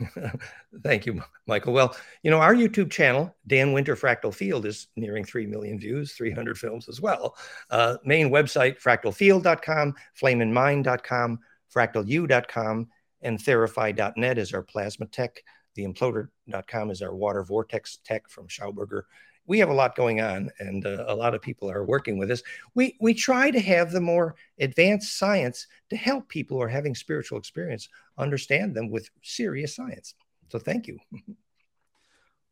Thank 0.82 1.04
you, 1.04 1.22
Michael. 1.46 1.74
Well, 1.74 1.94
you 2.22 2.30
know, 2.30 2.40
our 2.40 2.54
YouTube 2.54 2.90
channel, 2.90 3.36
Dan 3.46 3.72
Winter 3.72 3.96
Fractal 3.96 4.34
Field, 4.34 4.64
is 4.64 4.88
nearing 4.96 5.24
3 5.24 5.46
million 5.46 5.78
views, 5.78 6.12
300 6.12 6.56
films 6.56 6.88
as 6.88 7.00
well. 7.00 7.36
Uh, 7.68 7.96
main 8.04 8.30
website, 8.30 8.80
fractalfield.com, 8.80 9.94
flameinmind.com 10.20 11.40
fractalu.com, 11.74 12.88
and 13.22 13.38
theraphi.net 13.38 14.38
is 14.38 14.52
our 14.52 14.62
plasma 14.62 15.06
tech. 15.06 15.42
The 15.74 15.84
imploder.com 15.86 16.90
is 16.90 17.02
our 17.02 17.14
water 17.14 17.44
vortex 17.44 17.98
tech 18.04 18.28
from 18.28 18.48
Schauberger. 18.48 19.02
We 19.46 19.58
have 19.58 19.68
a 19.68 19.74
lot 19.74 19.96
going 19.96 20.20
on, 20.20 20.50
and 20.60 20.86
uh, 20.86 21.04
a 21.08 21.14
lot 21.14 21.34
of 21.34 21.42
people 21.42 21.70
are 21.70 21.84
working 21.84 22.18
with 22.18 22.30
us. 22.30 22.42
We 22.74 22.96
we 23.00 23.14
try 23.14 23.50
to 23.50 23.60
have 23.60 23.90
the 23.90 24.00
more 24.00 24.36
advanced 24.58 25.18
science 25.18 25.66
to 25.90 25.96
help 25.96 26.28
people 26.28 26.56
who 26.56 26.62
are 26.62 26.68
having 26.68 26.94
spiritual 26.94 27.38
experience 27.38 27.88
understand 28.16 28.74
them 28.74 28.90
with 28.90 29.10
serious 29.22 29.74
science. 29.74 30.14
So 30.48 30.58
thank 30.58 30.86
you. 30.86 30.98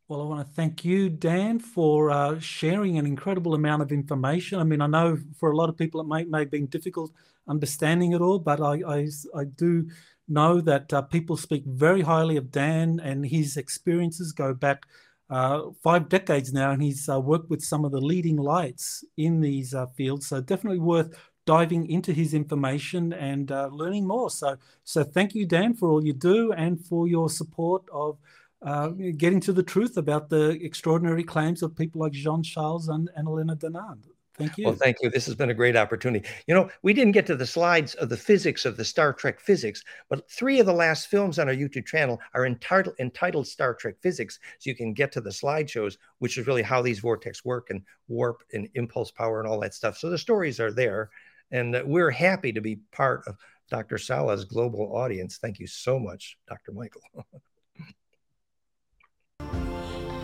Well, 0.09 0.23
I 0.23 0.24
want 0.24 0.48
to 0.48 0.55
thank 0.55 0.86
you, 0.86 1.10
Dan, 1.10 1.59
for 1.59 2.10
uh, 2.10 2.40
sharing 2.40 2.97
an 2.97 3.05
incredible 3.05 3.52
amount 3.52 3.82
of 3.82 3.93
information. 3.93 4.59
I 4.59 4.65
mean, 4.65 4.81
I 4.81 4.86
know 4.86 5.19
for 5.36 5.51
a 5.51 5.56
lot 5.56 5.69
of 5.69 5.77
people 5.77 6.01
it 6.01 6.06
may, 6.06 6.24
may 6.24 6.39
have 6.39 6.51
been 6.51 6.65
difficult 6.65 7.12
understanding 7.47 8.12
it 8.12 8.23
all, 8.23 8.39
but 8.39 8.59
I, 8.59 8.81
I, 8.89 9.09
I 9.36 9.44
do 9.44 9.86
know 10.27 10.62
that 10.62 10.90
uh, 10.94 11.02
people 11.02 11.36
speak 11.36 11.65
very 11.66 12.01
highly 12.01 12.39
of 12.39 12.51
Dan 12.51 13.01
and 13.05 13.27
his 13.27 13.59
experiences 13.59 14.32
go 14.32 14.55
back 14.55 14.86
uh, 15.31 15.63
five 15.83 16.09
decades 16.09 16.53
now, 16.53 16.71
and 16.71 16.83
he's 16.83 17.09
uh, 17.09 17.21
worked 17.21 17.51
with 17.51 17.63
some 17.63 17.85
of 17.85 17.93
the 17.93 18.01
leading 18.01 18.37
lights 18.37 19.05
in 19.17 19.41
these 19.41 19.75
uh, 19.75 19.87
fields. 19.87 20.27
So 20.27 20.41
definitely 20.41 20.79
worth 20.79 21.15
diving 21.45 21.91
into 21.91 22.13
his 22.13 22.35
information 22.35 23.13
and 23.15 23.51
uh, 23.51 23.69
learning 23.73 24.07
more. 24.07 24.31
So, 24.31 24.57
so 24.85 25.03
thank 25.03 25.35
you, 25.35 25.47
Dan, 25.47 25.75
for 25.75 25.89
all 25.89 26.05
you 26.05 26.13
do 26.13 26.53
and 26.53 26.85
for 26.87 27.09
your 27.09 27.31
support 27.31 27.83
of 27.93 28.19
uh, 28.63 28.89
getting 29.17 29.41
to 29.41 29.53
the 29.53 29.63
truth 29.63 29.97
about 29.97 30.29
the 30.29 30.51
extraordinary 30.63 31.25
claims 31.25 31.63
of 31.63 31.77
people 31.77 32.01
like 32.01 32.13
Jean 32.13 32.43
Charles 32.43 32.89
and, 32.89 33.09
and 33.17 33.29
Elena 33.29 33.57
Danaan. 33.57 33.99
Thank 34.39 34.56
you. 34.56 34.66
Well, 34.66 34.74
thank 34.74 34.98
you. 35.02 35.10
This 35.10 35.27
has 35.27 35.35
been 35.35 35.51
a 35.51 35.55
great 35.55 35.77
opportunity. 35.77 36.28
You 36.47 36.55
know, 36.55 36.70
we 36.82 36.93
didn't 36.93 37.12
get 37.12 37.27
to 37.27 37.36
the 37.36 37.47
slides 37.47 37.94
of 37.94 38.09
the 38.09 38.16
physics 38.16 38.65
of 38.65 38.77
the 38.77 38.85
Star 38.85 39.12
Trek 39.12 39.40
physics, 39.40 39.82
but 40.09 40.31
three 40.31 40.60
of 40.60 40.66
the 40.66 40.73
last 40.73 41.09
films 41.09 41.39
on 41.39 41.48
our 41.48 41.55
YouTube 41.55 41.86
channel 41.86 42.20
are 42.35 42.47
entitled, 42.47 42.94
entitled 43.01 43.48
Star 43.48 43.74
Trek 43.74 43.97
Physics. 44.01 44.39
So 44.60 44.70
you 44.70 44.77
can 44.77 44.93
get 44.93 45.10
to 45.12 45.20
the 45.20 45.31
slideshows, 45.31 45.97
which 46.19 46.39
is 46.39 46.47
really 46.47 46.62
how 46.62 46.82
these 46.82 47.01
vortex 47.01 47.44
work 47.44 47.70
and 47.70 47.82
warp 48.06 48.43
and 48.52 48.69
impulse 48.74 49.10
power 49.10 49.40
and 49.40 49.48
all 49.48 49.60
that 49.60 49.74
stuff. 49.74 49.98
So 49.98 50.09
the 50.09 50.19
stories 50.19 50.60
are 50.60 50.73
there. 50.73 51.10
And 51.51 51.74
uh, 51.74 51.82
we're 51.85 52.10
happy 52.10 52.52
to 52.52 52.60
be 52.60 52.81
part 52.93 53.23
of 53.27 53.36
Dr. 53.70 53.98
Salla's 53.98 54.44
global 54.44 54.97
audience. 54.97 55.39
Thank 55.39 55.59
you 55.59 55.66
so 55.66 55.98
much, 55.98 56.39
Dr. 56.48 56.73
Michael. 56.73 57.02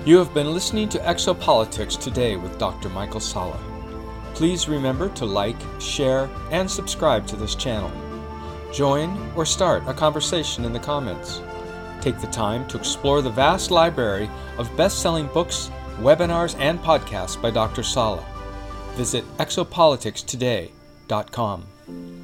You 0.07 0.19
have 0.19 0.35
been 0.35 0.53
listening 0.53 0.91
to 0.91 0.99
Exopolitics 0.99 1.99
today 1.99 2.37
with 2.37 2.59
Dr. 2.59 2.91
Michael 2.91 3.21
Salla. 3.21 3.74
Please 4.35 4.69
remember 4.69 5.09
to 5.11 5.25
like, 5.25 5.57
share, 5.79 6.29
and 6.51 6.69
subscribe 6.71 7.27
to 7.29 7.37
this 7.37 7.55
channel. 7.55 7.93
Join 8.73 9.17
or 9.37 9.47
start 9.47 9.85
a 9.87 9.95
conversation 9.95 10.65
in 10.65 10.73
the 10.73 10.81
comments. 10.81 11.41
Take 12.01 12.21
the 12.21 12.27
time 12.27 12.67
to 12.69 12.77
explore 12.77 13.23
the 13.23 13.31
vast 13.31 13.71
library 13.71 14.29
of 14.59 14.77
best 14.77 15.01
selling 15.01 15.29
books, 15.29 15.71
webinars, 16.01 16.59
and 16.59 16.81
podcasts 16.81 17.41
by 17.41 17.51
Dr. 17.51 17.85
Salla. 17.85 18.27
Visit 18.97 19.25
exopoliticstoday.com. 19.39 22.24